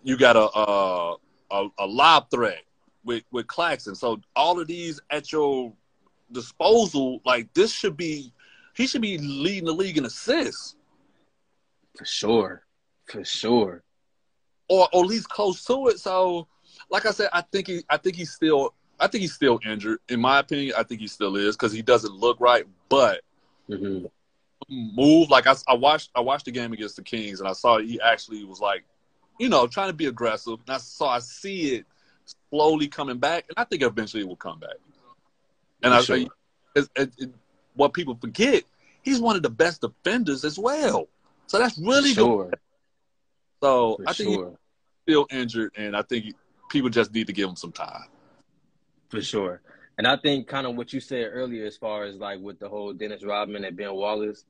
You 0.02 0.16
got 0.16 0.36
a 0.36 0.48
a, 0.58 1.16
a, 1.50 1.68
a 1.78 1.86
lob 1.86 2.30
threat 2.30 2.62
with 3.04 3.24
with 3.30 3.46
Claxton. 3.46 3.94
So 3.94 4.20
all 4.34 4.58
of 4.58 4.66
these 4.66 5.00
at 5.10 5.30
your 5.32 5.72
disposal, 6.32 7.20
like 7.24 7.52
this 7.54 7.72
should 7.72 7.96
be, 7.96 8.32
he 8.76 8.86
should 8.86 9.02
be 9.02 9.18
leading 9.18 9.66
the 9.66 9.72
league 9.72 9.98
in 9.98 10.06
assists. 10.06 10.76
For 11.98 12.04
sure. 12.06 12.64
For 13.06 13.24
sure. 13.24 13.82
or, 14.68 14.88
or 14.92 15.02
at 15.04 15.08
least 15.08 15.28
close 15.28 15.64
to 15.66 15.88
it. 15.88 16.00
So, 16.00 16.48
like 16.90 17.06
I 17.06 17.10
said, 17.10 17.28
I 17.32 17.42
think 17.42 17.68
he, 17.68 17.84
I 17.90 17.96
think 17.98 18.16
he's 18.16 18.32
still, 18.32 18.74
I 19.00 19.06
think 19.08 19.22
he's 19.22 19.34
still 19.34 19.60
injured. 19.66 20.00
In 20.08 20.20
my 20.20 20.38
opinion, 20.38 20.74
I 20.78 20.84
think 20.84 21.00
he 21.00 21.08
still 21.08 21.36
is 21.36 21.56
because 21.56 21.72
he 21.72 21.82
doesn't 21.82 22.14
look 22.14 22.40
right. 22.40 22.64
But 22.88 23.22
hmm 23.68 24.06
move 24.68 25.28
like 25.28 25.46
I, 25.46 25.54
I 25.68 25.74
watched, 25.74 26.10
I 26.14 26.20
watched 26.20 26.46
the 26.46 26.52
game 26.52 26.72
against 26.72 26.96
the 26.96 27.02
Kings, 27.02 27.40
and 27.40 27.48
I 27.48 27.52
saw 27.52 27.78
he 27.78 28.00
actually 28.00 28.44
was 28.44 28.60
like, 28.60 28.84
you 29.38 29.48
know, 29.48 29.66
trying 29.66 29.88
to 29.88 29.94
be 29.94 30.06
aggressive. 30.06 30.60
And 30.66 30.74
I 30.74 30.78
saw, 30.78 31.10
I 31.10 31.18
see 31.18 31.74
it 31.74 31.86
slowly 32.50 32.88
coming 32.88 33.18
back, 33.18 33.44
and 33.48 33.54
I 33.58 33.64
think 33.64 33.82
eventually 33.82 34.22
it 34.22 34.28
will 34.28 34.36
come 34.36 34.60
back. 34.60 34.76
And 35.82 35.94
I 35.94 36.00
sure. 36.02 36.16
it, 36.16 36.88
it, 36.96 37.12
it, 37.18 37.30
what 37.74 37.92
people 37.92 38.16
forget, 38.20 38.64
he's 39.02 39.20
one 39.20 39.36
of 39.36 39.42
the 39.42 39.50
best 39.50 39.80
defenders 39.80 40.44
as 40.44 40.58
well. 40.58 41.08
So 41.46 41.58
that's 41.58 41.78
really 41.78 42.12
sure. 42.12 42.46
good. 42.46 42.58
So 43.62 43.96
For 43.96 44.08
I 44.08 44.12
think 44.12 44.34
sure. 44.34 44.48
he's 45.06 45.12
still 45.12 45.26
injured, 45.30 45.72
and 45.76 45.96
I 45.96 46.02
think 46.02 46.34
people 46.70 46.90
just 46.90 47.12
need 47.12 47.26
to 47.26 47.32
give 47.32 47.48
him 47.48 47.56
some 47.56 47.72
time. 47.72 48.04
For 49.08 49.20
sure. 49.20 49.60
And 49.98 50.06
I 50.06 50.16
think 50.16 50.48
kind 50.48 50.66
of 50.66 50.74
what 50.74 50.92
you 50.92 51.00
said 51.00 51.28
earlier, 51.32 51.66
as 51.66 51.76
far 51.76 52.04
as 52.04 52.16
like 52.16 52.40
with 52.40 52.58
the 52.58 52.68
whole 52.68 52.92
Dennis 52.92 53.22
Rodman 53.22 53.64
and 53.64 53.76
Ben 53.76 53.92
Wallace, 53.94 54.44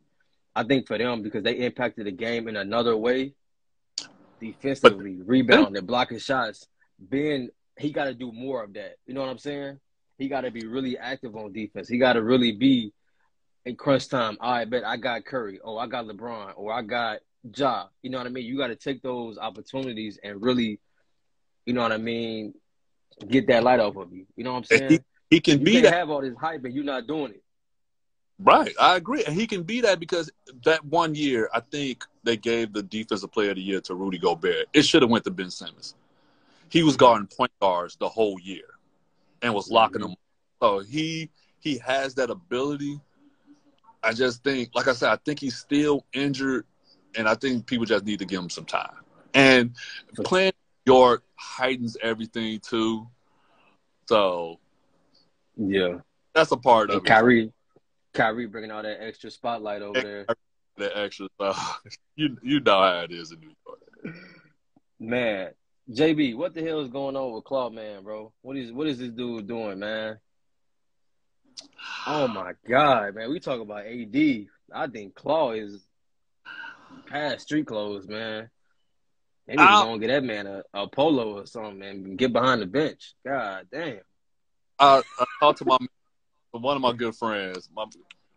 I 0.54 0.62
think 0.62 0.86
for 0.86 0.96
them 0.98 1.22
because 1.22 1.42
they 1.42 1.54
impacted 1.54 2.06
the 2.06 2.12
game 2.12 2.46
in 2.46 2.56
another 2.56 2.96
way, 2.96 3.34
defensively, 4.40 5.18
rebounding, 5.22 5.84
blocking 5.84 6.18
shots. 6.18 6.68
Ben, 6.98 7.50
he 7.76 7.90
got 7.90 8.04
to 8.04 8.14
do 8.14 8.30
more 8.30 8.62
of 8.62 8.72
that. 8.74 8.96
You 9.06 9.14
know 9.14 9.20
what 9.22 9.30
I'm 9.30 9.38
saying? 9.38 9.80
He 10.18 10.28
got 10.28 10.42
to 10.42 10.50
be 10.50 10.66
really 10.66 10.98
active 10.98 11.36
on 11.36 11.52
defense. 11.52 11.88
He 11.88 11.98
got 11.98 12.14
to 12.14 12.22
really 12.22 12.52
be 12.52 12.92
in 13.64 13.76
crunch 13.76 14.08
time. 14.08 14.36
All 14.40 14.52
right, 14.52 14.68
bet 14.68 14.84
I 14.84 14.96
got 14.96 15.24
Curry. 15.24 15.60
Oh, 15.62 15.78
I 15.78 15.86
got 15.86 16.06
LeBron. 16.06 16.52
Or 16.56 16.72
I 16.72 16.82
got 16.82 17.20
Ja. 17.56 17.86
You 18.02 18.10
know 18.10 18.18
what 18.18 18.26
I 18.26 18.30
mean? 18.30 18.44
You 18.44 18.56
got 18.56 18.68
to 18.68 18.76
take 18.76 19.02
those 19.02 19.38
opportunities 19.38 20.18
and 20.22 20.42
really, 20.42 20.80
you 21.66 21.72
know 21.72 21.82
what 21.82 21.92
I 21.92 21.98
mean, 21.98 22.54
get 23.28 23.46
that 23.48 23.62
light 23.62 23.80
off 23.80 23.96
of 23.96 24.12
you. 24.12 24.26
You 24.36 24.44
know 24.44 24.52
what 24.52 24.70
I'm 24.70 24.78
saying? 24.78 25.04
He 25.30 25.40
can 25.40 25.60
you 25.60 25.64
be 25.64 25.72
can't 25.72 25.84
that. 25.84 25.94
have 25.94 26.10
all 26.10 26.20
this 26.20 26.34
hype 26.38 26.64
and 26.64 26.74
you're 26.74 26.84
not 26.84 27.06
doing 27.06 27.32
it. 27.32 27.42
Right, 28.38 28.72
I 28.80 28.96
agree, 28.96 29.22
and 29.24 29.36
he 29.36 29.46
can 29.46 29.62
be 29.62 29.82
that 29.82 30.00
because 30.00 30.28
that 30.64 30.84
one 30.84 31.14
year, 31.14 31.48
I 31.54 31.60
think 31.60 32.04
they 32.24 32.36
gave 32.36 32.72
the 32.72 32.82
defensive 32.82 33.30
player 33.30 33.50
of 33.50 33.56
the 33.56 33.62
year 33.62 33.80
to 33.82 33.94
Rudy 33.94 34.18
Gobert. 34.18 34.66
It 34.72 34.82
should 34.82 35.02
have 35.02 35.10
went 35.10 35.24
to 35.24 35.30
Ben 35.30 35.48
Simmons. 35.48 35.94
He 36.68 36.82
was 36.82 36.96
guarding 36.96 37.28
point 37.28 37.52
guards 37.60 37.96
the 37.96 38.08
whole 38.08 38.40
year, 38.40 38.64
and 39.42 39.52
was 39.54 39.70
locking 39.70 40.00
them. 40.02 40.14
So 40.62 40.78
he 40.80 41.30
he 41.60 41.78
has 41.78 42.14
that 42.14 42.30
ability. 42.30 43.00
I 44.02 44.12
just 44.12 44.42
think, 44.42 44.70
like 44.74 44.88
I 44.88 44.92
said, 44.92 45.10
I 45.10 45.16
think 45.24 45.38
he's 45.40 45.56
still 45.56 46.04
injured, 46.12 46.64
and 47.16 47.28
I 47.28 47.34
think 47.34 47.66
people 47.66 47.86
just 47.86 48.04
need 48.04 48.18
to 48.18 48.24
give 48.24 48.40
him 48.42 48.50
some 48.50 48.64
time. 48.64 48.94
And 49.34 49.74
playing 50.24 50.52
York 50.86 51.22
heightens 51.36 51.96
everything 52.02 52.58
too. 52.60 53.06
So 54.08 54.58
Yeah. 55.56 55.98
that's 56.34 56.50
a 56.50 56.56
part 56.56 56.90
of 56.90 56.96
And 56.96 57.04
it. 57.04 57.08
Kyrie, 57.08 57.52
Kyrie 58.12 58.46
bringing 58.46 58.70
all 58.70 58.82
that 58.82 59.02
extra 59.02 59.30
spotlight 59.30 59.82
over 59.82 60.02
there. 60.02 60.26
that 60.78 60.96
extra 60.98 61.28
stuff. 61.36 61.80
you 62.16 62.36
you 62.42 62.60
know 62.60 62.80
how 62.80 63.00
it 63.00 63.12
is 63.12 63.30
in 63.32 63.40
New 63.40 63.52
York. 63.66 64.16
Man, 64.98 65.50
JB, 65.92 66.36
what 66.36 66.54
the 66.54 66.62
hell 66.62 66.80
is 66.80 66.88
going 66.88 67.16
on 67.16 67.32
with 67.32 67.44
Claw 67.44 67.70
Man, 67.70 68.02
bro? 68.02 68.32
What 68.42 68.56
is 68.56 68.72
what 68.72 68.86
is 68.86 68.98
this 68.98 69.10
dude 69.10 69.46
doing, 69.46 69.78
man? 69.78 70.18
Oh 72.06 72.28
my 72.28 72.52
god, 72.68 73.14
man. 73.14 73.30
We 73.30 73.40
talk 73.40 73.60
about 73.60 73.86
AD. 73.86 74.46
I 74.74 74.86
think 74.86 75.14
Claw 75.14 75.52
is 75.52 75.84
past 77.06 77.42
street 77.42 77.66
clothes, 77.66 78.08
man. 78.08 78.48
They 79.46 79.54
need 79.54 79.62
to 79.62 79.84
go 79.84 79.92
and 79.92 80.00
get 80.00 80.08
that 80.08 80.24
man 80.24 80.46
a, 80.46 80.62
a 80.72 80.88
polo 80.88 81.40
or 81.40 81.46
something, 81.46 81.78
man. 81.78 81.96
and 81.96 82.18
Get 82.18 82.32
behind 82.32 82.62
the 82.62 82.66
bench. 82.66 83.14
God 83.26 83.66
damn. 83.70 84.00
I, 84.78 85.02
I 85.18 85.24
talked 85.40 85.58
to 85.58 85.64
my 85.64 85.76
one 86.52 86.76
of 86.76 86.82
my 86.82 86.92
good 86.92 87.14
friends. 87.14 87.68
My, 87.74 87.84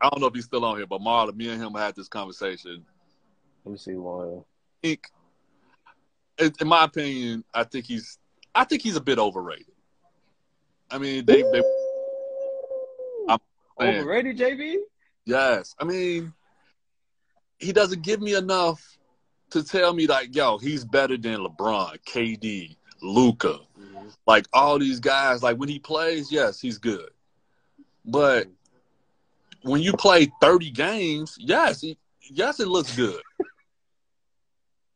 I 0.02 0.10
don't 0.10 0.20
know 0.20 0.28
if 0.28 0.34
he's 0.34 0.46
still 0.46 0.66
on 0.66 0.78
here, 0.78 0.88
but 0.88 1.02
Marlon, 1.02 1.36
me 1.36 1.50
and 1.50 1.62
him 1.62 1.74
had 1.74 1.96
this 1.96 2.08
conversation. 2.08 2.86
Let 3.64 3.72
me 3.72 3.78
see 3.78 3.96
think, 4.82 5.08
in, 6.40 6.54
in 6.60 6.68
my 6.68 6.84
opinion, 6.84 7.44
I 7.54 7.64
think 7.64 7.86
he's 7.86 8.18
I 8.54 8.64
think 8.64 8.82
he's 8.82 8.96
a 8.96 9.02
bit 9.02 9.20
overrated. 9.20 9.66
I 10.90 10.98
mean, 10.98 11.26
they 11.26 11.42
they 11.42 11.62
Overrated, 13.80 14.38
JB? 14.38 14.78
yes. 15.26 15.76
I 15.80 15.84
mean, 15.84 16.34
he 17.60 17.74
doesn't 17.74 18.04
give 18.04 18.22
me 18.22 18.36
enough 18.36 18.82
to 19.52 19.64
tell 19.64 19.94
me 19.94 20.08
like, 20.08 20.36
yo, 20.36 20.58
he's 20.58 20.86
better 20.86 21.18
than 21.18 21.40
LeBron, 21.40 21.98
KD, 22.06 22.76
Luka. 23.02 23.60
Mm-hmm. 23.80 24.08
like 24.26 24.46
all 24.54 24.80
these 24.80 25.00
guys, 25.00 25.44
like 25.44 25.58
when 25.58 25.70
he 25.70 25.80
plays, 25.80 26.32
yes, 26.32 26.62
he's 26.62 26.78
good. 26.78 27.10
But 28.06 28.48
mm-hmm. 28.48 29.70
when 29.70 29.82
you 29.82 29.94
play 29.94 30.32
30 30.42 30.72
games, 30.72 31.36
yes, 31.38 31.82
he, 31.82 31.98
yes, 32.22 32.60
it 32.60 32.68
looks 32.68 32.96
good. 32.96 33.22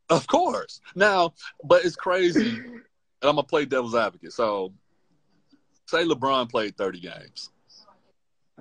of 0.09 0.27
course. 0.27 0.81
Now, 0.95 1.33
but 1.63 1.85
it's 1.85 1.95
crazy. 1.95 2.49
And 2.49 3.29
I'm 3.29 3.35
gonna 3.35 3.43
play 3.43 3.65
devil's 3.65 3.95
advocate. 3.95 4.33
So 4.33 4.73
say 5.87 6.05
LeBron 6.05 6.49
played 6.49 6.77
30 6.77 6.99
games. 6.99 7.49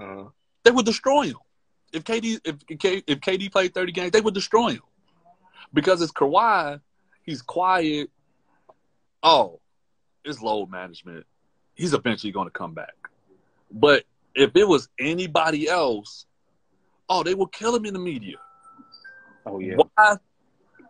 Uh, 0.00 0.24
They 0.64 0.70
would 0.70 0.86
destroy 0.86 1.22
him. 1.28 1.36
If 1.92 2.04
KD 2.04 2.40
if 2.44 2.56
if 2.68 3.20
KD 3.20 3.50
played 3.50 3.74
30 3.74 3.92
games, 3.92 4.10
they 4.12 4.20
would 4.20 4.34
destroy 4.34 4.70
him. 4.70 4.82
Because 5.72 6.00
it's 6.02 6.12
Kawhi, 6.12 6.80
he's 7.22 7.42
quiet. 7.42 8.10
Oh, 9.22 9.60
it's 10.24 10.40
load 10.40 10.70
management. 10.70 11.24
He's 11.74 11.94
eventually 11.94 12.32
going 12.32 12.46
to 12.46 12.52
come 12.52 12.74
back. 12.74 12.94
But 13.70 14.04
if 14.34 14.54
it 14.56 14.66
was 14.66 14.88
anybody 14.98 15.68
else, 15.68 16.26
oh, 17.08 17.22
they 17.22 17.34
would 17.34 17.52
kill 17.52 17.74
him 17.74 17.84
in 17.84 17.94
the 17.94 18.00
media. 18.00 18.36
oh 19.46 19.58
yeah. 19.58 19.76
Why? 19.76 20.16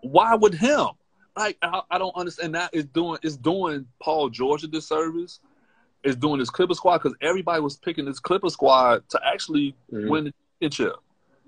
Why 0.02 0.34
would 0.34 0.54
him? 0.54 0.88
Like 1.36 1.56
I, 1.62 1.82
I 1.90 1.98
don't 1.98 2.16
understand. 2.16 2.54
That 2.54 2.70
is 2.72 2.84
doing 2.86 3.18
it's 3.22 3.36
doing 3.36 3.86
Paul 4.00 4.28
George 4.28 4.64
a 4.64 4.68
disservice. 4.68 5.40
It's 6.04 6.16
doing 6.16 6.38
this 6.38 6.50
Clipper 6.50 6.74
squad 6.74 6.98
because 6.98 7.16
everybody 7.20 7.60
was 7.60 7.76
picking 7.76 8.04
this 8.04 8.20
Clipper 8.20 8.50
squad 8.50 9.08
to 9.10 9.20
actually 9.24 9.74
Mhm. 9.92 10.08
win 10.08 10.24
the 10.24 10.32
championship. 10.60 10.96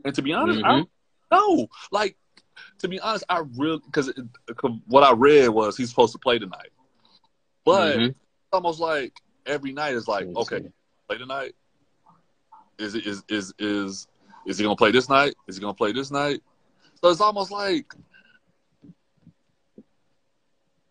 And 0.05 0.15
to 0.15 0.23
be 0.23 0.33
honest, 0.33 0.61
I 0.65 0.73
Mhm. 0.73 0.89
don't 1.31 1.59
know. 1.59 1.69
Like 1.91 2.17
to 2.79 2.89
be 2.89 3.01
honest, 3.01 3.25
I 3.29 3.43
really 3.57 3.81
because 3.87 4.13
what 4.87 5.03
I 5.03 5.13
read 5.13 5.49
was 5.49 5.77
he's 5.77 5.91
supposed 5.91 6.13
to 6.13 6.19
play 6.19 6.39
tonight, 6.39 6.71
but 7.65 7.97
Mhm. 7.99 8.09
it's 8.11 8.19
almost 8.53 8.81
like 8.81 9.21
every 9.47 9.73
night 9.73 9.95
is 9.95 10.09
like 10.09 10.27
okay, 10.37 10.71
play 11.09 11.19
tonight. 11.19 11.55
Is 12.79 12.95
it 12.95 13.07
is 13.07 13.23
is 13.29 13.55
is 13.59 14.07
is 14.47 14.59
he 14.59 14.65
gonna 14.65 14.77
play 14.77 14.91
this 14.91 15.09
night? 15.09 15.35
Is 15.47 15.57
he 15.57 15.61
gonna 15.61 15.75
play 15.75 15.93
this 15.93 16.11
night? 16.11 16.43
So 17.03 17.09
it's 17.11 17.21
almost 17.21 17.51
like 17.51 17.95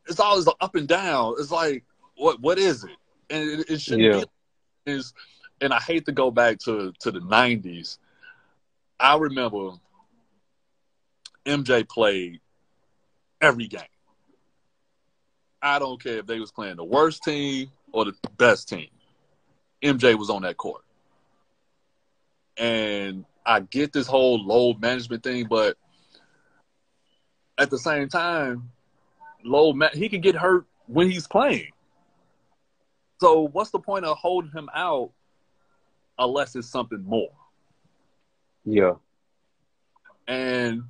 it's 0.09 0.19
always 0.19 0.47
up 0.61 0.75
and 0.75 0.87
down. 0.87 1.35
It's 1.39 1.51
like 1.51 1.85
what 2.17 2.41
what 2.41 2.59
is 2.59 2.83
it? 2.83 2.97
And 3.29 3.61
it, 3.61 3.69
it 3.71 3.81
shouldn't 3.81 4.11
Yeah. 4.11 4.11
be 4.11 4.25
is 4.85 5.13
and 5.61 5.73
I 5.73 5.79
hate 5.79 6.05
to 6.07 6.11
go 6.11 6.31
back 6.31 6.59
to 6.59 6.93
to 6.99 7.11
the 7.11 7.21
nineties. 7.21 7.99
I 8.99 9.17
remember 9.17 9.71
MJ 11.45 11.83
played 11.83 12.39
every 13.41 13.67
game. 13.67 13.81
I 15.61 15.79
don't 15.79 16.01
care 16.01 16.19
if 16.19 16.27
they 16.27 16.39
was 16.39 16.51
playing 16.51 16.77
the 16.77 16.83
worst 16.85 17.23
team 17.23 17.71
or 17.91 18.05
the 18.05 18.13
best 18.37 18.69
team. 18.69 18.89
MJ 19.83 20.15
was 20.15 20.29
on 20.29 20.43
that 20.43 20.57
court. 20.57 20.83
And 22.57 23.25
I 23.45 23.61
get 23.61 23.93
this 23.93 24.07
whole 24.07 24.43
load 24.43 24.81
management 24.81 25.23
thing, 25.23 25.47
but 25.49 25.77
at 27.57 27.69
the 27.69 27.77
same 27.79 28.09
time, 28.09 28.71
load 29.43 29.75
ma- 29.75 29.89
he 29.93 30.09
can 30.09 30.21
get 30.21 30.35
hurt 30.35 30.65
when 30.87 31.09
he's 31.09 31.27
playing. 31.27 31.71
So 33.19 33.47
what's 33.51 33.71
the 33.71 33.79
point 33.79 34.05
of 34.05 34.17
holding 34.17 34.51
him 34.51 34.69
out 34.73 35.11
unless 36.17 36.55
it's 36.55 36.69
something 36.69 37.03
more? 37.03 37.31
Yeah. 38.65 38.93
And 40.27 40.83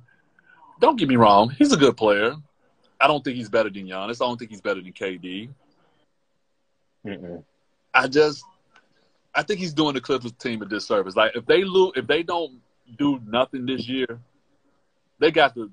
don't 0.80 0.96
get 0.96 1.08
me 1.08 1.16
wrong, 1.16 1.50
he's 1.50 1.72
a 1.72 1.76
good 1.76 1.96
player. 1.96 2.34
I 3.00 3.06
don't 3.06 3.24
think 3.24 3.36
he's 3.36 3.48
better 3.48 3.70
than 3.70 3.86
Giannis. 3.86 4.22
I 4.22 4.26
don't 4.26 4.38
think 4.38 4.50
he's 4.50 4.60
better 4.60 4.82
than 4.82 4.92
KD. 4.92 5.48
Mm-mm. 7.06 7.42
I 7.94 8.06
just 8.08 8.44
I 9.34 9.42
think 9.42 9.60
he's 9.60 9.72
doing 9.72 9.94
the 9.94 10.00
Clippers 10.00 10.32
team 10.32 10.62
a 10.62 10.66
disservice. 10.66 11.16
Like 11.16 11.34
if 11.34 11.46
they 11.46 11.64
lose, 11.64 11.92
if 11.96 12.06
they 12.06 12.22
don't 12.22 12.60
do 12.98 13.20
nothing 13.26 13.66
this 13.66 13.88
year, 13.88 14.20
they 15.18 15.30
got 15.30 15.54
to 15.54 15.70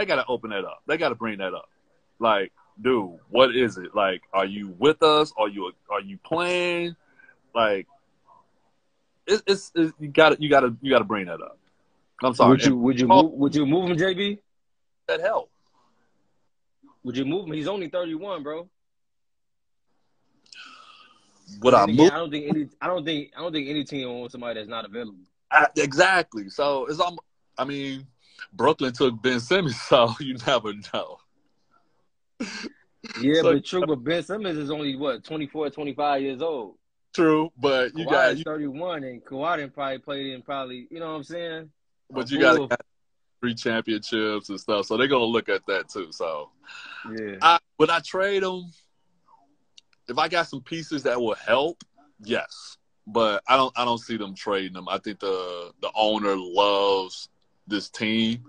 they 0.00 0.06
got 0.06 0.16
to 0.16 0.24
open 0.28 0.48
that 0.48 0.64
up. 0.64 0.82
They 0.86 0.96
got 0.96 1.10
to 1.10 1.14
bring 1.14 1.38
that 1.38 1.52
up. 1.52 1.68
Like, 2.18 2.52
dude, 2.80 3.18
what 3.28 3.54
is 3.54 3.76
it? 3.76 3.94
Like, 3.94 4.22
are 4.32 4.46
you 4.46 4.74
with 4.78 5.02
us? 5.02 5.30
Are 5.36 5.48
you 5.48 5.72
are 5.90 6.00
you 6.00 6.18
playing? 6.24 6.96
Like, 7.54 7.86
it's, 9.26 9.42
it's, 9.46 9.72
it's 9.74 9.92
you 10.00 10.08
got 10.08 10.30
to 10.30 10.42
you 10.42 10.48
got 10.48 10.60
to 10.60 10.74
you 10.80 10.90
got 10.90 11.00
to 11.00 11.04
bring 11.04 11.26
that 11.26 11.42
up. 11.42 11.58
I'm 12.22 12.34
sorry. 12.34 12.52
Would 12.52 12.64
you 12.64 12.76
would 12.78 12.98
you 12.98 13.08
move 13.08 13.32
would 13.32 13.54
you 13.54 13.66
move 13.66 13.90
him, 13.90 13.96
JB? 13.98 14.38
that 15.06 15.20
help? 15.20 15.50
Would 17.04 17.16
you 17.18 17.26
move 17.26 17.46
him? 17.46 17.52
He's 17.52 17.68
only 17.68 17.88
thirty 17.88 18.14
one, 18.14 18.42
bro. 18.42 18.70
Would 21.60 21.74
I 21.74 21.84
move? 21.84 22.10
I 22.10 22.16
don't 22.16 22.30
think 22.30 22.48
any 22.48 22.68
I 22.80 22.86
don't 22.86 23.04
think 23.04 23.32
I 23.36 23.40
don't 23.40 23.52
think 23.52 23.68
any 23.68 23.84
team 23.84 24.08
wants 24.08 24.32
somebody 24.32 24.60
that's 24.60 24.68
not 24.68 24.86
available. 24.86 25.18
I, 25.50 25.66
exactly. 25.76 26.48
So 26.48 26.86
it's 26.86 27.00
um. 27.00 27.18
I 27.58 27.64
mean, 27.64 28.06
Brooklyn 28.52 28.92
took 28.92 29.20
Ben 29.22 29.40
Simmons, 29.40 29.80
so 29.88 30.14
you 30.20 30.36
never 30.46 30.72
know. 30.94 31.18
Yeah, 33.20 33.42
So- 33.42 33.52
but 33.54 33.64
true, 33.64 33.86
but 33.86 33.96
Ben 34.04 34.22
Simmons 34.22 34.58
is 34.58 34.70
only 34.70 34.96
what 34.96 35.24
24, 35.24 35.70
25 35.70 36.22
years 36.22 36.42
old. 36.42 36.76
true, 37.14 37.50
but 37.58 37.96
you 37.96 38.04
got 38.06 38.36
you, 38.36 38.44
31, 38.44 39.04
and 39.04 39.24
Kawhi 39.24 39.56
didn't 39.56 39.74
probably 39.74 39.98
played 39.98 40.26
in 40.34 40.42
probably, 40.42 40.86
you 40.90 41.00
know 41.00 41.10
what 41.10 41.16
I'm 41.16 41.24
saying? 41.24 41.70
but 42.10 42.30
a 42.30 42.34
you 42.34 42.40
got 42.40 42.80
three 43.40 43.54
championships 43.54 44.48
and 44.48 44.60
stuff, 44.60 44.86
so 44.86 44.96
they're 44.96 45.06
gonna 45.08 45.24
look 45.24 45.48
at 45.48 45.66
that 45.66 45.88
too. 45.88 46.08
So, 46.12 46.50
Yeah. 47.10 47.36
I, 47.42 47.58
would 47.78 47.90
I 47.90 48.00
trade 48.00 48.42
them 48.42 48.70
if 50.08 50.18
I 50.18 50.28
got 50.28 50.48
some 50.48 50.60
pieces 50.60 51.02
that 51.04 51.20
will 51.20 51.34
help? 51.34 51.82
Yes, 52.22 52.76
but 53.06 53.42
I 53.48 53.56
don't. 53.56 53.72
I 53.78 53.84
don't 53.86 53.98
see 53.98 54.16
them 54.18 54.34
trading 54.34 54.74
them. 54.74 54.88
I 54.88 54.98
think 54.98 55.20
the 55.20 55.72
the 55.80 55.90
owner 55.94 56.34
loves 56.36 57.28
this 57.66 57.88
team. 57.88 58.44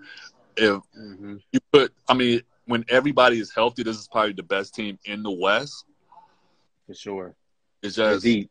If 0.56 0.82
hmm 0.94 1.36
you 1.52 1.60
put, 1.72 1.92
I 2.08 2.14
mean, 2.14 2.42
when 2.66 2.84
everybody 2.88 3.38
is 3.38 3.52
healthy, 3.54 3.82
this 3.82 3.98
is 3.98 4.08
probably 4.08 4.32
the 4.32 4.42
best 4.42 4.74
team 4.74 4.98
in 5.04 5.22
the 5.22 5.30
West. 5.30 5.84
For 6.86 6.94
sure. 6.94 7.34
It's 7.82 7.96
They're 7.96 8.14
just 8.14 8.24
deep. 8.24 8.50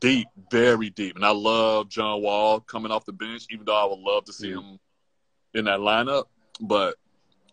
deep, 0.00 0.28
very 0.50 0.90
deep. 0.90 1.16
And 1.16 1.24
I 1.24 1.30
love 1.30 1.88
John 1.88 2.22
Wall 2.22 2.60
coming 2.60 2.90
off 2.90 3.04
the 3.04 3.12
bench, 3.12 3.46
even 3.50 3.66
though 3.66 3.76
I 3.76 3.84
would 3.84 3.98
love 4.00 4.24
to 4.26 4.32
see 4.32 4.48
Yeah. 4.48 4.58
him 4.58 4.78
in 5.54 5.64
that 5.66 5.80
lineup. 5.80 6.24
But 6.60 6.96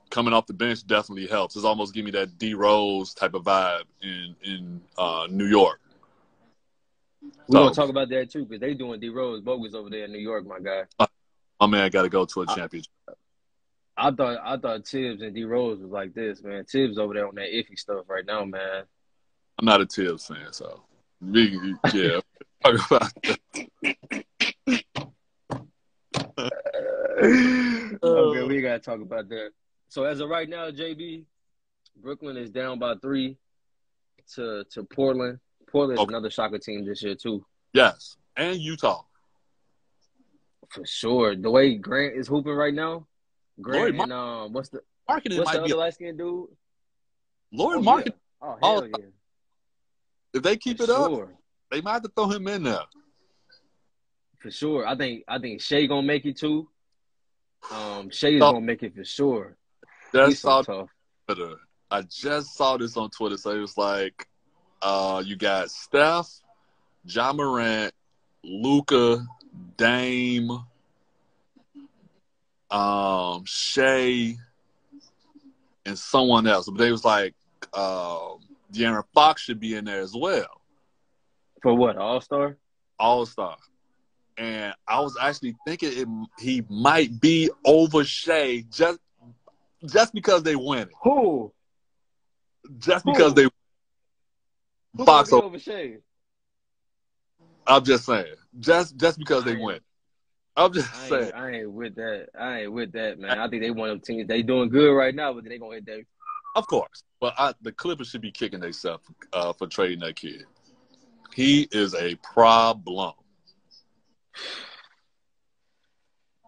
coming 0.09 0.33
off 0.33 0.45
the 0.45 0.53
bench 0.53 0.85
definitely 0.85 1.27
helps. 1.27 1.55
It's 1.55 1.65
almost 1.65 1.93
give 1.93 2.05
me 2.05 2.11
that 2.11 2.37
D 2.37 2.53
Rose 2.53 3.13
type 3.13 3.33
of 3.33 3.43
vibe 3.43 3.83
in 4.01 4.35
in 4.43 4.81
uh, 4.97 5.27
New 5.29 5.47
York. 5.47 5.79
We're 7.47 7.59
gonna 7.59 7.73
talk 7.75 7.89
about 7.89 8.09
that 8.09 8.29
too, 8.29 8.45
because 8.45 8.61
they 8.61 8.73
doing 8.73 8.99
D 8.99 9.09
Rose 9.09 9.41
bogus 9.41 9.73
over 9.73 9.89
there 9.89 10.05
in 10.05 10.11
New 10.11 10.19
York, 10.19 10.45
my 10.45 10.59
guy. 10.59 10.83
My 11.63 11.67
man 11.67 11.89
got 11.91 12.01
to 12.01 12.09
go 12.09 12.25
to 12.25 12.41
a 12.41 12.45
championship. 12.45 12.91
I 13.95 14.11
thought 14.11 14.37
I 14.43 14.57
thought 14.57 14.85
Thibs 14.85 15.21
and 15.21 15.33
D 15.33 15.45
Rose 15.45 15.79
was 15.79 15.91
like 15.91 16.13
this, 16.13 16.43
man. 16.43 16.65
Thibs 16.65 16.97
over 16.97 17.13
there 17.13 17.25
on 17.25 17.35
that 17.35 17.47
iffy 17.47 17.79
stuff 17.79 18.03
right 18.09 18.25
now, 18.25 18.43
man. 18.43 18.83
I'm 19.57 19.65
not 19.65 19.79
a 19.79 19.85
Thibs 19.85 20.27
fan, 20.27 20.51
so 20.51 20.83
we, 21.21 21.73
yeah. 21.93 22.19
Talk 22.65 22.91
about 22.91 23.13
that. 23.23 24.83
Oh, 28.05 28.31
okay, 28.31 28.43
we 28.43 28.61
gotta 28.61 28.79
talk 28.79 28.99
about 28.99 29.29
that. 29.29 29.51
So 29.87 30.03
as 30.03 30.19
of 30.19 30.27
right 30.27 30.49
now, 30.49 30.69
JB, 30.69 31.23
Brooklyn 32.01 32.35
is 32.35 32.49
down 32.49 32.77
by 32.79 32.95
three 33.01 33.37
to 34.35 34.65
to 34.71 34.83
Portland. 34.83 35.39
Portland's 35.71 36.01
Okay. 36.01 36.09
another 36.09 36.29
shocker 36.29 36.59
team 36.59 36.85
this 36.85 37.01
year 37.01 37.15
too, 37.15 37.45
yes, 37.71 38.17
and 38.35 38.57
Utah. 38.59 39.03
For 40.73 40.85
sure. 40.85 41.35
The 41.35 41.49
way 41.51 41.75
Grant 41.75 42.15
is 42.15 42.27
hooping 42.27 42.51
right 42.53 42.73
now, 42.73 43.07
Grant 43.61 43.95
Laurie 43.95 43.99
and 43.99 44.11
um, 44.13 44.53
what's 44.53 44.69
the 44.69 44.81
Marketing 45.07 45.37
what's 45.39 45.51
the 45.51 45.59
might 45.59 45.67
be 45.67 45.73
other 45.73 45.79
light 45.79 45.93
skinned 45.93 46.17
dude? 46.17 46.47
Lord 47.51 47.77
Oh, 47.77 47.81
Market. 47.81 48.15
yeah. 48.41 48.47
Oh 48.47 48.57
Oh, 48.61 48.73
hell 48.81 48.87
yeah, 48.87 49.05
If 50.33 50.43
they 50.43 50.57
keep 50.57 50.77
for 50.77 50.83
it 50.85 50.89
up, 50.89 51.29
they 51.69 51.81
might 51.81 51.93
have 51.93 52.01
to 52.03 52.09
throw 52.09 52.27
him 52.29 52.47
in 52.47 52.63
there. 52.63 52.79
For 54.39 54.49
sure. 54.51 54.85
I 54.87 54.95
think 54.95 55.23
I 55.27 55.39
think 55.39 55.61
Shea 55.61 55.87
gonna 55.87 56.01
make 56.07 56.25
it 56.25 56.37
too. 56.37 56.67
Um 57.71 58.09
Shea 58.09 58.35
is 58.35 58.41
So- 58.41 58.51
gonna 58.53 58.65
make 58.65 58.83
it 58.83 58.95
for 58.95 59.05
sure. 59.05 59.57
Just 60.13 60.29
He's 60.29 60.39
saw 60.39 60.61
so 60.63 60.73
tough. 60.81 60.89
Twitter. 61.27 61.55
I 61.91 62.01
just 62.03 62.55
saw 62.55 62.77
this 62.77 62.97
on 62.97 63.09
Twitter. 63.11 63.37
So 63.37 63.51
it 63.51 63.59
was 63.59 63.77
like, 63.77 64.27
uh, 64.81 65.21
you 65.25 65.35
got 65.35 65.69
Steph, 65.71 66.27
Ja 67.05 67.31
Morant, 67.33 67.93
Luka, 68.43 69.23
Dame, 69.77 70.51
um, 72.71 73.43
Shea, 73.45 74.37
and 75.85 75.97
someone 75.97 76.47
else. 76.47 76.67
But 76.69 76.77
they 76.77 76.91
was 76.91 77.05
like, 77.05 77.35
um, 77.73 78.39
De'Aaron 78.71 79.03
Fox 79.13 79.41
should 79.41 79.59
be 79.59 79.75
in 79.75 79.85
there 79.85 80.01
as 80.01 80.13
well, 80.15 80.61
For 81.61 81.73
what? 81.73 81.97
All 81.97 82.21
star? 82.21 82.57
All 82.99 83.25
Star. 83.25 83.57
And 84.37 84.73
I 84.87 84.99
was 85.01 85.15
actually 85.19 85.55
thinking 85.67 85.91
it, 85.93 86.07
he 86.39 86.63
might 86.69 87.19
be 87.19 87.49
over 87.65 88.03
Shea 88.03 88.63
just 88.71 88.99
just 89.85 90.13
because 90.13 90.43
they 90.43 90.55
win 90.55 90.83
it. 90.83 90.93
Who? 91.03 91.51
Just 92.79 93.05
because 93.05 93.33
Who? 93.33 93.35
they 93.35 93.49
Who 94.95 95.05
Fox 95.05 95.31
over 95.33 95.59
Shea? 95.59 95.97
I'm 97.67 97.83
just 97.83 98.05
saying, 98.05 98.35
just 98.59 98.97
just 98.97 99.17
because 99.17 99.43
they 99.43 99.55
win. 99.55 99.79
I'm 100.55 100.73
just 100.73 100.93
I 100.93 101.07
saying. 101.07 101.31
I 101.33 101.51
ain't 101.51 101.71
with 101.71 101.95
that. 101.95 102.27
I 102.37 102.61
ain't 102.61 102.71
with 102.73 102.91
that, 102.93 103.19
man. 103.19 103.39
I 103.39 103.49
think 103.49 103.63
they 103.63 103.71
one 103.71 103.89
of 103.89 103.95
them 103.95 104.01
teams. 104.01 104.27
They 104.27 104.41
doing 104.43 104.69
good 104.69 104.93
right 104.93 105.15
now, 105.15 105.33
but 105.33 105.45
they 105.45 105.57
gonna 105.57 105.75
hit 105.75 105.85
that. 105.87 106.03
Of 106.55 106.67
course, 106.67 107.03
but 107.19 107.33
I, 107.37 107.53
the 107.61 107.71
Clippers 107.71 108.09
should 108.09 108.21
be 108.21 108.31
kicking 108.31 108.59
themselves 108.59 109.03
uh, 109.33 109.53
for 109.53 109.65
trading 109.65 109.99
that 109.99 110.15
kid. 110.15 110.45
He 111.33 111.67
is 111.71 111.95
a 111.95 112.15
problem. 112.15 113.13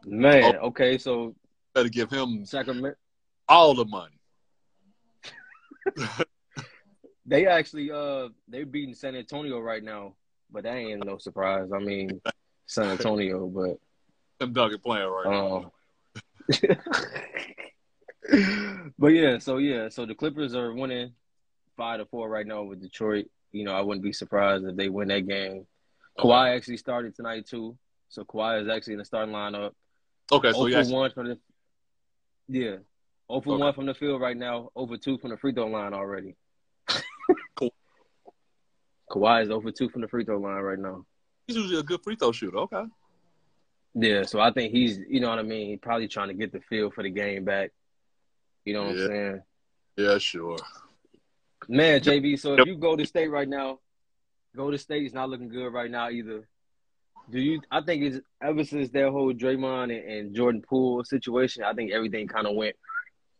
Man, 0.05 0.57
okay, 0.57 0.99
so 0.99 1.33
Better 1.73 1.89
give 1.89 2.11
him 2.11 2.45
Sacramento, 2.45 2.95
all 3.49 3.73
the 3.73 3.85
money. 3.85 4.19
they 7.25 7.47
actually 7.47 7.91
uh 7.91 8.29
they're 8.47 8.65
beating 8.65 8.93
San 8.93 9.15
Antonio 9.15 9.59
right 9.59 9.83
now, 9.83 10.13
but 10.51 10.63
that 10.63 10.75
ain't 10.75 11.05
no 11.05 11.17
surprise. 11.17 11.69
I 11.73 11.79
mean, 11.79 12.21
San 12.65 12.89
Antonio, 12.89 13.47
but 13.47 13.77
Tim 14.39 14.53
Duncan 14.53 14.79
playing 14.79 15.09
right 15.09 15.29
now. 15.29 15.55
um, 15.57 15.71
but 18.97 19.07
yeah, 19.07 19.37
so 19.39 19.57
yeah, 19.57 19.89
so 19.89 20.05
the 20.05 20.15
Clippers 20.15 20.55
are 20.55 20.73
winning 20.73 21.13
five 21.77 21.99
to 21.99 22.05
four 22.05 22.29
right 22.29 22.45
now 22.47 22.63
with 22.63 22.81
Detroit. 22.81 23.27
You 23.51 23.63
know, 23.65 23.73
I 23.73 23.81
wouldn't 23.81 24.03
be 24.03 24.13
surprised 24.13 24.65
if 24.65 24.75
they 24.75 24.89
win 24.89 25.07
that 25.09 25.27
game. 25.27 25.65
Kawhi 26.19 26.55
actually 26.55 26.77
started 26.77 27.15
tonight 27.15 27.45
too, 27.47 27.77
so 28.09 28.23
Kawhi 28.23 28.61
is 28.63 28.69
actually 28.69 28.93
in 28.93 28.99
the 28.99 29.05
starting 29.05 29.33
lineup. 29.33 29.71
Okay, 30.31 30.51
so 30.51 30.59
Oh 30.59 30.69
for 30.71 30.77
actually, 30.77 30.93
one 30.93 31.11
from 31.11 31.27
the 31.27 31.37
yeah, 32.47 32.75
oh 33.29 33.41
for 33.41 33.53
Okay. 33.53 33.63
one 33.63 33.73
from 33.73 33.85
the 33.85 33.93
field 33.93 34.21
right 34.21 34.37
now. 34.37 34.69
Over 34.75 34.97
two 34.97 35.17
from 35.17 35.31
the 35.31 35.37
free 35.37 35.53
throw 35.53 35.67
line 35.67 35.93
already. 35.93 36.35
Cool. 39.09 39.23
Kawhi 39.23 39.43
is 39.43 39.49
over 39.49 39.71
two 39.71 39.89
from 39.89 40.01
the 40.01 40.07
free 40.07 40.23
throw 40.25 40.39
line 40.39 40.61
right 40.61 40.79
now. 40.79 41.05
he's 41.47 41.57
usually 41.57 41.79
a 41.79 41.83
good 41.83 42.01
free 42.03 42.15
throw 42.15 42.31
shooter. 42.31 42.57
Okay, 42.57 42.83
Yeah, 43.93 44.23
so 44.23 44.39
I 44.39 44.51
think 44.51 44.71
he's, 44.71 44.97
you 45.09 45.19
know 45.19 45.29
what 45.29 45.39
I 45.39 45.43
mean, 45.43 45.69
He's 45.69 45.79
probably 45.79 46.07
trying 46.07 46.29
to 46.29 46.33
get 46.33 46.51
the 46.51 46.59
feel 46.61 46.91
for 46.91 47.03
the 47.03 47.09
game 47.09 47.45
back. 47.45 47.71
You 48.65 48.73
know 48.73 48.83
what 48.85 48.95
Yeah. 48.95 49.03
I'm 49.03 49.07
saying? 49.09 49.41
yeah, 49.97 50.17
sure. 50.17 50.57
Man, 51.67 51.99
JB, 52.01 52.39
so 52.39 52.53
if 52.55 52.65
you 52.67 52.75
Golden 52.77 53.05
State 53.05 53.27
right 53.29 53.47
now, 53.47 53.79
Golden 54.55 54.77
State 54.79 55.05
is 55.05 55.13
not 55.13 55.29
looking 55.29 55.49
good 55.49 55.67
right 55.73 55.89
now 55.89 56.09
either. 56.09 56.47
Do 57.31 57.39
you 57.39 57.59
I 57.71 57.81
think 57.81 58.03
it's 58.03 58.19
ever 58.41 58.63
since 58.63 58.89
that 58.91 59.09
whole 59.09 59.33
Draymond 59.33 59.85
and, 59.85 60.11
and 60.11 60.35
Jordan 60.35 60.61
Poole 60.61 61.03
situation, 61.03 61.63
I 61.63 61.73
think 61.73 61.91
everything 61.91 62.27
kind 62.27 62.45
of 62.45 62.55
went, 62.55 62.75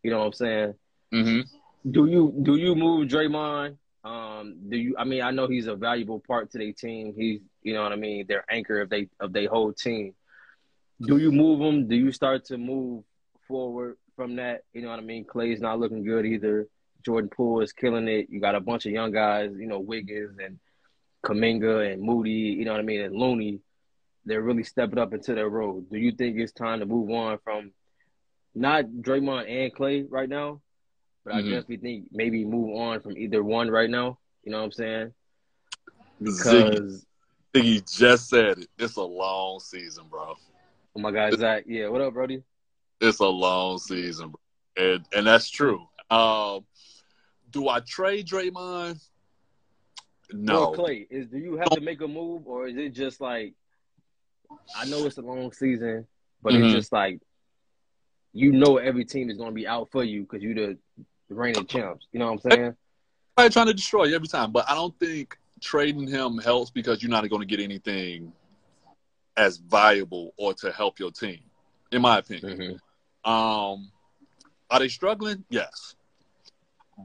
you 0.01 0.09
know 0.09 0.20
what 0.20 0.26
I'm 0.26 0.34
saying? 0.34 0.74
Mm-hmm. 1.13 1.91
Do 1.91 2.07
you 2.07 2.34
do 2.41 2.55
you 2.55 2.74
move 2.76 3.07
Draymond? 3.09 3.78
Um, 4.06 4.58
do 4.70 4.78
you? 4.78 4.95
I 4.97 5.03
mean, 5.03 5.24
I 5.24 5.32
know 5.32 5.47
he's 5.47 5.66
a 5.66 5.76
valuable 5.76 6.22
part 6.26 6.51
to 6.51 6.60
their 6.60 6.72
team. 6.72 7.16
He's, 7.18 7.41
you 7.64 7.74
know 7.74 7.82
what 7.82 7.91
I 7.91 7.95
mean, 7.95 8.28
their 8.28 8.45
anchor 8.49 8.82
of 8.82 8.89
they 8.89 9.10
of 9.20 9.34
their 9.34 9.49
whole 9.49 9.74
team. 9.74 10.14
Do 11.01 11.18
you 11.18 11.32
move 11.32 11.60
him? 11.60 11.88
Do 11.88 11.95
you 11.95 12.12
start 12.12 12.45
to 12.45 12.58
move 12.58 13.03
forward 13.47 13.97
from 14.16 14.36
that? 14.36 14.62
You 14.74 14.84
know 14.84 14.89
what 14.89 14.99
I 14.99 15.01
mean. 15.01 15.26
Klay's 15.26 15.60
not 15.60 15.80
looking 15.80 16.03
good 16.03 16.26
either. 16.26 16.68
Jordan 17.03 17.32
Poole 17.36 17.62
is 17.62 17.74
killing 17.74 18.08
it. 18.08 18.28
You 18.30 18.39
got 18.39 18.56
a 18.56 18.60
bunch 18.60 18.86
of 18.86 18.91
young 18.91 19.12
guys, 19.12 19.51
you 19.58 19.68
know, 19.68 19.80
Wiggins 19.80 20.38
and 20.39 20.60
Kuminga 21.26 21.91
and 21.91 22.01
Moody. 22.01 22.32
You 22.32 22.66
know 22.66 22.72
what 22.72 22.80
I 22.80 22.84
mean, 22.84 23.01
and 23.01 23.16
Looney. 23.16 23.60
They're 24.28 24.41
really 24.41 24.64
stepping 24.64 24.97
up 24.97 25.14
into 25.14 25.36
their 25.36 25.49
role. 25.49 25.82
Do 25.82 25.97
you 25.97 26.12
think 26.12 26.38
it's 26.38 26.51
time 26.51 26.80
to 26.80 26.86
move 26.86 27.12
on 27.12 27.38
from 27.43 27.72
not 28.56 28.86
Draymond 28.86 29.49
and 29.49 29.76
Klay 29.76 30.06
right 30.10 30.30
now? 30.30 30.62
But 31.26 31.34
I 31.34 31.42
Mhm. 31.42 31.50
definitely 31.50 31.78
think 31.78 32.08
maybe 32.12 32.46
move 32.46 32.76
on 32.78 33.02
from 33.02 33.18
either 33.18 33.44
one 33.44 33.70
right 33.70 33.90
now. 33.90 34.20
You 34.44 34.52
know 34.52 34.60
what 34.60 34.66
I'm 34.66 34.72
saying? 34.72 35.14
Ziggy, 36.22 36.36
Because 36.38 37.06
Ziggy 37.54 37.98
just 37.98 38.30
said 38.30 38.60
it. 38.60 38.70
It's 38.78 38.96
a 38.96 39.02
long 39.04 39.60
season, 39.60 40.06
bro. 40.08 40.36
oh 40.96 41.00
my 41.00 41.12
God, 41.12 41.38
Zach, 41.38 41.64
yeah, 41.68 41.88
what 41.88 42.02
up, 42.02 42.14
Brody? 42.14 42.44
It's 43.02 43.20
a 43.20 43.26
long 43.28 43.80
season, 43.80 44.30
bro. 44.30 44.86
and 44.94 45.06
and 45.14 45.28
that's 45.28 45.50
true. 45.50 45.88
Um, 46.10 46.66
do 47.50 47.68
I 47.70 47.80
trade 47.80 48.28
Draymond? 48.28 49.04
No. 50.32 50.66
Or 50.66 50.76
Klay, 50.78 51.08
is 51.10 51.28
do 51.28 51.38
you 51.38 51.58
have 51.58 51.70
to 51.72 51.82
make 51.82 52.02
a 52.02 52.08
move, 52.08 52.48
or 52.48 52.68
is 52.68 52.78
it 52.78 52.90
just 52.90 53.20
like 53.20 53.54
I 54.76 54.86
know 54.86 55.06
it's 55.06 55.18
a 55.18 55.22
long 55.22 55.52
season, 55.52 56.08
but 56.42 56.54
Mhm. 56.54 56.64
it's 56.64 56.72
just 56.72 56.92
like 56.92 57.20
you 58.34 58.52
know 58.52 58.78
every 58.78 59.06
team 59.06 59.30
is 59.30 59.38
going 59.38 59.52
to 59.52 59.56
be 59.56 59.68
out 59.68 59.90
for 59.92 60.04
you 60.04 60.22
because 60.22 60.44
you 60.44 60.54
the, 60.54 60.78
the 61.30 61.36
reigning 61.36 61.66
champs. 61.66 62.08
You 62.12 62.20
know 62.20 62.34
what 62.34 62.46
I'm 62.46 62.52
saying? 62.52 62.76
Probably 63.36 63.50
trying 63.52 63.68
to 63.68 63.74
destroy 63.74 64.06
you 64.06 64.16
every 64.16 64.28
time, 64.28 64.52
but 64.52 64.70
I 64.70 64.76
don't 64.76 64.98
think 65.00 65.38
trading 65.62 66.08
him 66.08 66.38
helps 66.38 66.70
because 66.70 67.02
you're 67.02 67.12
not 67.12 67.28
going 67.30 67.42
to 67.42 67.46
get 67.46 67.60
anything 67.60 68.32
as 69.38 69.58
valuable 69.58 70.34
or 70.38 70.54
to 70.54 70.72
help 70.72 71.00
your 71.00 71.12
team, 71.12 71.40
in 71.92 72.02
my 72.02 72.20
opinion. 72.20 72.58
Mm-hmm. 73.26 73.32
Um, 73.32 73.92
are 74.70 74.80
they 74.80 74.88
struggling? 74.88 75.44
Yes, 75.50 75.96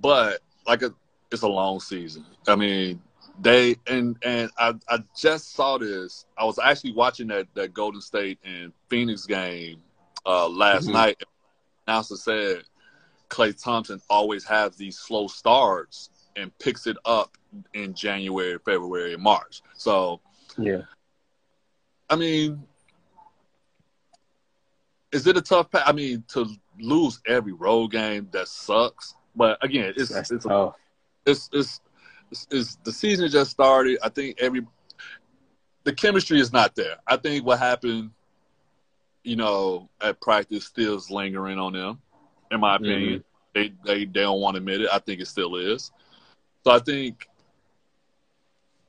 but 0.01 0.41
like 0.67 0.83
a, 0.83 0.95
it's 1.33 1.43
a 1.43 1.49
long 1.49 1.81
season. 1.81 2.25
I 2.47 2.57
mean, 2.57 3.01
they 3.41 3.77
and 3.87 4.17
and 4.23 4.51
I, 4.59 4.75
I 4.89 5.03
just 5.17 5.55
saw 5.55 5.79
this. 5.79 6.27
I 6.37 6.45
was 6.45 6.59
actually 6.59 6.93
watching 6.93 7.29
that 7.29 7.47
that 7.55 7.75
Golden 7.75 8.01
State 8.01 8.39
and 8.45 8.73
Phoenix 8.89 9.27
game 9.27 9.81
uh, 10.27 10.49
last 10.49 10.85
mm-hmm. 10.85 10.93
night. 10.93 11.23
Announcer 11.87 12.17
said 12.17 12.63
Klay 13.31 13.61
Thompson 13.61 14.01
always 14.11 14.45
has 14.45 14.77
these 14.77 14.99
slow 14.99 15.29
starts 15.29 16.11
and 16.37 16.57
picks 16.59 16.87
it 16.87 16.97
up 17.05 17.37
in 17.75 17.95
January, 17.95 18.59
February, 18.65 19.17
March. 19.17 19.63
So 19.75 20.21
yeah, 20.59 20.83
I 22.09 22.17
mean, 22.17 22.63
is 25.13 25.27
it 25.27 25.37
a 25.37 25.41
tough? 25.41 25.69
I 25.73 25.93
mean, 25.93 26.25
to 26.29 26.47
lose 26.79 27.21
every 27.27 27.53
road 27.53 27.93
game 27.93 28.29
that 28.33 28.49
sucks. 28.49 29.15
But 29.35 29.59
again, 29.63 29.95
it's 29.97 30.11
That's 30.11 30.31
it's, 30.31 30.47
it's 31.27 31.49
it's 31.53 31.81
it's, 32.31 32.47
it's 32.51 32.77
the 32.85 32.93
season 32.93 33.29
just 33.29 33.51
started. 33.51 33.99
I 34.03 34.09
think 34.09 34.41
every 34.41 34.67
the 35.85 35.93
chemistry 35.93 36.41
is 36.41 36.53
not 36.53 36.75
there. 36.75 36.97
I 37.07 37.17
think 37.17 37.45
what 37.45 37.59
happened, 37.59 38.11
you 39.25 39.37
know, 39.37 39.89
at 40.01 40.21
practice 40.21 40.67
still 40.67 40.97
is 40.97 41.11
lingering 41.11 41.59
on 41.59 41.73
them. 41.73 42.01
In 42.51 42.61
my 42.61 42.77
opinion, 42.77 43.21
mm-hmm. 43.21 43.23
they 43.55 43.73
they 43.85 44.05
they 44.05 44.21
don't 44.23 44.41
want 44.41 44.55
to 44.55 44.59
admit 44.59 44.83
it. 44.83 44.89
I 44.93 44.99
think 44.99 45.21
it 45.21 45.27
still 45.27 45.57
is. 45.57 45.93
So 46.65 46.73
I 46.73 46.79
think 46.79 47.27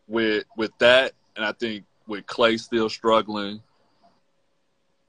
with 0.07 0.45
with 0.57 0.71
that, 0.79 1.13
and 1.35 1.45
I 1.45 1.53
think 1.53 1.85
with 2.07 2.25
Klay 2.25 2.59
still 2.59 2.89
struggling, 2.89 3.61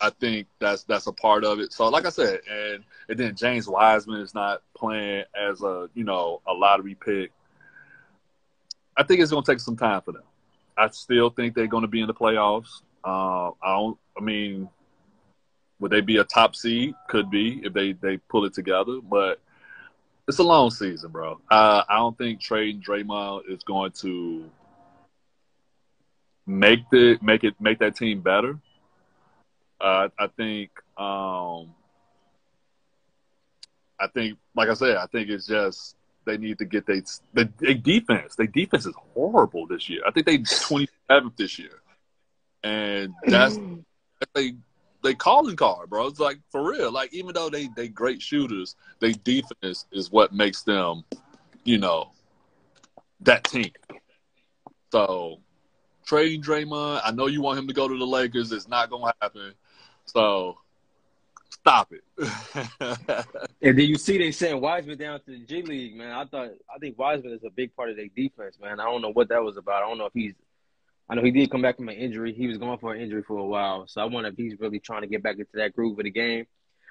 I 0.01 0.11
think 0.11 0.49
that's 0.59 0.85
that's 0.85 1.07
a 1.07 1.13
part 1.13 1.45
of 1.45 1.61
it. 1.61 1.73
So, 1.73 1.89
like 1.89 2.07
I 2.07 2.11
said, 2.11 2.41
and 2.51 2.85
and 3.09 3.19
then 3.19 3.37
James 3.37 3.69
Wiseman 3.69 4.21
is 4.21 4.35
not 4.35 4.63
playing 4.77 5.25
as 5.35 5.63
a 5.63 5.89
you 5.95 6.05
know 6.05 6.41
a 6.47 6.53
lottery 6.53 6.95
pick. 6.95 7.33
I 8.97 9.05
think 9.05 9.21
it's 9.21 9.31
going 9.31 9.45
to 9.45 9.51
take 9.51 9.61
some 9.61 9.77
time 9.77 10.03
for 10.03 10.13
them. 10.13 10.25
I 10.77 10.89
still 10.91 11.31
think 11.31 11.55
they're 11.55 11.67
going 11.67 11.83
to 11.83 11.89
be 11.89 12.01
in 12.01 12.07
the 12.07 12.15
playoffs. 12.15 12.83
Uh, 13.05 13.51
I 13.63 13.75
don't. 13.75 13.99
I 14.17 14.21
mean, 14.21 14.69
would 15.83 15.91
they 15.91 16.01
be 16.01 16.19
a 16.19 16.25
top 16.25 16.55
seed? 16.55 16.95
Could 17.09 17.29
be 17.29 17.61
if 17.65 17.73
they 17.73 17.93
they 17.93 18.17
pull 18.17 18.45
it 18.45 18.55
together, 18.55 19.01
but 19.03 19.41
it's 20.29 20.39
a 20.39 20.45
long 20.45 20.71
season, 20.71 21.11
bro. 21.11 21.41
Uh, 21.51 21.83
I 21.89 21.97
don't 21.97 22.17
think 22.17 22.41
trading 22.41 22.81
Draymond 22.81 23.51
is 23.51 23.65
going 23.65 23.91
to 24.01 24.49
make 26.47 26.89
the 26.93 27.19
make 27.21 27.43
it 27.43 27.61
make 27.61 27.81
that 27.81 27.97
team 27.97 28.21
better. 28.21 28.61
Uh, 29.81 30.09
I 30.17 30.29
think, 30.29 30.71
um, 30.97 31.75
I 33.99 34.07
think, 34.15 34.39
like 34.55 34.69
I 34.69 34.75
said, 34.75 34.97
I 34.97 35.07
think 35.07 35.31
it's 35.31 35.49
just 35.49 35.97
they 36.25 36.37
need 36.37 36.59
to 36.59 36.65
get 36.65 36.87
they 36.87 37.03
the, 37.35 37.51
they 37.59 37.75
defense. 37.75 38.37
Their 38.37 38.47
defense 38.47 38.87
is 38.87 38.95
horrible 39.15 39.67
this 39.67 39.89
year. 39.89 40.03
I 40.07 40.13
think 40.13 40.27
they 40.27 40.39
27th 40.39 41.37
this 41.37 41.59
year, 41.59 41.83
and 42.63 43.13
that's 43.27 43.59
they 44.35 44.55
they 45.03 45.15
calling 45.15 45.57
card, 45.57 45.91
bro. 45.91 46.07
It's 46.07 46.21
like 46.21 46.39
for 46.51 46.71
real. 46.71 46.93
Like 46.93 47.13
even 47.13 47.35
though 47.35 47.51
they 47.51 47.69
they 47.77 47.89
great 47.89 48.23
shooters, 48.23 48.77
they 49.01 49.13
defense 49.13 49.87
is 49.93 50.11
what 50.11 50.33
makes 50.33 50.63
them, 50.63 51.05
you 51.65 51.79
know, 51.79 52.13
that 53.21 53.45
team. 53.45 53.73
So 54.93 55.41
trading 56.05 56.43
Draymond, 56.43 57.01
I 57.05 57.11
know 57.13 57.27
you 57.27 57.43
want 57.43 57.59
him 57.59 57.69
to 57.69 57.75
go 57.75 57.89
to 57.89 57.99
the 57.99 58.07
Lakers. 58.07 58.53
It's 58.53 58.69
not 58.69 58.91
gonna 58.91 59.13
happen. 59.21 59.53
So 60.07 60.59
stop 61.51 61.93
it. 61.93 62.05
and 63.63 63.79
then 63.79 63.87
you 63.87 63.97
see 63.97 64.19
they 64.19 64.33
sent 64.33 64.61
Wiseman 64.61 64.99
down 64.99 65.21
to 65.21 65.31
the 65.31 65.39
G 65.39 65.63
League, 65.63 65.97
man. 65.97 66.13
I 66.13 66.25
thought 66.25 66.51
I 66.75 66.79
think 66.79 66.99
Wiseman 66.99 67.33
is 67.33 67.45
a 67.45 67.51
big 67.51 67.75
part 67.75 67.91
of 67.91 67.97
their 67.97 68.09
defense, 68.15 68.59
man. 68.61 68.81
I 68.81 68.85
don't 68.85 69.03
know 69.03 69.13
what 69.13 69.29
that 69.29 69.43
was 69.43 69.57
about. 69.57 69.83
I 69.83 69.89
don't 69.89 69.99
know 69.99 70.07
if 70.07 70.13
he's 70.15 70.35
I 71.13 71.15
know 71.15 71.23
he 71.23 71.31
did 71.31 71.51
come 71.51 71.61
back 71.61 71.77
from 71.77 71.91
an 71.91 71.95
injury. 71.95 72.33
He 72.33 72.47
was 72.47 72.57
going 72.57 72.79
for 72.79 72.95
an 72.95 73.03
injury 73.03 73.23
for 73.23 73.37
a 73.37 73.45
while. 73.45 73.87
So 73.87 74.01
I 74.01 74.07
wonder 74.07 74.31
if 74.31 74.35
he's 74.35 74.59
really 74.59 74.79
trying 74.79 75.03
to 75.03 75.07
get 75.07 75.23
back 75.23 75.35
into 75.39 75.51
that 75.57 75.77
groove 75.77 75.99
of 75.99 76.05
the 76.05 76.11
game. 76.11 76.47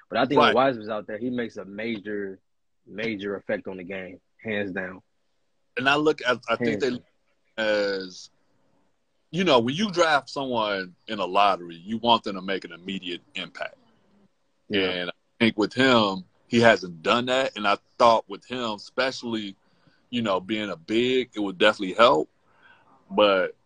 But 0.08 0.20
I 0.20 0.26
think 0.26 0.38
right. 0.38 0.54
when 0.54 0.64
Wiseman's 0.64 0.88
out 0.88 1.08
there, 1.08 1.18
he 1.18 1.28
makes 1.28 1.56
a 1.56 1.64
major, 1.64 2.38
major 2.86 3.34
effect 3.34 3.66
on 3.66 3.78
the 3.78 3.82
game, 3.82 4.20
hands 4.40 4.70
down. 4.70 5.02
And 5.76 5.88
I 5.88 5.96
look 5.96 6.20
at 6.22 6.38
I 6.48 6.54
hands 6.54 6.84
think 6.84 7.02
they 7.56 7.60
as 7.60 8.30
you 9.32 9.42
know, 9.42 9.58
when 9.58 9.74
you 9.74 9.90
draft 9.90 10.30
someone 10.30 10.94
in 11.08 11.18
a 11.18 11.26
lottery, 11.26 11.82
you 11.84 11.98
want 11.98 12.22
them 12.22 12.36
to 12.36 12.42
make 12.42 12.64
an 12.64 12.70
immediate 12.70 13.22
impact. 13.34 13.74
Yeah. 14.68 14.88
And 14.88 15.10
I 15.10 15.14
think 15.40 15.58
with 15.58 15.74
him, 15.74 16.26
he 16.46 16.60
hasn't 16.60 17.02
done 17.02 17.26
that. 17.26 17.56
And 17.56 17.66
I 17.66 17.76
thought 17.98 18.24
with 18.28 18.44
him, 18.44 18.70
especially, 18.74 19.56
you 20.10 20.22
know, 20.22 20.38
being 20.38 20.70
a 20.70 20.76
big, 20.76 21.30
it 21.34 21.40
would 21.40 21.58
definitely 21.58 21.94
help. 21.94 22.28
But 23.10 23.56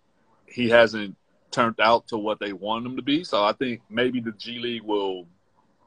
he 0.48 0.68
hasn't 0.68 1.16
turned 1.50 1.80
out 1.80 2.08
to 2.08 2.18
what 2.18 2.38
they 2.38 2.52
want 2.52 2.86
him 2.86 2.96
to 2.96 3.02
be. 3.02 3.24
So 3.24 3.44
I 3.44 3.52
think 3.52 3.82
maybe 3.88 4.20
the 4.20 4.32
G 4.32 4.58
League 4.58 4.82
will 4.82 5.26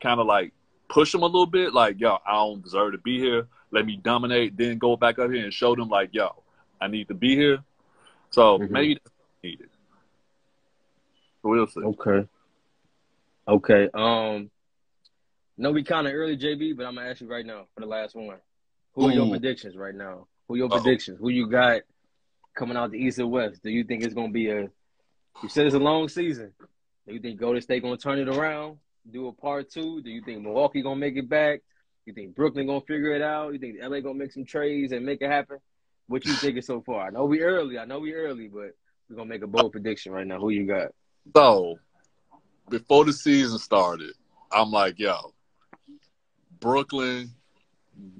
kind 0.02 0.20
of 0.20 0.26
like 0.26 0.54
push 0.90 1.14
him 1.14 1.22
a 1.22 1.26
little 1.26 1.46
bit, 1.46 1.74
like, 1.74 2.00
yo, 2.00 2.18
I 2.26 2.34
don't 2.34 2.64
deserve 2.64 2.94
to 2.94 2.98
be 2.98 3.20
here. 3.20 3.48
Let 3.72 3.86
me 3.86 3.98
dominate, 3.98 4.58
then 4.58 4.78
go 4.80 4.98
back 4.98 5.20
up 5.20 5.32
here 5.32 5.44
and 5.44 5.54
show 5.54 5.76
them, 5.76 5.90
like, 5.90 6.10
yo, 6.12 6.44
I 6.82 6.88
need 6.88 7.08
to 7.10 7.14
be 7.14 7.36
here. 7.36 7.60
So 8.32 8.58
mm-hmm. 8.58 8.74
maybe 8.74 8.98
needed. 9.44 9.70
We'll 11.44 11.68
see. 11.68 11.82
Okay. 11.82 12.28
Okay. 13.48 13.90
Um. 13.94 14.50
No, 15.58 15.72
we 15.72 15.84
kind 15.84 16.08
of 16.08 16.14
early, 16.14 16.38
JB, 16.38 16.78
but 16.78 16.86
I'm 16.86 16.96
gonna 16.96 17.10
ask 17.10 17.22
you 17.22 17.28
right 17.28 17.46
now 17.46 17.66
for 17.74 17.82
the 17.82 17.86
last 17.86 18.16
one. 18.16 18.38
Who 18.94 19.08
are 19.08 19.12
your 19.12 19.30
predictions 19.30 19.76
right 19.76 19.96
now? 19.96 20.28
Who 20.48 20.54
are 20.56 20.58
your 20.58 20.68
Uh-oh. 20.68 20.82
predictions? 20.82 21.20
Who 21.20 21.30
you 21.30 21.48
got 21.48 21.82
coming 22.56 22.78
out 22.78 22.92
the 22.92 22.98
East 22.98 23.20
or 23.20 23.28
West? 23.28 23.64
Do 23.64 23.70
you 23.70 23.84
think 23.84 24.04
it's 24.04 24.14
gonna 24.14 24.32
be 24.32 24.50
a? 24.50 24.70
You 25.42 25.50
said 25.50 25.66
it's 25.66 25.76
a 25.76 25.80
long 25.80 26.10
season. 26.10 26.54
Do 27.08 27.14
you 27.14 27.20
think 27.20 27.40
Golden 27.40 27.62
State 27.62 27.82
gonna 27.82 27.98
turn 27.98 28.20
it 28.20 28.28
around, 28.28 28.78
do 29.10 29.28
a 29.28 29.34
part 29.34 29.72
two? 29.72 30.02
Do 30.02 30.10
you 30.10 30.22
think 30.22 30.42
Milwaukee 30.42 30.82
gonna 30.82 30.96
make 30.96 31.16
it 31.16 31.30
back? 31.30 31.62
You 32.06 32.14
think 32.14 32.36
Brooklyn 32.36 32.68
gonna 32.68 32.82
figure 32.82 33.16
it 33.16 33.22
out? 33.22 33.54
You 33.54 33.60
think 33.60 33.78
LA 33.82 34.00
gonna 34.00 34.16
make 34.16 34.32
some 34.32 34.46
trades 34.46 34.92
and 34.92 35.06
make 35.06 35.22
it 35.22 35.30
happen? 35.30 35.58
What 36.08 36.26
you 36.26 36.34
thinking 36.34 36.62
so 36.62 36.82
far? 36.82 37.08
I 37.08 37.10
know 37.10 37.26
we 37.26 37.42
early. 37.42 37.78
I 37.78 37.86
know 37.86 38.00
we 38.00 38.14
early, 38.14 38.48
but 38.48 38.72
we're 39.10 39.16
gonna 39.16 39.30
make 39.30 39.44
a 39.44 39.48
bold 39.48 39.72
prediction 39.72 40.12
right 40.12 40.26
now. 40.26 40.40
Who 40.40 40.50
you 40.50 40.66
got? 40.66 40.92
So, 41.36 41.78
before 42.70 43.06
the 43.06 43.14
season 43.14 43.60
started, 43.60 44.14
I'm 44.52 44.72
like, 44.72 44.98
yo, 45.00 45.34
Brooklyn 46.60 47.32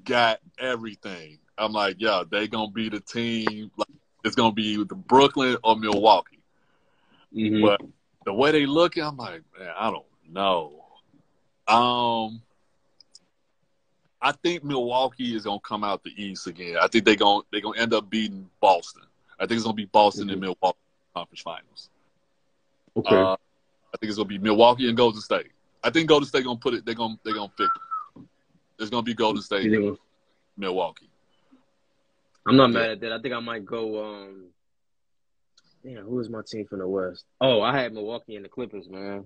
got 0.04 0.38
everything. 0.58 1.38
I'm 1.58 1.72
like, 1.72 1.96
yo, 2.00 2.24
they 2.24 2.48
gonna 2.48 2.70
be 2.70 2.88
the 2.88 3.00
team. 3.00 3.70
Like, 3.76 3.88
it's 4.24 4.36
gonna 4.36 4.52
be 4.52 4.82
the 4.84 4.94
Brooklyn 4.94 5.56
or 5.64 5.76
Milwaukee. 5.76 6.38
Mm-hmm. 7.34 7.64
But 7.64 7.80
the 8.24 8.32
way 8.32 8.50
they 8.52 8.66
looking, 8.66 9.02
I'm 9.02 9.16
like, 9.16 9.42
man, 9.58 9.70
I 9.78 9.90
don't 9.90 10.06
know. 10.28 10.84
Um, 11.68 12.42
I 14.20 14.32
think 14.32 14.64
Milwaukee 14.64 15.34
is 15.34 15.44
gonna 15.44 15.60
come 15.60 15.84
out 15.84 16.02
the 16.02 16.12
East 16.22 16.46
again. 16.46 16.76
I 16.80 16.88
think 16.88 17.04
they 17.04 17.16
gonna 17.16 17.42
they 17.52 17.60
gonna 17.60 17.78
end 17.78 17.94
up 17.94 18.10
beating 18.10 18.48
Boston. 18.60 19.02
I 19.38 19.46
think 19.46 19.56
it's 19.56 19.64
gonna 19.64 19.74
be 19.74 19.86
Boston 19.86 20.24
mm-hmm. 20.24 20.32
and 20.32 20.40
Milwaukee 20.40 20.78
conference 21.14 21.40
finals. 21.40 21.88
Okay. 22.96 23.16
Uh, 23.16 23.32
I 23.32 23.96
think 23.98 24.08
it's 24.10 24.16
gonna 24.16 24.28
be 24.28 24.38
Milwaukee 24.38 24.88
and 24.88 24.96
Golden 24.96 25.20
State. 25.20 25.50
I 25.82 25.90
think 25.90 26.08
Golden 26.08 26.28
State 26.28 26.44
gonna 26.44 26.58
put 26.58 26.74
it. 26.74 26.84
They're 26.84 26.94
gonna 26.94 27.18
they're 27.24 27.34
gonna 27.34 27.52
fix 27.56 27.70
it. 28.16 28.22
It's 28.78 28.90
gonna 28.90 29.02
be 29.02 29.14
Golden 29.14 29.42
State, 29.42 29.70
yeah. 29.70 29.92
Milwaukee. 30.56 31.09
I'm 32.50 32.56
not 32.56 32.72
mad 32.72 32.90
at 32.90 33.00
that. 33.00 33.12
I 33.12 33.20
think 33.20 33.32
I 33.32 33.40
might 33.40 33.64
go. 33.64 34.04
um 34.04 34.46
Damn, 35.84 36.04
who 36.04 36.18
is 36.18 36.28
my 36.28 36.42
team 36.46 36.66
from 36.66 36.80
the 36.80 36.88
West? 36.88 37.24
Oh, 37.40 37.62
I 37.62 37.78
had 37.78 37.94
Milwaukee 37.94 38.36
and 38.36 38.44
the 38.44 38.48
Clippers, 38.48 38.88
man. 38.88 39.24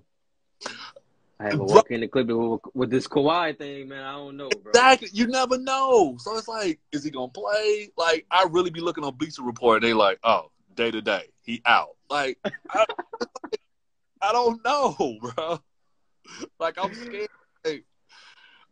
I 1.37 1.43
had 1.43 1.57
Milwaukee 1.57 1.95
and 1.95 2.03
the 2.03 2.07
Clippers 2.07 2.35
with, 2.35 2.61
with 2.73 2.89
this 2.89 3.07
Kawhi 3.07 3.57
thing, 3.57 3.89
man. 3.89 4.03
I 4.03 4.13
don't 4.13 4.37
know, 4.37 4.49
bro. 4.49 4.69
Exactly. 4.69 5.09
You 5.11 5.27
never 5.27 5.57
know. 5.57 6.15
So 6.19 6.37
it's 6.37 6.47
like, 6.47 6.79
is 6.93 7.03
he 7.03 7.09
gonna 7.09 7.27
play? 7.27 7.89
Like, 7.97 8.25
I 8.31 8.45
really 8.49 8.69
be 8.69 8.79
looking 8.79 9.03
on 9.03 9.15
Bleacher 9.15 9.41
Report, 9.41 9.83
and 9.83 9.89
they 9.89 9.93
like, 9.93 10.19
oh, 10.23 10.51
day 10.75 10.91
to 10.91 11.01
day, 11.01 11.23
he 11.41 11.61
out. 11.65 11.95
Like, 12.09 12.37
I, 12.69 12.85
I 14.21 14.31
don't 14.31 14.63
know, 14.63 15.17
bro. 15.19 15.59
Like, 16.59 16.77
I'm 16.77 16.93
scared. 16.93 17.83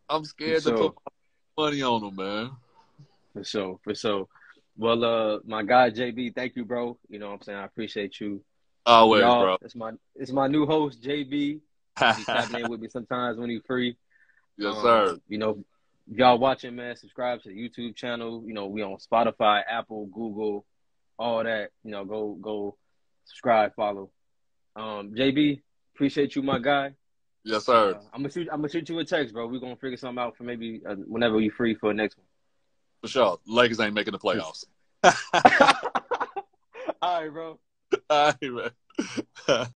I'm 0.08 0.24
scared 0.24 0.62
to 0.62 0.72
put 0.74 0.94
money 1.58 1.82
on 1.82 2.04
him, 2.04 2.16
man. 2.16 2.50
For 3.34 3.44
sure, 3.44 3.78
for 3.82 3.94
sure. 3.94 4.28
Well, 4.76 5.04
uh, 5.04 5.38
my 5.44 5.62
guy 5.62 5.90
JB, 5.90 6.34
thank 6.34 6.56
you, 6.56 6.64
bro. 6.64 6.98
You 7.08 7.18
know 7.18 7.28
what 7.28 7.34
I'm 7.34 7.42
saying? 7.42 7.58
I 7.58 7.64
appreciate 7.64 8.20
you. 8.20 8.42
Always, 8.86 9.22
Y'all, 9.22 9.42
bro. 9.42 9.56
It's 9.62 9.74
my 9.74 9.92
it's 10.14 10.32
my 10.32 10.46
new 10.46 10.66
host, 10.66 11.02
JB. 11.02 11.60
He's 12.16 12.26
tapping 12.26 12.64
in 12.64 12.70
with 12.70 12.80
me 12.80 12.88
sometimes 12.88 13.38
when 13.38 13.50
he's 13.50 13.62
free. 13.66 13.96
Yes, 14.58 14.74
um, 14.76 14.82
sir. 14.82 15.18
You 15.28 15.38
know, 15.38 15.64
y'all 16.10 16.38
watching, 16.38 16.74
man, 16.76 16.96
subscribe 16.96 17.42
to 17.42 17.48
the 17.48 17.54
YouTube 17.54 17.94
channel. 17.96 18.42
You 18.46 18.52
know, 18.52 18.66
we 18.66 18.82
on 18.82 18.96
Spotify, 18.96 19.62
Apple, 19.68 20.06
Google, 20.06 20.66
all 21.18 21.42
that. 21.44 21.70
You 21.82 21.92
know, 21.92 22.04
go 22.04 22.36
go 22.40 22.76
subscribe, 23.24 23.74
follow. 23.74 24.10
Um, 24.76 25.14
JB, 25.16 25.62
appreciate 25.94 26.34
you, 26.34 26.42
my 26.42 26.58
guy. 26.58 26.94
Yes, 27.44 27.66
sir. 27.66 27.94
Uh, 27.94 28.00
I'm 28.12 28.22
gonna 28.22 28.30
shoot. 28.30 28.48
I'm 28.50 28.58
gonna 28.58 28.70
shoot 28.70 28.88
you 28.88 28.98
a 28.98 29.04
text, 29.04 29.32
bro. 29.32 29.46
We're 29.46 29.60
gonna 29.60 29.76
figure 29.76 29.96
something 29.96 30.22
out 30.22 30.36
for 30.36 30.44
maybe 30.44 30.82
uh, 30.88 30.94
whenever 30.94 31.40
you're 31.40 31.52
free 31.52 31.74
for 31.74 31.90
the 31.90 31.94
next 31.94 32.18
one. 32.18 32.23
For 33.04 33.08
sure. 33.08 33.38
Lakers 33.46 33.80
ain't 33.80 33.92
making 33.92 34.12
the 34.12 34.18
playoffs. 34.18 34.64
All 37.02 37.20
right, 37.20 37.28
bro. 37.28 37.58
All 38.08 38.32
right, 38.40 38.72
man. 39.46 39.66